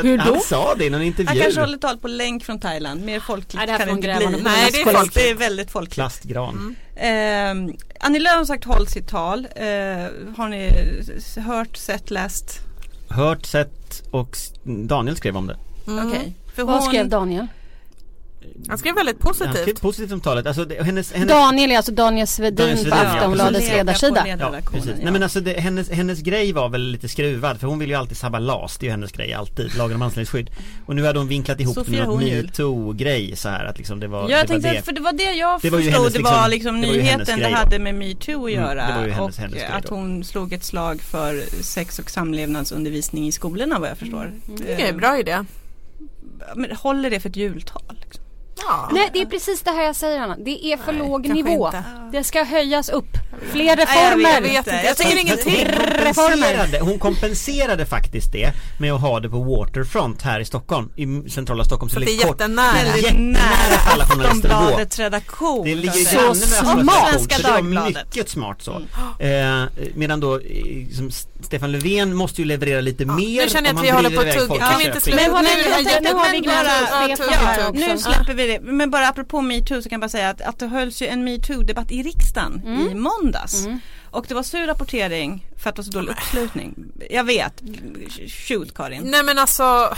Hur 0.02 0.18
då? 0.24 0.24
Han 0.24 0.40
sa 0.40 0.74
det 0.74 0.84
i 0.84 0.90
någon 0.90 1.00
Han 1.00 1.06
intervju. 1.06 1.40
kanske 1.42 1.60
håller 1.60 1.78
tal 1.78 1.98
på 1.98 2.08
länk 2.08 2.44
från 2.44 2.60
Thailand. 2.60 3.04
Mer 3.04 3.20
folkligt 3.20 3.54
Nej, 3.54 3.66
det 3.66 3.72
här 3.72 3.78
kan 3.78 3.88
det 3.88 3.92
inte 3.92 4.28
bli. 4.30 4.42
Nej, 4.42 4.70
det 4.72 4.80
är 4.80 4.92
folk, 4.98 5.14
det 5.14 5.30
är 5.30 5.34
väldigt 5.34 5.70
folkligt. 5.70 5.94
Plastgran. 5.94 6.76
Eh, 6.96 7.50
Annie 8.00 8.18
Lööf 8.18 8.36
har 8.36 8.44
sagt 8.44 8.64
håll 8.64 8.86
sitt 8.86 9.08
tal. 9.08 9.46
Eh, 9.56 9.64
har 10.36 10.48
ni 10.48 10.70
hört, 11.46 11.76
sett, 11.76 12.10
läst? 12.10 12.60
Hört, 13.10 13.46
sett 13.46 14.02
och 14.10 14.36
Daniel 14.64 15.16
skrev 15.16 15.36
om 15.36 15.46
det. 15.46 15.56
Mm. 15.86 16.08
Okej. 16.08 16.32
För 16.54 16.62
Vad 16.64 16.74
hon- 16.80 16.88
skrev 16.88 17.08
Daniel? 17.08 17.46
Han 18.68 18.78
skrev 18.78 18.94
väldigt 18.94 19.16
Han 19.24 19.34
skrev 19.34 19.48
positivt. 19.52 19.80
positivt 19.80 20.12
om 20.12 20.20
talet. 20.20 20.46
Alltså 20.46 20.64
det, 20.64 20.82
hennes, 20.84 21.12
hennes 21.12 21.28
Daniel 21.28 21.70
är 21.72 21.76
alltså 21.76 21.92
Daniel 21.92 22.26
Svedin 22.26 22.56
Daniel 22.56 22.76
på 22.76 22.82
Svedin, 22.82 22.98
ja. 23.02 23.10
Aftonbladets 23.16 23.68
på 23.70 23.76
ledarsida. 23.76 24.24
Ja, 24.40 24.52
precis. 24.72 24.90
ja. 24.90 24.96
Nej 25.02 25.12
men 25.12 25.22
alltså 25.22 25.40
det, 25.40 25.60
hennes, 25.60 25.90
hennes 25.90 26.20
grej 26.20 26.52
var 26.52 26.68
väl 26.68 26.80
lite 26.82 27.08
skruvad 27.08 27.60
för 27.60 27.66
hon 27.66 27.78
vill 27.78 27.88
ju 27.88 27.94
alltid 27.94 28.16
sabba 28.16 28.38
LAS, 28.38 28.78
det 28.78 28.84
är 28.84 28.88
ju 28.88 28.90
hennes 28.90 29.12
grej 29.12 29.32
alltid, 29.34 29.76
lagen 29.76 29.96
om 29.96 30.02
anställningsskydd. 30.02 30.50
Och 30.86 30.96
nu 30.96 31.04
hade 31.06 31.18
hon 31.18 31.28
vinklat 31.28 31.60
ihop 31.60 31.74
Så 31.74 31.82
det 31.82 31.90
med 31.90 32.08
metoo-grej 32.08 33.36
så 33.36 33.48
här 33.48 33.64
att 33.64 33.78
liksom 33.78 34.00
det 34.00 34.08
var, 34.08 34.26
det 34.26 34.32
Jag 34.32 34.38
var 34.40 34.46
tänkte, 34.46 34.72
det. 34.72 34.82
för 34.82 34.92
det 34.92 35.00
var 35.00 35.12
det 35.12 35.22
jag 35.32 35.60
Det 35.62 35.70
var 35.70 35.78
förstod, 35.78 35.94
hennes 36.00 36.12
det 36.12 36.22
var 36.22 36.48
liksom- 36.48 36.50
liksom 36.50 36.80
det 36.80 36.86
var 36.88 36.94
nyheten 36.94 37.38
det 37.38 37.48
hade 37.48 37.78
med 37.78 37.94
metoo 37.94 38.46
att 38.46 38.52
Mm, 38.52 38.62
göra 38.64 38.86
det 38.86 38.94
var 38.94 39.04
ju 39.06 39.10
hennes- 39.10 39.36
och 39.36 39.42
hennes 39.42 39.54
grej 39.58 39.66
att 39.72 39.88
hon 39.88 40.24
slog 40.24 40.52
ett 40.52 40.64
slag 40.64 41.00
för 41.02 41.42
sex 41.62 41.98
och 41.98 42.10
samlevnadsundervisning 42.10 43.26
i 43.28 43.32
skolorna 43.32 43.78
vad 43.78 43.90
jag 43.90 43.98
förstår. 43.98 44.22
Mm. 44.24 44.40
Det 44.66 44.82
är 44.82 44.88
Eh, 44.88 44.96
bra 44.96 45.18
idé. 45.18 45.44
Men 46.56 46.70
håller 46.76 47.10
det 47.10 47.20
för 47.20 47.28
ett 47.28 47.36
jultal? 47.36 47.82
Liksom? 48.04 48.24
Ja. 48.66 48.88
Nej 48.92 49.10
det 49.12 49.20
är 49.20 49.26
precis 49.26 49.62
det 49.62 49.70
här 49.70 49.82
jag 49.82 49.96
säger 49.96 50.20
Anna. 50.20 50.36
Det 50.36 50.66
är 50.72 50.76
för 50.76 50.92
Nej, 50.92 51.02
låg 51.08 51.28
nivå. 51.28 51.66
inte. 51.66 51.84
Det 52.12 52.24
ska 52.24 52.44
höjas 52.44 52.88
upp. 52.88 53.08
Fler 53.52 53.64
Nej, 53.64 53.66
jag 53.66 53.78
reformer. 53.78 54.40
vet 54.40 54.56
inte. 54.58 54.70
Jag 54.70 54.84
Jag 54.84 54.96
säger 54.96 55.10
tycker 55.10 55.22
ingenting. 55.22 55.66
Hon 56.06 56.14
kompenserade, 56.14 56.80
hon 56.80 56.98
kompenserade 56.98 57.86
faktiskt 57.86 58.32
det 58.32 58.52
med 58.78 58.92
att 58.92 59.00
ha 59.00 59.20
det 59.20 59.28
på 59.28 59.42
Waterfront 59.42 60.22
här 60.22 60.40
i 60.40 60.44
Stockholm, 60.44 60.90
i 60.96 61.30
centrala 61.30 61.64
Stockholm. 61.64 61.90
Så 61.90 62.00
det 62.00 62.06
är 62.10 62.26
jättenära. 62.26 62.96
Jättenära 62.96 63.40
nära 63.40 63.78
för 63.78 63.90
alla 63.92 64.06
journalister 64.06 64.48
att 64.48 64.96
gå. 64.96 65.02
Redaktion. 65.04 65.64
Det 65.64 65.74
ligger 65.74 65.92
så 65.92 66.16
granne 66.16 66.28
med. 66.28 66.58
Aftonbladets 66.60 66.98
redaktion, 66.98 67.12
Svenska 67.12 67.36
så 67.36 67.42
det 67.42 67.52
var 67.52 67.88
mycket 67.88 68.28
smart 68.28 68.56
så. 68.62 68.72
Eh, 69.24 69.64
medan 69.94 70.20
då 70.20 70.34
eh, 70.34 70.40
som 70.96 71.10
Stefan 71.44 71.72
Löfven 71.72 72.14
måste 72.14 72.40
ju 72.40 72.46
leverera 72.46 72.80
lite 72.80 73.04
mer 73.04 73.42
Nu 73.42 73.48
känner 73.48 73.68
jag 73.68 73.76
att 73.78 73.84
vi 73.84 73.90
håller 73.90 74.10
på 74.10 74.20
att 74.20 74.32
tugga. 74.32 74.46
folk 74.46 74.60
Kan 74.60 74.78
vi 74.78 74.86
inte 74.86 75.00
sluta? 75.00 75.16
Men 75.32 75.44
Nu 75.44 75.50
jag 75.90 76.02
nu 76.02 76.12
har 76.14 76.32
vi 76.32 76.40
Ja. 77.32 77.70
Nu 77.74 77.98
släpper 77.98 78.34
vi 78.34 78.46
det. 78.46 78.60
Men 78.60 78.90
bara 78.90 79.08
apropå 79.08 79.40
metoo 79.40 79.82
så 79.82 79.88
kan 79.88 79.96
jag 79.96 80.00
bara 80.00 80.08
säga 80.08 80.28
att, 80.28 80.40
att 80.40 80.58
det 80.58 80.66
hölls 80.66 81.02
ju 81.02 81.06
en 81.06 81.28
metoo-debatt 81.28 81.92
i 81.92 82.02
riksdagen 82.02 82.62
i 82.90 82.94
måndags. 82.94 83.66
Och 84.10 84.24
det 84.28 84.34
var 84.34 84.42
sur 84.42 84.66
rapportering 84.66 85.46
för 85.56 85.70
att 85.70 85.76
det 85.76 85.82
var 85.82 85.84
så 85.84 85.90
dålig 85.90 86.10
uppslutning. 86.12 86.74
Jag 87.10 87.24
vet. 87.24 87.62
Shoot 88.28 88.74
Karin. 88.74 89.02
Nej 89.04 89.22
men 89.22 89.38
alltså 89.38 89.94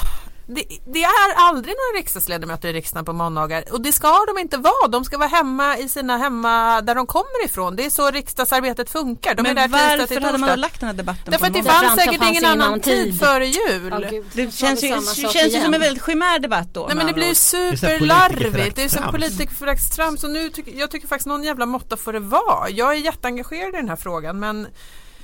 det, 0.47 0.65
det 0.87 1.03
är 1.03 1.35
aldrig 1.37 1.75
några 1.75 1.99
riksdagsledamöter 2.01 2.69
i 2.69 2.73
riksdagen 2.73 3.05
på 3.05 3.13
måndagar 3.13 3.65
och 3.73 3.81
det 3.81 3.93
ska 3.93 4.25
de 4.27 4.39
inte 4.41 4.57
vara. 4.57 4.89
De 4.89 5.05
ska 5.05 5.19
vara 5.19 5.29
hemma 5.29 5.79
i 5.79 5.89
sina 5.89 6.19
hemma 6.19 6.81
där 6.81 6.95
de 6.95 7.07
kommer 7.07 7.45
ifrån. 7.45 7.77
Det 7.77 7.87
är 7.87 7.91
så 7.91 8.11
riksdagsarbetet 8.11 8.91
funkar. 8.91 9.35
De 9.35 9.41
är 9.47 9.55
Men 9.55 9.71
där 9.71 9.99
tisdag 9.99 10.15
varför 10.15 10.21
hade 10.21 10.39
man 10.39 10.61
lagt 10.61 10.81
den 10.81 10.87
här 10.87 10.97
debatten 10.97 11.31
Därför 11.31 11.47
att 11.47 11.53
det 11.55 11.63
fanns 11.63 11.95
säkert 11.95 12.19
fanns 12.19 12.31
ingen 12.31 12.45
annan 12.45 12.81
tid 12.81 13.05
tid. 13.05 13.21
före 13.21 13.47
jul. 13.47 14.07
Gud, 14.11 14.25
Det 14.33 14.51
så 14.51 14.57
känns 14.67 14.83
ju, 14.85 14.89
känns 14.89 15.35
ju 15.37 15.41
igen. 15.41 15.63
som 15.65 15.75
en 15.75 15.81
väldigt 15.81 16.03
skimär 16.03 16.39
debatt 16.39 16.69
då. 16.73 16.87
Nej 16.87 16.97
men 16.97 17.07
det 17.07 17.13
blir 17.13 17.29
ju 17.29 17.35
så 17.35 17.77
superlarvigt. 17.77 18.77
Det 18.77 18.85
är 18.85 18.89
så 18.89 19.03
politikerföraktstrams. 19.11 20.23
nu 20.23 20.49
tycker 20.51 20.73
jag 20.79 20.91
tycker 20.91 21.09
faktiskt 21.09 21.27
någon 21.27 21.45
jävla 21.45 21.67
måtta 21.67 21.97
får 21.97 22.13
det 22.13 22.21
vara. 22.21 22.71
Jag 22.71 22.91
är 22.93 22.97
jätteengagerad 22.99 23.75
i 23.75 23.77
den 23.77 23.89
här 23.89 23.97
frågan 23.97 24.39
men 24.39 24.67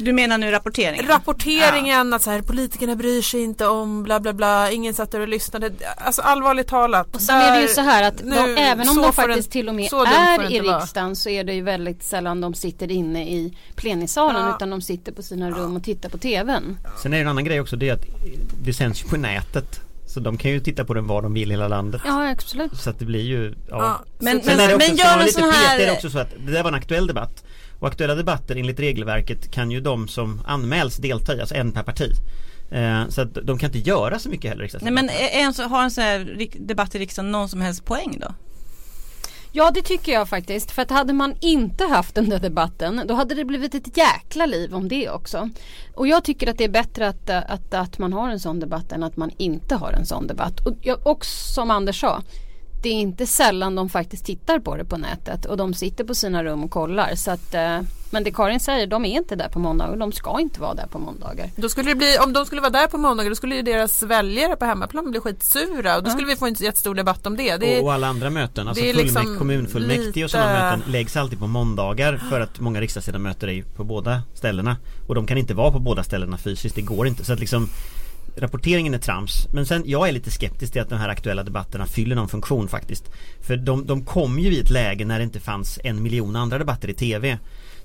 Du 0.00 0.12
menar 0.12 0.38
nu 0.38 0.50
rapporteringen? 0.50 1.06
rapporteringen 1.06 2.12
att 2.12 2.22
så 2.22 2.30
här, 2.30 2.42
politikerna 2.42 2.96
bryr 2.96 3.22
sig 3.22 3.40
inte 3.42 3.66
om 3.66 4.02
bla 4.02 4.20
bla 4.20 4.32
bla, 4.32 4.70
ingen 4.70 4.94
satt 4.94 5.10
där 5.12 5.20
och 5.20 5.28
lyssnade. 5.28 5.70
Alltså 5.96 6.22
allvarligt 6.22 6.66
talat. 6.68 7.14
Och 7.14 7.20
sen 7.20 7.36
är 7.36 7.52
det 7.52 7.60
ju 7.60 7.66
där- 7.66 7.74
så 7.74 7.80
här 7.80 8.02
att 8.02 8.22
nu, 8.24 8.34
de, 8.36 8.56
även 8.56 8.88
om 8.88 8.96
de 8.96 9.12
faktiskt 9.12 9.48
det- 9.48 9.52
till 9.52 9.68
och 9.68 9.74
med 9.74 9.84
är 9.92 10.50
i 10.50 10.54
inte 10.56 10.66
vara. 10.68 10.78
riksdagen 10.80 11.16
så 11.16 11.28
är 11.28 11.44
det 11.44 11.52
ju 11.54 11.62
väldigt 11.62 12.02
sällan 12.04 12.40
de 12.40 12.54
sitter 12.54 12.90
inne 12.90 13.28
i 13.28 13.56
plenisalen 13.76 14.46
Ja. 14.46 14.54
utan 14.56 14.70
de 14.70 14.80
sitter 14.80 15.12
på 15.12 15.22
sina 15.22 15.50
rum 15.50 15.76
och 15.76 15.84
tittar 15.84 16.08
på 16.08 16.18
TVn. 16.18 16.78
Sen 17.02 17.12
är 17.12 17.16
det 17.16 17.22
en 17.22 17.28
annan 17.28 17.44
grej 17.44 17.60
också, 17.60 17.76
det 17.76 17.88
är 17.88 17.92
att 17.94 18.04
det 18.64 18.72
sänds 18.72 19.04
ju 19.04 19.08
på 19.08 19.16
nätet. 19.16 19.80
Så 20.08 20.20
de 20.20 20.38
kan 20.38 20.50
ju 20.50 20.60
titta 20.60 20.84
på 20.84 20.94
den 20.94 21.06
var 21.06 21.22
de 21.22 21.34
vill 21.34 21.48
i 21.48 21.54
hela 21.54 21.68
landet. 21.68 22.00
Ja 22.04 22.30
absolut. 22.30 22.76
Så 22.76 22.90
att 22.90 22.98
det 22.98 23.04
blir 23.04 23.22
ju, 23.22 23.54
ja. 23.68 23.76
Ja. 23.76 24.00
Men, 24.18 24.42
Sen 24.42 24.56
men, 24.56 24.60
är 24.64 24.68
det 24.68 24.74
också, 24.74 24.88
men 24.88 24.96
gör 24.96 25.12
en 25.18 25.24
lite 25.26 25.40
sån 25.40 25.50
här 25.50 25.78
är 25.78 25.86
det 25.86 25.92
också 25.92 26.10
så 26.10 26.18
att 26.18 26.30
det 26.46 26.52
där 26.52 26.62
var 26.62 26.68
en 26.68 26.74
aktuell 26.74 27.06
debatt. 27.06 27.44
Och 27.78 27.88
aktuella 27.88 28.14
debatter 28.14 28.56
enligt 28.56 28.80
regelverket 28.80 29.50
kan 29.50 29.70
ju 29.70 29.80
de 29.80 30.08
som 30.08 30.42
anmäls 30.46 30.96
delta 30.96 31.36
i, 31.36 31.40
alltså 31.40 31.54
en 31.54 31.72
per 31.72 31.82
parti. 31.82 32.12
Eh, 32.70 33.08
så 33.08 33.20
att 33.20 33.34
de 33.34 33.58
kan 33.58 33.66
inte 33.74 33.78
göra 33.90 34.18
så 34.18 34.28
mycket 34.28 34.50
heller 34.50 34.70
Nej 34.80 34.92
men 34.92 35.08
är 35.08 35.28
en, 35.32 35.54
så- 35.54 35.62
har 35.62 35.82
en 35.82 35.90
sån 35.90 36.04
här 36.04 36.48
debatt 36.58 36.94
i 36.94 36.98
riksdagen 36.98 37.32
någon 37.32 37.48
som 37.48 37.60
helst 37.60 37.84
poäng 37.84 38.18
då? 38.20 38.34
Ja 39.52 39.70
det 39.74 39.82
tycker 39.82 40.12
jag 40.12 40.28
faktiskt. 40.28 40.70
För 40.70 40.82
att 40.82 40.90
hade 40.90 41.12
man 41.12 41.34
inte 41.40 41.84
haft 41.84 42.14
den 42.14 42.28
där 42.28 42.38
debatten 42.38 43.02
då 43.06 43.14
hade 43.14 43.34
det 43.34 43.44
blivit 43.44 43.74
ett 43.74 43.96
jäkla 43.96 44.46
liv 44.46 44.74
om 44.74 44.88
det 44.88 45.10
också. 45.10 45.50
Och 45.94 46.08
jag 46.08 46.24
tycker 46.24 46.50
att 46.50 46.58
det 46.58 46.64
är 46.64 46.68
bättre 46.68 47.08
att, 47.08 47.30
att, 47.30 47.74
att 47.74 47.98
man 47.98 48.12
har 48.12 48.28
en 48.28 48.40
sån 48.40 48.60
debatt 48.60 48.92
än 48.92 49.02
att 49.02 49.16
man 49.16 49.30
inte 49.36 49.74
har 49.74 49.92
en 49.92 50.06
sån 50.06 50.26
debatt. 50.26 50.66
Och, 50.66 50.74
jag, 50.82 51.06
och 51.06 51.24
som 51.24 51.70
Anders 51.70 52.00
sa, 52.00 52.22
det 52.82 52.88
är 52.88 52.92
inte 52.92 53.26
sällan 53.26 53.74
de 53.74 53.88
faktiskt 53.88 54.24
tittar 54.24 54.58
på 54.58 54.76
det 54.76 54.84
på 54.84 54.96
nätet 54.96 55.44
och 55.44 55.56
de 55.56 55.74
sitter 55.74 56.04
på 56.04 56.14
sina 56.14 56.44
rum 56.44 56.64
och 56.64 56.70
kollar. 56.70 57.14
Så 57.14 57.30
att, 57.30 57.54
eh, 57.54 57.80
men 58.10 58.24
det 58.24 58.30
Karin 58.30 58.60
säger, 58.60 58.86
de 58.86 59.04
är 59.04 59.16
inte 59.16 59.36
där 59.36 59.48
på 59.48 59.58
måndagar 59.58 59.92
och 59.92 59.98
de 59.98 60.12
ska 60.12 60.40
inte 60.40 60.60
vara 60.60 60.74
där 60.74 60.86
på 60.86 60.98
måndagar. 60.98 61.50
Då 61.56 61.68
skulle 61.68 61.90
det 61.90 61.94
bli, 61.94 62.18
om 62.24 62.32
de 62.32 62.46
skulle 62.46 62.60
vara 62.60 62.70
där 62.70 62.86
på 62.86 62.98
måndagar 62.98 63.30
då 63.30 63.36
skulle 63.36 63.56
ju 63.56 63.62
deras 63.62 64.02
väljare 64.02 64.56
på 64.56 64.64
hemmaplan 64.64 65.10
bli 65.10 65.20
skitsura 65.20 65.96
och 65.96 66.02
då 66.02 66.10
skulle 66.10 66.26
vi 66.26 66.36
få 66.36 66.46
en 66.46 66.54
jättestor 66.54 66.94
debatt 66.94 67.26
om 67.26 67.36
det. 67.36 67.56
det 67.56 67.78
Och, 67.78 67.84
och 67.84 67.92
alla 67.92 68.06
andra 68.06 68.30
möten, 68.30 68.68
alltså 68.68 68.84
är 68.84 68.92
fullmäkt, 68.92 69.14
liksom 69.14 69.38
kommunfullmäktige 69.38 70.24
och 70.24 70.30
sådana 70.30 70.52
lite- 70.52 70.76
möten 70.76 70.92
läggs 70.92 71.16
alltid 71.16 71.38
på 71.38 71.46
måndagar 71.46 72.20
för 72.30 72.40
att 72.40 72.60
många 72.60 72.80
riksdagsledamöter 72.80 73.48
är 73.48 73.62
på 73.62 73.84
båda 73.84 74.22
ställena. 74.34 74.76
Och 75.08 75.14
de 75.14 75.26
kan 75.26 75.38
inte 75.38 75.54
vara 75.54 75.72
på 75.72 75.78
båda 75.78 76.02
ställena 76.04 76.38
fysiskt, 76.38 76.74
det 76.74 76.82
går 76.82 77.06
inte. 77.06 77.24
Så 77.24 77.32
att 77.32 77.40
liksom 77.40 77.68
Rapporteringen 78.36 78.94
är 78.94 78.98
trams 78.98 79.48
men 79.52 79.66
sen 79.66 79.82
jag 79.86 80.08
är 80.08 80.12
lite 80.12 80.30
skeptisk 80.30 80.72
till 80.72 80.82
att 80.82 80.88
de 80.88 80.98
här 80.98 81.08
aktuella 81.08 81.42
debatterna 81.42 81.86
fyller 81.86 82.16
någon 82.16 82.28
funktion 82.28 82.68
faktiskt. 82.68 83.10
För 83.40 83.56
de, 83.56 83.86
de 83.86 84.04
kom 84.04 84.38
ju 84.38 84.54
i 84.54 84.60
ett 84.60 84.70
läge 84.70 85.04
när 85.04 85.18
det 85.18 85.24
inte 85.24 85.40
fanns 85.40 85.78
en 85.84 86.02
miljon 86.02 86.36
andra 86.36 86.58
debatter 86.58 86.90
i 86.90 86.94
TV. 86.94 87.38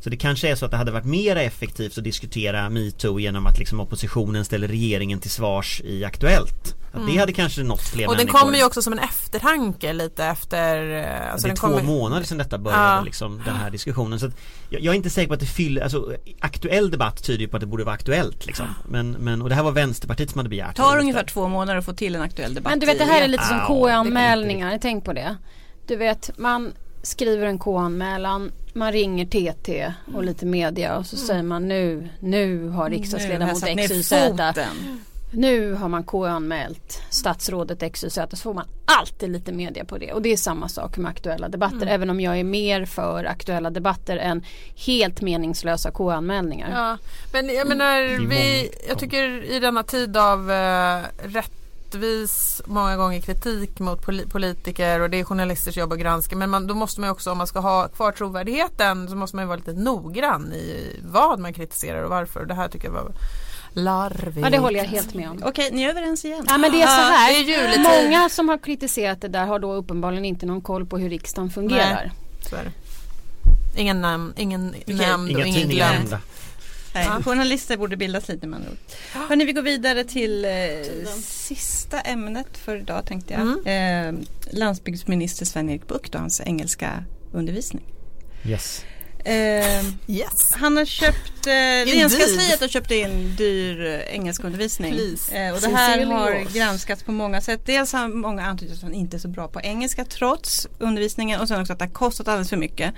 Så 0.04 0.10
det 0.10 0.18
kanske 0.18 0.50
är 0.50 0.56
så 0.56 0.66
att 0.66 0.72
det 0.72 0.78
hade 0.78 0.92
varit 0.92 1.06
mer 1.06 1.36
effektivt 1.36 1.98
att 1.98 2.04
diskutera 2.04 2.70
metoo 2.70 3.20
genom 3.20 3.46
att 3.48 3.60
liksom 3.60 3.80
oppositionen 3.80 4.46
ställer 4.46 4.68
regeringen 4.68 5.20
till 5.20 5.32
svars 5.32 5.82
i 5.86 6.04
Aktuellt. 6.06 6.76
Att 6.94 7.08
Det 7.08 7.18
hade 7.18 7.34
kanske 7.34 7.64
nått 7.64 7.82
fler 7.82 8.04
Mm. 8.04 8.10
och 8.10 8.16
den 8.18 8.26
människor. 8.26 8.40
kommer 8.40 8.58
ju 8.58 8.66
också 8.66 8.82
som 8.82 8.94
en 8.94 9.00
eftertanke 9.00 9.94
lite 9.94 10.26
efter 10.26 10.92
eh, 10.92 11.32
alltså 11.32 11.48
det 11.48 11.48
är 11.48 11.50
den 11.50 11.56
två 11.58 11.68
kommer, 11.68 11.84
månader 11.84 12.24
sedan 12.26 12.38
detta 12.38 12.58
började 12.58 12.84
Ja. 12.84 13.02
liksom, 13.06 13.42
den 13.46 13.56
här 13.56 13.70
diskussionen. 13.72 14.20
Så 14.20 14.26
att 14.26 14.34
jag, 14.70 14.82
jag 14.82 14.92
är 14.92 14.96
inte 14.96 15.10
säker 15.10 15.28
på 15.28 15.34
att 15.34 15.40
det 15.40 15.46
fyller, 15.46 15.82
alltså 15.82 16.14
aktuell 16.40 16.92
debatt 16.92 17.24
tyder 17.24 17.42
ju 17.42 17.48
på 17.48 17.58
att 17.58 17.62
det 17.62 17.68
borde 17.68 17.84
vara 17.84 17.96
aktuellt 17.96 18.46
liksom. 18.46 18.66
Men, 18.90 19.12
men 19.12 19.42
och 19.42 19.50
det 19.50 19.56
här 19.56 19.64
var 19.64 19.72
Vänsterpartiet 19.72 20.30
som 20.30 20.40
hade 20.40 20.50
begärt 20.50 20.76
Det 20.76 20.82
tar 20.82 20.96
det. 20.96 21.02
ungefär 21.02 21.24
två 21.24 21.48
månader 21.48 21.80
att 21.80 21.86
få 21.86 21.94
till 21.94 22.16
en 22.16 22.22
aktuell 22.22 22.54
debatt. 22.54 22.72
Men 22.72 22.80
du 22.80 22.86
vet 22.86 22.98
det 23.00 23.06
här 23.06 23.22
är 23.22 23.28
lite 23.28 23.44
som 23.46 23.60
KU-anmälningar, 23.68 24.80
tänk 24.82 25.06
på 25.06 25.14
det. 25.14 25.36
Du 25.88 25.96
vet 25.96 26.30
man 26.38 26.74
skriver 27.04 27.46
en 27.46 27.60
KU-anmälan, 27.60 28.52
man 28.74 28.92
ringer 28.92 29.26
TT 29.26 29.94
och 30.16 30.24
lite 30.24 30.46
media 30.46 30.98
och 30.98 31.06
så 31.06 31.18
säger 31.18 31.44
man 31.44 31.68
nu, 31.68 32.10
nu 32.20 32.68
har 32.68 32.90
riksdagsledamot 32.90 33.64
XYZ 33.64 34.14
nu 35.34 35.74
har 35.74 35.88
man 35.90 36.04
KU-anmält 36.04 37.02
statsrådet 37.10 37.94
XYZ 37.94 38.20
så 38.30 38.38
får 38.38 38.54
man 38.54 38.66
alltid 38.86 39.30
lite 39.30 39.52
media 39.52 39.86
på 39.86 39.98
det. 39.98 40.14
Och 40.14 40.22
det 40.22 40.32
är 40.32 40.38
samma 40.38 40.70
sak 40.70 40.98
med 40.98 41.10
aktuella 41.10 41.50
debatter 41.50 41.88
även 41.88 42.10
om 42.10 42.22
jag 42.22 42.40
är 42.40 42.44
mer 42.44 42.86
för 42.86 43.26
aktuella 43.26 43.70
debatter 43.70 44.18
än 44.18 44.46
helt 44.86 45.22
meningslösa 45.22 45.92
KU-anmälningar. 45.92 46.70
Ja, 46.72 46.98
men 47.34 47.56
jag 47.56 47.68
menar 47.68 48.28
vi, 48.28 48.72
jag 48.88 49.00
tycker 49.00 49.44
i 49.44 49.60
denna 49.60 49.84
tid 49.84 50.18
av 50.18 50.52
eh, 50.52 51.02
rättvis 51.94 52.62
många 52.66 52.98
gånger 52.98 53.22
kritik 53.22 53.80
mot 53.80 54.06
poli- 54.06 54.30
politiker 54.30 55.00
och 55.00 55.10
det 55.10 55.20
är 55.20 55.24
journalisters 55.24 55.78
jobb 55.78 55.94
att 55.94 56.00
granska 56.00 56.36
men 56.36 56.50
man, 56.50 56.68
då 56.68 56.74
måste 56.74 57.02
man 57.02 57.10
också 57.10 57.32
om 57.32 57.38
man 57.38 57.48
ska 57.48 57.60
ha 57.60 57.88
kvar 57.88 58.12
trovärdigheten 58.12 59.08
så 59.10 59.16
måste 59.16 59.36
man 59.36 59.44
ju 59.44 59.48
vara 59.48 59.58
lite 59.58 59.74
noggrann 59.74 60.54
i 60.54 61.00
vad 61.04 61.40
man 61.40 61.54
kritiserar 61.54 62.04
och 62.04 62.10
varför 62.10 62.46
det 62.46 62.54
här 62.54 62.68
tycker 62.68 62.86
jag 62.88 62.94
var 62.94 63.12
larvigt. 63.74 64.38
Ja 64.46 64.50
det 64.50 64.58
håller 64.58 64.80
jag 64.80 64.86
helt 64.86 65.14
med 65.14 65.30
om. 65.30 65.42
Okej, 65.46 65.70
ni 65.74 65.84
är 65.84 65.90
överens 65.90 66.26
igen. 66.26 66.46
Ja 66.50 66.58
men 66.58 66.72
det 66.72 66.82
är 66.82 66.88
så 66.88 66.94
här. 66.94 67.46
det 67.46 67.56
är. 67.56 68.04
Många 68.04 68.30
som 68.30 68.50
har 68.50 68.58
kritiserat 68.58 69.22
det 69.22 69.28
där 69.28 69.46
har 69.46 69.60
då 69.60 69.74
uppenbarligen 69.74 70.26
inte 70.26 70.46
någon 70.46 70.62
koll 70.62 70.86
på 70.86 70.98
hur 70.98 71.10
riksdagen 71.10 71.50
fungerar. 71.50 72.12
Så 72.50 72.56
är 72.56 72.64
det. 72.64 72.72
Ingen 73.82 74.02
namn, 74.02 74.34
ingen 74.38 74.76
nämnd 74.86 75.38
och 75.38 75.46
ingen 75.48 75.70
glömd. 75.70 76.18
Nej, 76.94 77.06
Ja. 77.06 77.24
Journalister 77.24 77.78
borde 77.78 77.98
bildas 77.98 78.28
lite 78.28 78.48
med 78.48 78.58
andra 78.58 78.72
ord. 78.72 78.78
Hörrni, 79.30 79.46
vi 79.46 79.54
går 79.54 79.62
vidare 79.62 80.04
till 80.04 80.46
eh, 80.46 80.52
sista 81.24 82.00
ämnet 82.02 82.58
för 82.58 82.78
idag 82.78 83.06
tänkte 83.06 83.34
jag. 83.34 83.42
Mm. 83.68 84.18
Eh, 84.18 84.26
landsbygdsminister 84.52 85.46
Sven-Erik 85.46 85.88
Bucht 85.88 86.16
och 86.16 86.22
hans 86.22 86.42
engelska 86.42 87.04
undervisning. 87.34 87.84
Yes. 88.46 88.86
Eh, 89.26 89.86
Yes. 90.08 90.54
han 90.54 90.78
har 90.78 90.86
köpt, 90.86 91.48
eh. 91.48 91.52
Regeringskansliet 91.52 92.60
har 92.62 92.68
köpt 92.68 92.92
in 92.92 93.36
dyr 93.38 93.86
eh, 93.86 94.16
engelskundervisning. 94.16 94.94
Eh, 95.32 95.54
och 95.54 95.62
det 95.62 95.70
här 95.76 96.06
har 96.06 96.54
granskats 96.54 97.04
på 97.04 97.12
många 97.12 97.42
sätt. 97.42 97.62
Dels 97.66 97.94
har 97.94 98.08
många 98.08 98.46
antytt 98.46 98.72
att 98.72 98.82
han 98.82 98.94
inte 98.94 99.18
är 99.18 99.20
så 99.20 99.28
bra 99.28 99.48
på 99.48 99.62
engelska 99.62 100.06
trots 100.06 100.68
undervisningen 100.80 101.42
och 101.42 101.48
sen 101.48 101.62
också 101.62 101.74
att 101.74 101.80
det 101.80 101.86
har 101.86 101.92
kostat 101.92 102.28
alldeles 102.28 102.50
för 102.50 102.58
mycket. 102.58 102.94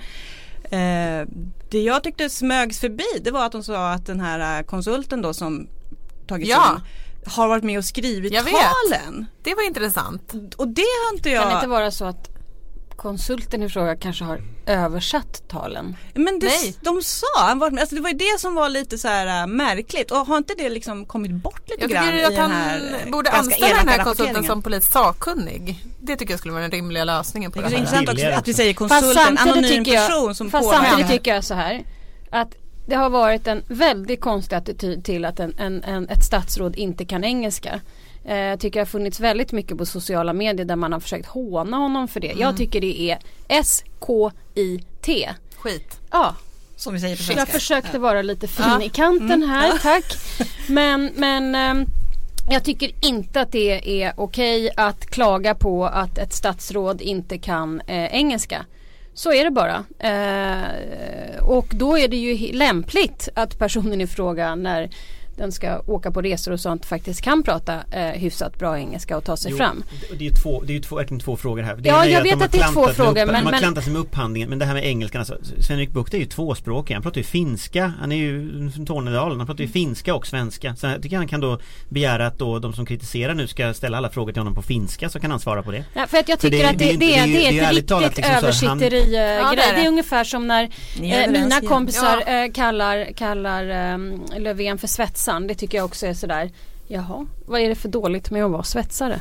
Eh, 0.70 1.26
det 1.70 1.82
jag 1.82 2.02
tyckte 2.02 2.30
smögs 2.30 2.80
förbi 2.80 3.04
det 3.20 3.30
var 3.30 3.46
att 3.46 3.52
de 3.52 3.62
sa 3.62 3.90
att 3.92 4.06
den 4.06 4.20
här 4.20 4.58
eh, 4.58 4.64
konsulten 4.64 5.22
då 5.22 5.34
som 5.34 5.68
tagits 6.26 6.50
Ja. 6.50 6.74
in 6.74 6.80
har 7.32 7.48
varit 7.48 7.64
med 7.64 7.78
och 7.78 7.84
skrivit 7.84 8.32
Jag 8.32 8.42
vet. 8.42 8.54
talen. 8.54 9.26
Det 9.42 9.54
var 9.54 9.66
intressant. 9.66 10.32
Och 10.56 10.68
det 10.68 10.82
har 10.82 11.16
inte 11.16 11.30
jag... 11.30 11.42
Kan 11.42 11.50
det 11.52 11.56
inte 11.56 11.68
vara 11.68 11.90
så 11.90 12.04
att 12.04 12.30
konsulten 12.96 13.62
i 13.62 13.68
fråga 13.68 13.96
kanske 13.96 14.24
har 14.24 14.40
översatt 14.66 15.42
talen? 15.48 15.96
Men 16.14 16.38
det, 16.38 16.46
Nej. 16.46 16.74
de 16.80 17.02
sa, 17.02 17.26
han 17.36 17.58
var, 17.58 17.78
alltså 17.80 17.94
det 17.94 18.00
var 18.00 18.10
ju 18.10 18.16
det 18.16 18.40
som 18.40 18.54
var 18.54 18.68
lite 18.68 18.98
så 18.98 19.08
här 19.08 19.40
äh, 19.42 19.46
märkligt 19.46 20.10
och 20.10 20.16
har 20.18 20.36
inte 20.36 20.54
det 20.58 20.68
liksom 20.70 21.06
kommit 21.06 21.32
bort 21.32 21.68
lite 21.68 21.80
Jag 21.82 21.90
grann 21.90 22.04
tycker 22.06 22.18
i 22.18 22.24
att 22.24 22.36
han 22.36 22.50
här 22.50 23.04
borde 23.12 23.30
anställa 23.30 23.76
den 23.76 23.88
här 23.88 24.04
konsulten 24.04 24.44
som 24.44 24.62
politisk 24.62 24.92
sakkunnig. 24.92 25.84
Det 26.00 26.16
tycker 26.16 26.32
jag 26.32 26.38
skulle 26.38 26.52
vara 26.52 26.62
den 26.62 26.70
rimliga 26.70 27.04
lösningen 27.04 27.52
på 27.52 27.60
Det 27.60 27.66
är 27.66 27.70
det 27.70 27.86
så 27.86 27.94
här. 27.94 28.00
intressant 28.00 28.08
också 28.18 28.38
att 28.40 28.48
vi 28.48 28.54
säger 28.54 28.74
konsulten, 28.74 29.14
samtidigt 29.14 29.40
anonym 29.52 29.84
tycker 29.84 29.92
jag- 29.98 30.08
person 30.08 30.34
som 30.34 30.50
Fast 30.50 30.64
påverkar. 30.64 30.84
samtidigt 30.88 31.10
tycker 31.12 31.34
jag 31.34 31.44
så 31.44 31.54
här 31.54 31.84
att 32.30 32.48
det 32.88 32.94
har 32.94 33.10
varit 33.10 33.46
en 33.46 33.62
väldigt 33.68 34.20
konstig 34.20 34.56
attityd 34.56 35.04
till 35.04 35.24
att 35.24 35.40
en, 35.40 35.54
en, 35.58 35.82
en, 35.84 36.08
ett 36.08 36.24
statsråd 36.24 36.76
inte 36.76 37.04
kan 37.04 37.24
engelska. 37.24 37.80
Eh, 38.28 38.36
Jag 38.36 38.60
tycker 38.60 38.80
det 38.80 38.80
har 38.80 38.86
funnits 38.86 39.20
väldigt 39.20 39.52
mycket 39.52 39.78
på 39.78 39.86
sociala 39.86 40.32
medier 40.32 40.66
där 40.66 40.76
man 40.76 40.92
har 40.92 41.00
försökt 41.00 41.26
håna 41.26 41.76
honom 41.76 42.08
för 42.08 42.20
det. 42.20 42.28
Mm. 42.30 42.40
Jag 42.40 42.56
tycker 42.56 42.80
det 42.80 43.00
är 43.10 43.18
S-K-I-T. 44.16 45.28
Skit. 45.56 46.00
Ja, 46.10 46.34
Som 46.76 46.94
vi 46.94 47.00
säger 47.00 47.16
på 47.16 47.22
jag 47.22 47.26
svenska. 47.34 47.52
försökte 47.52 47.98
vara 47.98 48.22
lite 48.22 48.46
fin 48.48 48.66
Ja. 48.68 48.82
i 48.82 48.88
kanten 48.88 49.42
här, 49.42 49.78
tack. 49.82 50.04
Men, 50.68 51.10
men 51.16 51.54
ehm, 51.54 51.84
jag 52.50 52.64
tycker 52.64 52.90
inte 53.06 53.40
att 53.40 53.52
det 53.52 54.02
är 54.02 54.12
okej 54.16 54.70
att 54.76 55.06
klaga 55.06 55.54
på 55.54 55.86
att 55.86 56.18
ett 56.18 56.32
statsråd 56.32 57.00
inte 57.02 57.38
kan 57.38 57.80
eh, 57.80 58.04
engelska. 58.14 58.64
Så 59.14 59.32
är 59.32 59.44
det 59.44 59.50
bara. 59.50 59.84
Eh, 59.98 61.42
och 61.44 61.66
då 61.70 61.98
är 61.98 62.08
det 62.08 62.16
ju 62.16 62.52
lämpligt 62.52 63.28
att 63.34 63.58
personen 63.58 64.00
i 64.00 64.06
fråga 64.06 64.54
när 64.54 64.90
den 65.36 65.52
ska 65.52 65.80
åka 65.86 66.10
på 66.10 66.22
resor 66.22 66.52
och 66.52 66.60
sånt 66.60 66.84
faktiskt 66.86 67.20
kan 67.20 67.42
prata 67.42 67.74
eh, 67.92 68.06
hyfsat 68.06 68.58
bra 68.58 68.78
engelska 68.78 69.16
och 69.16 69.24
ta 69.24 69.36
sig 69.36 69.50
Jo, 69.50 69.56
fram. 69.56 69.84
Det 70.10 70.16
det 70.16 70.24
är 70.24 70.28
ju 70.28 70.34
två, 70.34 70.62
det 70.62 70.72
är 70.72 70.74
ju 70.74 70.80
två, 70.80 70.96
verkligen 70.96 71.20
två 71.20 71.36
frågor 71.36 71.62
här. 71.62 71.76
Det 71.76 71.88
Ja, 71.88 72.06
jag 72.06 72.18
att 72.18 72.24
vet 72.24 72.32
de 72.32 72.38
har 72.38 72.44
att 72.46 72.52
det 72.52 72.58
är 72.58 72.72
två 72.72 72.88
frågor, 72.88 73.10
upp- 73.10 73.16
men- 73.16 73.26
De 73.26 73.34
har 73.44 73.50
men- 73.50 73.60
klantat 73.60 73.84
sig 73.84 73.92
med 73.92 74.00
upphandlingen 74.02 74.48
men 74.50 74.58
det 74.58 74.64
här 74.64 74.74
med 74.74 74.84
engelskan 74.86 75.18
alltså, 75.20 75.38
Sven-Erik 75.60 75.90
Bucht 75.90 76.14
är 76.14 76.18
ju 76.18 76.24
tvåspråkig, 76.26 76.94
han 76.94 77.02
pratar 77.02 77.18
ju 77.18 77.24
finska, 77.24 77.92
han 78.00 78.12
är 78.12 78.16
ju 78.16 78.70
från 78.70 78.86
Tornedalen, 78.86 79.38
han 79.38 79.46
pratar 79.46 79.64
ju 79.64 79.68
finska 79.70 80.14
och 80.14 80.26
svenska. 80.26 80.76
Så 80.76 80.86
jag 80.86 81.02
tycker 81.02 81.16
han 81.16 81.28
kan 81.28 81.40
då 81.40 81.58
begära 81.88 82.26
att 82.26 82.38
då 82.38 82.58
de 82.58 82.72
som 82.72 82.86
kritiserar 82.86 83.34
nu 83.34 83.46
ska 83.46 83.74
ställa 83.74 83.96
alla 83.96 84.10
frågor 84.10 84.32
till 84.32 84.40
honom 84.40 84.54
på 84.54 84.62
finska 84.62 85.08
så 85.08 85.20
kan 85.20 85.30
han 85.30 85.40
svara 85.40 85.62
på 85.62 85.70
det. 85.70 85.84
Ja, 85.94 86.06
för 86.06 86.18
att 86.18 86.28
jag 86.28 86.40
För 86.40 86.48
tycker 86.50 86.62
det- 86.64 86.70
att 86.70 86.78
det 86.78 86.84
är 86.90 86.92
det, 86.92 86.98
det, 86.98 87.06
det 87.06 87.16
är 87.18 87.26
det 87.26 87.32
det 87.32 87.46
är 87.48 87.52
ju 87.52 87.58
är 87.60 87.62
ett 87.64 87.90
riktigt 88.02 88.16
liksom 88.16 88.34
översitteri 88.36 89.14
Ja, 89.14 89.18
det 89.18 89.18
är 89.18 89.54
grej. 89.54 89.66
Det 89.74 89.80
det. 89.80 89.84
är 89.84 89.88
ungefär 89.88 90.24
som 90.24 90.46
när 90.46 90.62
eh, 90.62 91.30
mina 91.30 91.60
kompisar 91.60 92.22
eh, 92.26 92.52
kallar, 92.52 93.12
kallar 93.16 93.92
eh, 93.92 93.98
Löfven 94.38 94.78
för 94.78 94.86
svetsaren. 95.26 95.46
Det 95.46 95.54
tycker 95.54 95.78
jag 95.78 95.84
också 95.84 96.06
är 96.06 96.14
sådär 96.14 96.50
Jaha, 96.88 97.26
vad 97.46 97.60
är 97.60 97.68
det 97.68 97.74
för 97.74 97.88
dåligt 97.88 98.30
med 98.30 98.44
att 98.44 98.50
vara 98.50 98.62
svetsare? 98.62 99.20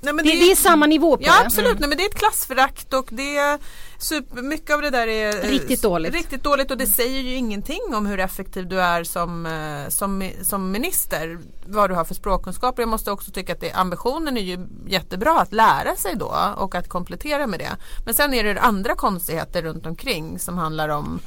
Nej, 0.00 0.14
men 0.14 0.24
Det, 0.24 0.30
det 0.30 0.50
är 0.50 0.56
samma 0.56 0.86
nivå 0.86 1.16
på 1.16 1.22
Ja 1.22 1.32
det. 1.40 1.46
absolut, 1.46 1.78
Nej, 1.78 1.88
men 1.88 1.98
det 1.98 2.04
är 2.04 2.08
ett 2.08 2.14
klassförakt 2.18 2.94
och 2.94 3.08
det 3.10 3.36
är 3.36 3.58
super, 3.98 4.42
mycket 4.42 4.70
av 4.74 4.82
det 4.82 4.90
där 4.90 5.06
är 5.08 5.44
eh, 5.44 5.48
Riktigt 5.50 5.82
dåligt. 5.82 6.14
Riktigt 6.14 6.42
dåligt 6.42 6.70
och 6.70 6.76
det 6.78 6.86
säger 6.86 7.20
ju 7.20 7.34
ingenting 7.34 7.94
om 7.94 8.06
hur 8.06 8.20
effektiv 8.20 8.68
du 8.68 8.80
är 8.80 9.04
som, 9.04 9.46
eh, 9.46 9.88
som, 9.88 10.30
som 10.42 10.70
minister. 10.70 11.38
Vad 11.66 11.90
du 11.90 11.94
har 11.94 12.04
för 12.04 12.14
språkkunskaper. 12.14 12.82
Jag 12.82 12.88
måste 12.88 13.10
också 13.10 13.30
tycka 13.30 13.52
att 13.52 13.60
det, 13.60 13.72
ambitionen 13.72 14.36
är 14.36 14.42
ju 14.42 14.58
jättebra 14.86 15.40
att 15.40 15.52
lära 15.52 15.96
sig 15.96 16.14
då 16.16 16.34
och 16.56 16.74
att 16.74 16.88
komplettera 16.88 17.46
med 17.46 17.60
det. 17.60 17.76
Men 18.04 18.14
sen 18.14 18.34
är 18.34 18.44
det 18.44 18.60
andra 18.60 18.94
konstigheter 18.94 19.62
runt 19.62 19.86
omkring 19.86 20.38
som 20.38 20.58
handlar 20.58 20.88
om 20.88 21.20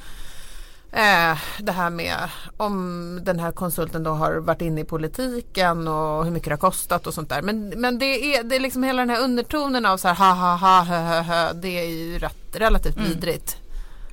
Eh, 0.91 1.37
det 1.59 1.71
här 1.71 1.89
med 1.89 2.15
om 2.57 3.19
den 3.23 3.39
här 3.39 3.51
konsulten 3.51 4.03
då 4.03 4.11
har 4.11 4.33
varit 4.35 4.61
inne 4.61 4.81
i 4.81 4.83
politiken 4.83 5.87
och 5.87 6.23
hur 6.25 6.31
mycket 6.31 6.49
det 6.49 6.53
har 6.53 6.57
kostat 6.57 7.07
och 7.07 7.13
sånt 7.13 7.29
där. 7.29 7.41
Men, 7.41 7.69
men 7.69 7.99
det 7.99 8.05
är, 8.35 8.43
det 8.43 8.55
är 8.55 8.59
liksom 8.59 8.83
hela 8.83 9.01
den 9.01 9.09
här 9.09 9.21
undertonen 9.21 9.85
av 9.85 9.97
så 9.97 10.07
här 10.07 10.15
ha 10.15 10.33
ha 10.33 10.55
ha 10.55 10.83
hö, 10.83 10.97
hö, 10.99 11.21
hö, 11.21 11.53
det 11.53 11.79
är 11.79 11.83
ju 11.89 12.19
rätt, 12.19 12.55
relativt 12.55 12.95
Mm. 12.97 13.09
vidrigt. 13.09 13.57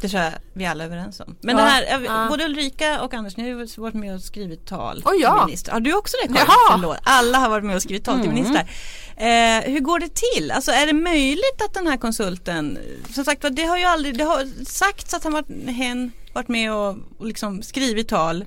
Det 0.00 0.08
tror 0.08 0.22
jag 0.22 0.32
vi 0.52 0.66
alla 0.66 0.84
är 0.84 0.88
överens 0.88 1.20
om. 1.20 1.36
Men 1.40 1.56
Ja. 1.58 1.64
det 1.64 1.70
här, 1.70 2.02
Ja. 2.04 2.26
både 2.28 2.44
Ulrika 2.44 3.02
och 3.02 3.14
Anders, 3.14 3.36
ni 3.36 3.42
har 3.42 3.50
ju 3.50 3.66
varit 3.76 3.94
med 3.94 4.14
och 4.14 4.20
skrivit 4.20 4.66
tal 4.66 5.02
till 5.02 5.20
ja. 5.22 5.44
ministrar. 5.46 5.72
Har 5.72 5.80
du 5.80 5.94
också 5.94 6.16
det 6.22 6.28
Karin? 6.34 6.46
Förlåt. 6.70 6.96
Alla 7.02 7.38
har 7.38 7.48
varit 7.48 7.64
med 7.64 7.76
och 7.76 7.82
skrivit 7.82 8.04
tal 8.04 8.14
till 8.20 8.30
Mm. 8.30 8.34
ministrar. 8.34 8.70
Eh, 9.16 9.72
hur 9.72 9.80
går 9.80 9.98
det 9.98 10.14
till? 10.14 10.50
Alltså 10.50 10.70
är 10.72 10.86
det 10.86 10.92
möjligt 10.92 11.62
att 11.64 11.74
den 11.74 11.86
här 11.86 11.96
konsulten, 11.96 12.78
som 13.14 13.24
sagt 13.24 13.42
var, 13.42 13.50
det 13.50 13.64
har 13.64 13.78
ju 13.78 13.84
aldrig, 13.84 14.18
det 14.18 14.24
har 14.24 14.64
sagts 14.64 15.14
att 15.14 15.24
han 15.24 15.32
varit, 15.32 15.48
hen 15.68 16.12
varit 16.34 16.48
med 16.48 16.72
och, 16.72 16.96
liksom 17.20 17.62
skrivit 17.62 18.08
tal. 18.08 18.44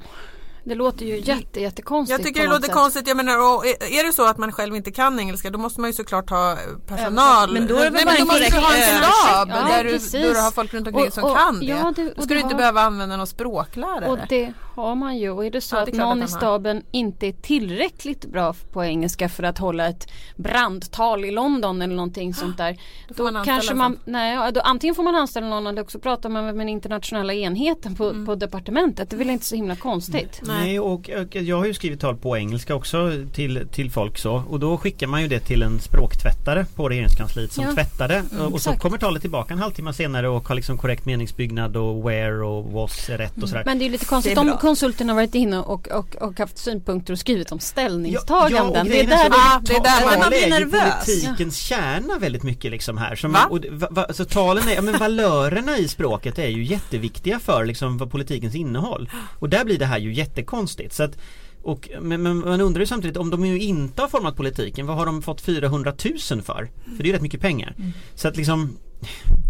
Det 0.68 0.76
låter 0.76 1.06
ju 1.06 1.20
jätte, 1.20 1.62
jättekonstigt 1.62 2.20
Jag 2.20 2.28
tycker 2.28 2.42
det 2.42 2.48
låter 2.48 2.62
sätt. 2.66 2.74
konstigt. 2.76 3.08
Jag 3.08 3.18
menar, 3.18 3.38
och 3.38 3.66
är 3.66 4.08
det 4.08 4.14
så 4.14 4.26
att 4.28 4.38
man 4.38 4.52
själv 4.52 4.76
inte 4.76 4.92
kan 4.92 5.20
engelska 5.20 5.50
då 5.50 5.60
måste 5.60 5.82
man 5.82 5.90
ju 5.90 5.94
såklart 5.94 6.30
ha 6.30 6.58
personal. 6.88 7.52
Men 7.54 7.68
då 7.68 7.76
är 7.76 7.84
det 7.84 7.90
väl 7.90 7.94
Nej, 7.94 8.06
men 8.06 8.14
en 8.16 8.20
då 8.22 8.26
måste 8.26 8.50
du 8.50 8.58
ha 8.58 8.76
en 8.76 8.82
stab 8.82 9.50
översättning. 9.50 9.68
där, 9.68 9.78
Ja, 9.78 9.84
du, 9.84 10.28
där 10.28 10.34
du 10.34 10.42
har 10.42 10.52
folk 10.52 10.74
runt 10.74 10.88
omkring 10.88 11.08
Och- 11.08 11.14
som 11.14 11.24
och- 11.24 11.38
kan 11.38 11.60
det. 11.60 11.66
ja, 11.66 11.94
det- 11.96 12.06
och 12.10 12.14
då 12.16 12.22
ska 12.22 12.34
du 12.34 12.40
inte 12.40 12.54
har- 12.54 12.58
behöva 12.58 12.82
använda 12.82 13.18
någon 13.18 13.28
språklärare. 13.28 14.10
Och 14.10 14.18
det 14.30 14.54
har 14.76 14.96
man 14.96 15.18
ju 15.18 15.30
och 15.30 15.46
är 15.46 15.52
det 15.52 15.62
så 15.62 15.76
Ja, 15.76 15.86
det 15.86 15.92
är 15.92 15.94
att 15.94 15.98
någon 16.00 16.24
att 16.24 16.30
i 16.30 16.32
staben 16.34 16.84
inte 16.92 17.28
är 17.28 17.32
tillräckligt 17.32 18.26
bra 18.26 18.54
på 18.74 18.84
engelska 18.84 19.30
för 19.30 19.44
att 19.44 19.58
hålla 19.58 19.88
ett 19.88 20.08
brandtal 20.36 21.26
i 21.26 21.32
London 21.32 21.82
eller 21.82 21.96
någonting 21.96 22.34
sånt 22.34 22.58
där. 22.58 22.78
Då 23.08 23.30
Då, 23.32 23.44
kanske 23.46 23.74
man, 23.74 24.00
nej, 24.06 24.36
ja, 24.36 24.52
då, 24.52 24.62
antingen 24.62 24.96
får 24.96 25.04
man 25.04 25.16
anställa 25.16 25.48
någon 25.48 25.68
eller 25.68 25.82
också 25.82 26.00
pratar 26.00 26.30
man 26.30 26.46
med 26.46 26.56
den 26.56 26.70
internationella 26.70 27.34
enheten 27.34 27.96
på, 27.96 28.10
Mm. 28.10 28.26
på 28.26 28.36
departementet. 28.36 29.10
Det 29.10 29.16
är 29.16 29.18
väl 29.18 29.30
inte 29.30 29.46
så 29.46 29.56
himla 29.56 29.76
konstigt. 29.76 30.40
Nej. 30.44 30.57
Nej, 30.60 30.80
och, 30.80 31.10
och 31.10 31.36
jag 31.36 31.58
har 31.58 31.66
ju 31.66 31.74
skrivit 31.74 32.00
tal 32.00 32.16
på 32.18 32.38
engelska 32.38 32.76
också 32.76 33.12
till, 33.34 33.68
till 33.72 33.92
folk 33.92 34.18
så 34.18 34.44
och 34.50 34.60
då 34.60 34.78
skickar 34.78 35.08
man 35.08 35.22
ju 35.22 35.28
det 35.28 35.40
till 35.40 35.62
en 35.62 35.80
språktvättare 35.80 36.66
på 36.76 36.90
regeringskansliet 36.90 37.52
som 37.52 37.64
Ja. 37.64 37.74
tvättar 37.74 38.08
det 38.08 38.24
och 38.40 38.62
så 38.62 38.70
exakt. 38.70 38.82
kommer 38.82 38.98
talet 38.98 39.22
tillbaka 39.22 39.54
en 39.54 39.60
halvtimme 39.60 39.94
senare 39.94 40.30
och 40.30 40.48
har 40.48 40.56
liksom 40.56 40.78
korrekt 40.78 41.06
meningsbyggnad 41.06 41.76
och 41.78 42.10
where 42.10 42.42
och 42.46 42.66
was 42.72 43.10
är 43.10 43.18
rätt 43.18 43.44
och 43.44 43.50
sådär. 43.50 43.64
Men 43.66 43.80
det 43.80 43.86
är 43.86 43.90
lite 43.90 44.06
konstigt 44.06 44.38
om 44.38 44.58
konsulten 44.62 45.10
har 45.10 45.16
varit 45.16 45.36
inne 45.36 45.60
och, 45.60 45.88
och, 45.88 46.16
och 46.16 46.40
haft 46.40 46.58
synpunkter 46.58 47.14
och 47.14 47.20
skrivit 47.20 47.52
om 47.52 47.58
Ja, 47.58 47.62
ställningstaganden. 47.62 48.82
och 48.82 48.86
det 48.92 49.00
är 49.02 49.08
där 49.08 49.18
så- 49.24 49.30
det 49.30 49.36
Ah, 49.38 49.60
det 49.64 49.74
är 49.76 49.84
där 49.84 50.20
man- 50.20 50.30
blir 50.30 50.44
ju 50.44 50.50
nervös. 50.50 51.06
politikens 51.06 51.58
kärna 51.58 52.18
väldigt 52.20 52.44
mycket 52.44 52.72
liksom 52.72 52.98
här. 52.98 53.16
Som, 53.16 53.32
Va? 53.32 53.40
och, 53.50 53.60
va, 53.72 53.88
va, 53.92 54.06
så 54.14 54.26
talen 54.26 54.68
är, 54.70 54.76
ja, 54.76 54.82
men 54.82 54.98
valörerna 55.00 55.78
i 55.78 55.88
språket 55.88 56.40
är 56.40 56.48
ju 56.48 56.64
jätteviktiga 56.64 57.40
för 57.40 57.66
liksom 57.66 58.10
politikens 58.10 58.56
innehåll. 58.56 59.10
Och 59.40 59.50
där 59.50 59.66
blir 59.66 59.80
det 59.80 59.86
här 59.86 59.98
ju 59.98 60.14
jättekonstigt. 60.48 60.94
Så 60.94 61.04
att, 61.04 61.18
och, 61.64 61.90
men, 62.02 62.22
men 62.22 62.38
man 62.38 62.62
undrar 62.62 62.80
ju 62.80 62.86
samtidigt 62.88 63.18
om 63.18 63.30
de 63.30 63.46
ju 63.46 63.60
inte 63.60 64.02
har 64.02 64.10
format 64.10 64.36
politiken, 64.36 64.86
vad 64.88 64.98
har 64.98 65.06
de 65.06 65.22
fått 65.22 65.42
400 65.42 65.94
000 66.32 66.42
för? 66.42 66.70
För 66.86 66.98
det 66.98 67.04
är 67.04 67.08
ju 67.08 67.14
rätt 67.14 67.22
mycket 67.22 67.42
pengar. 67.42 67.76
Så 68.16 68.28
att 68.28 68.38
liksom 68.38 68.78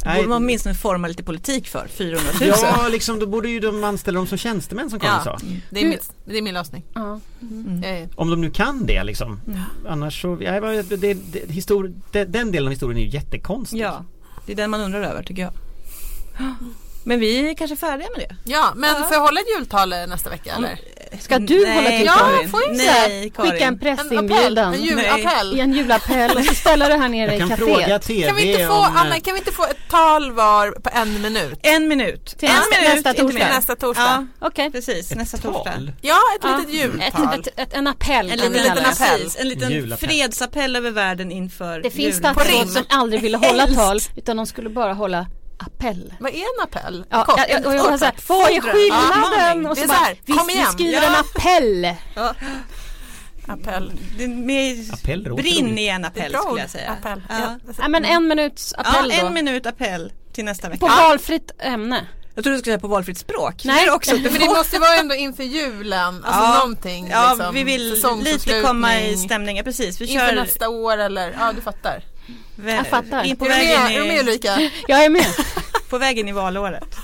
Det 0.04 0.16
borde 0.16 0.28
man 0.28 0.44
åtminstone 0.44 0.76
forma 0.76 1.08
lite 1.08 1.24
politik 1.24 1.68
för, 1.68 1.88
400 1.88 2.20
000. 2.42 2.50
Ja, 2.50 2.88
liksom 2.92 3.20
då 3.20 3.28
borde 3.28 3.50
ju 3.50 3.60
de 3.60 3.84
anställa 3.84 4.18
dem 4.20 4.28
som 4.28 4.38
tjänstemän 4.38 4.90
som 4.90 5.00
Karin 5.00 5.14
Ja. 5.26 5.40
sa. 5.40 5.46
Det 5.70 5.82
är, 5.82 5.88
mitt, 5.88 6.12
det 6.26 6.38
är 6.38 6.42
min 6.42 6.54
lösning. 6.54 6.84
Ja. 6.94 7.20
Eh, 7.84 8.10
Om 8.16 8.30
de 8.30 8.42
nu 8.42 8.50
kan 8.50 8.86
det 8.86 9.04
liksom. 9.04 9.40
Annars 9.88 10.22
så, 10.22 10.38
ja, 10.42 10.60
det, 10.60 10.96
det, 10.98 11.14
det, 11.14 11.52
histor, 11.52 11.94
det, 12.12 12.26
den 12.26 12.52
delen 12.52 12.68
av 12.68 12.72
historien 12.72 13.00
är 13.00 13.04
ju 13.06 13.10
jättekonstig. 13.10 13.80
Ja, 13.80 14.06
det 14.46 14.52
är 14.52 14.56
den 14.56 14.70
man 14.70 14.82
undrar 14.82 15.02
över 15.02 15.24
tycker 15.24 15.42
jag. 15.42 15.54
Men 17.08 17.20
vi 17.20 17.50
är 17.50 17.54
kanske 17.54 17.76
färdiga 17.76 18.08
med 18.18 18.30
det. 18.30 18.36
Ja, 18.52 18.74
men 18.76 18.96
får 19.04 19.14
jag 19.14 19.20
hålla 19.22 19.40
ett 19.40 19.46
jultal 19.58 19.94
eh, 19.94 20.08
nästa 20.08 20.30
vecka 20.30 20.54
eller? 20.58 20.80
Ska 21.20 21.40
du 21.40 21.64
Nej, 21.66 21.76
hålla 21.76 21.90
till 21.90 22.06
Ja, 22.06 22.14
Karin? 22.14 22.50
får 22.50 22.62
jag 22.62 22.76
Nej, 22.78 23.30
Karin. 23.36 23.52
Skicka 23.52 23.66
en 23.66 23.74
En 23.74 23.74
appell, 23.76 23.98
pressinbjudan 23.98 24.74
en 24.74 24.82
julappell. 24.84 25.58
i 25.58 25.60
en 25.60 25.74
julappell 25.74 26.38
och 26.38 26.44
så 26.46 26.54
ställa 26.56 26.88
det 26.88 26.98
här 26.98 27.10
nere 27.10 27.36
i 27.36 27.40
Jag 27.40 27.50
kan 27.50 27.58
kaféet. 27.58 27.76
fråga 27.76 28.00
TV 28.00 28.28
Kan 28.28 28.36
vi 28.36 28.52
inte 28.52 28.68
få, 28.68 28.74
om... 28.74 28.84
eh, 28.84 29.02
Anna, 29.02 29.20
kan 29.20 29.34
vi 29.34 29.40
inte 29.40 29.52
få 29.52 29.64
ett 29.64 29.78
tal 29.90 30.32
var 30.32 30.72
på 30.72 30.90
en 30.94 31.22
minut? 31.22 31.60
En 31.64 31.88
minut. 31.88 32.26
Till 32.40 32.50
en 32.50 32.56
nästa- 32.56 32.82
minut, 32.82 32.96
nästa 32.96 33.14
torsdag. 33.14 33.48
Nästa 33.50 33.76
torsdag. 33.76 34.28
Ja, 34.40 34.48
Okej. 34.48 34.72
precis. 34.72 35.12
ett 35.12 35.18
nästa 35.18 35.38
tal? 35.38 35.54
torsdag. 35.54 35.74
Ja, 36.02 36.18
ett 36.36 36.44
Ja. 36.44 36.58
litet 36.58 36.70
Ett, 36.70 36.74
jultal. 36.74 37.40
ett, 37.40 37.48
ett, 37.60 37.74
en 37.74 37.88
appell 37.88 38.32
En 38.32 38.32
vi 38.32 38.36
liten, 38.36 38.52
liten 38.54 38.72
appell. 38.86 39.20
precis, 39.20 39.38
en 39.40 39.48
liten 39.50 39.72
Julappell. 39.72 40.10
fredsappell 40.10 40.76
över 40.76 40.92
världen 40.92 41.32
inför 41.32 41.80
Det 41.80 41.90
finns 41.92 42.16
statsråd 42.18 42.70
som 42.70 42.84
aldrig 42.90 43.22
ville 43.22 43.38
hålla 43.38 43.68
tal 43.68 44.00
utan 44.16 44.38
de 44.38 44.46
skulle 44.46 44.70
bara 44.70 44.94
hålla 44.94 45.26
appell. 45.58 46.14
Vad 46.20 46.32
är 46.32 46.38
en 46.38 46.64
appell? 46.64 47.06
Ja, 47.10 47.26
Kort, 47.26 47.40
jag, 47.50 47.50
jag, 47.50 47.76
jag 47.76 48.00
kort. 48.00 48.30
vad 48.30 48.50
är 48.52 48.62
skillnaden? 48.62 49.64
Ja, 49.64 49.70
Och 49.70 49.76
det 49.76 49.82
så 49.82 49.84
är 49.84 49.88
bara, 49.88 49.98
så 49.98 50.04
här, 50.04 50.18
vi, 50.26 50.34
kom 50.34 50.48
vi 50.48 50.66
skriver 50.72 51.02
Ja. 51.02 51.08
en 51.08 51.16
appell. 51.16 51.96
Appell. 53.48 53.92
Det 54.18 54.24
är 54.24 54.28
med 54.28 54.94
Appell 54.94 55.36
brinn 55.36 55.78
i 55.78 55.88
en 55.88 56.06
appell 56.06 56.34
skulle 56.36 56.62
jag 56.62 56.70
säga. 56.70 56.92
Appell. 56.92 57.22
Ja. 57.30 57.36
Ja. 57.68 57.74
Ja 57.78 57.88
men 57.88 58.06
en 58.06 58.28
minuts 58.28 58.74
appell 58.78 59.12
ja, 59.12 59.22
då. 59.22 59.28
en 59.28 59.34
minut 59.34 59.66
appell 59.66 60.12
till 60.34 60.46
nästa 60.46 60.70
vecka. 60.70 60.80
På 60.80 60.88
valfritt 60.88 61.52
ämne. 61.60 62.08
Jag 62.36 62.44
trodde 62.44 62.58
du 62.58 62.60
skulle 62.62 62.74
säga 62.74 62.82
på 62.82 62.88
valfritt 62.88 63.18
språk. 63.18 63.62
Nej. 63.66 63.86
Det 63.86 63.92
också 63.92 64.16
Men 64.24 64.34
det 64.34 64.46
måste 64.46 64.80
vara 64.80 64.96
ändå 64.96 65.16
inför 65.16 65.44
julen, 65.44 66.24
alltså 66.24 66.42
Ja. 66.44 66.54
någonting. 66.60 67.08
Ja, 67.12 67.34
liksom, 67.34 67.54
vi 67.54 67.64
vill 67.64 68.04
lite 68.24 68.62
komma 68.62 69.00
i 69.02 69.18
stämningen. 69.18 69.64
Precis, 69.64 70.02
vi 70.02 70.06
Inför 70.06 70.28
kör 70.28 70.36
nästa 70.36 70.70
år 70.70 70.98
eller, 70.98 71.36
ja 71.40 71.52
du 71.56 71.62
fattar. 71.62 72.04
Jag 72.66 72.88
fattar. 72.88 73.24
in 73.24 73.36
på 73.36 73.46
Är 73.46 73.50
med, 73.50 73.92
är 73.92 74.00
du 74.00 74.06
med 74.08 74.18
i, 74.18 74.20
Ulrika? 74.20 74.70
Jag 74.88 75.06
är 75.06 75.10
med. 75.10 75.26
på 75.90 75.98
vägen 75.98 76.28
i 76.28 76.32
valåret. 76.32 76.96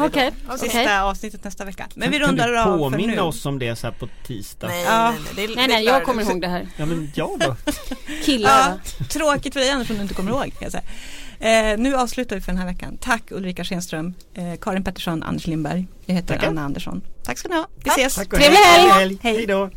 Okej, 0.00 0.30
då. 0.46 0.54
okej. 0.54 0.58
Sista 0.70 1.02
avsnittet 1.02 1.44
nästa 1.44 1.64
vecka. 1.64 1.86
Men 1.94 2.10
vi 2.10 2.18
rundar 2.18 2.52
av 2.54 2.64
för 2.64 2.78
påminna 2.78 3.12
nu. 3.12 3.20
oss 3.20 3.46
om 3.46 3.58
det 3.58 3.76
så 3.76 3.86
här 3.86 3.94
på 3.94 4.08
tisdag? 4.26 4.66
Nej, 4.66 4.84
Ja. 4.84 5.10
nej, 5.10 5.20
nej, 5.36 5.46
det, 5.46 5.54
Nej 5.54 5.68
nej 5.68 5.84
jag 5.84 6.04
kommer 6.04 6.22
ihåg 6.22 6.40
det 6.40 6.48
här. 6.48 6.66
Ja 6.76 6.86
men 6.86 7.12
jag 7.14 7.38
då? 7.40 7.56
Killar 8.24 8.78
Ja, 8.98 9.04
tråkigt 9.08 9.52
för 9.52 9.60
dig 9.60 9.70
Anders 9.70 9.90
om 9.90 9.96
du 9.96 10.02
inte 10.02 10.14
kommer 10.14 10.30
ihåg. 10.30 10.42
Kan 10.58 10.70
jag 10.70 10.72
säga. 10.72 10.84
Eh, 11.72 11.78
nu 11.78 11.94
avslutar 11.96 12.36
vi 12.36 12.42
för 12.42 12.52
den 12.52 12.58
här 12.60 12.66
veckan. 12.66 12.98
Tack 13.00 13.22
Ulrika 13.30 13.64
Schenström, 13.64 14.14
eh, 14.34 14.44
Karin 14.60 14.84
Pettersson, 14.84 15.22
Anders 15.22 15.46
Lindberg. 15.46 15.86
Jag 16.06 16.14
heter 16.14 16.28
Tackar. 16.34 16.48
Anna 16.48 16.62
Andersson. 16.64 17.02
Tack 17.24 17.38
ska 17.38 17.48
ni 17.48 17.54
ha. 17.54 17.66
Vi 17.76 17.84
Tack. 17.84 17.98
ses. 17.98 18.14
Tack 18.14 18.28
Trevlig 18.30 18.56
helg! 18.58 19.18
Hej. 19.22 19.34
Hej 19.36 19.46
då! 19.46 19.70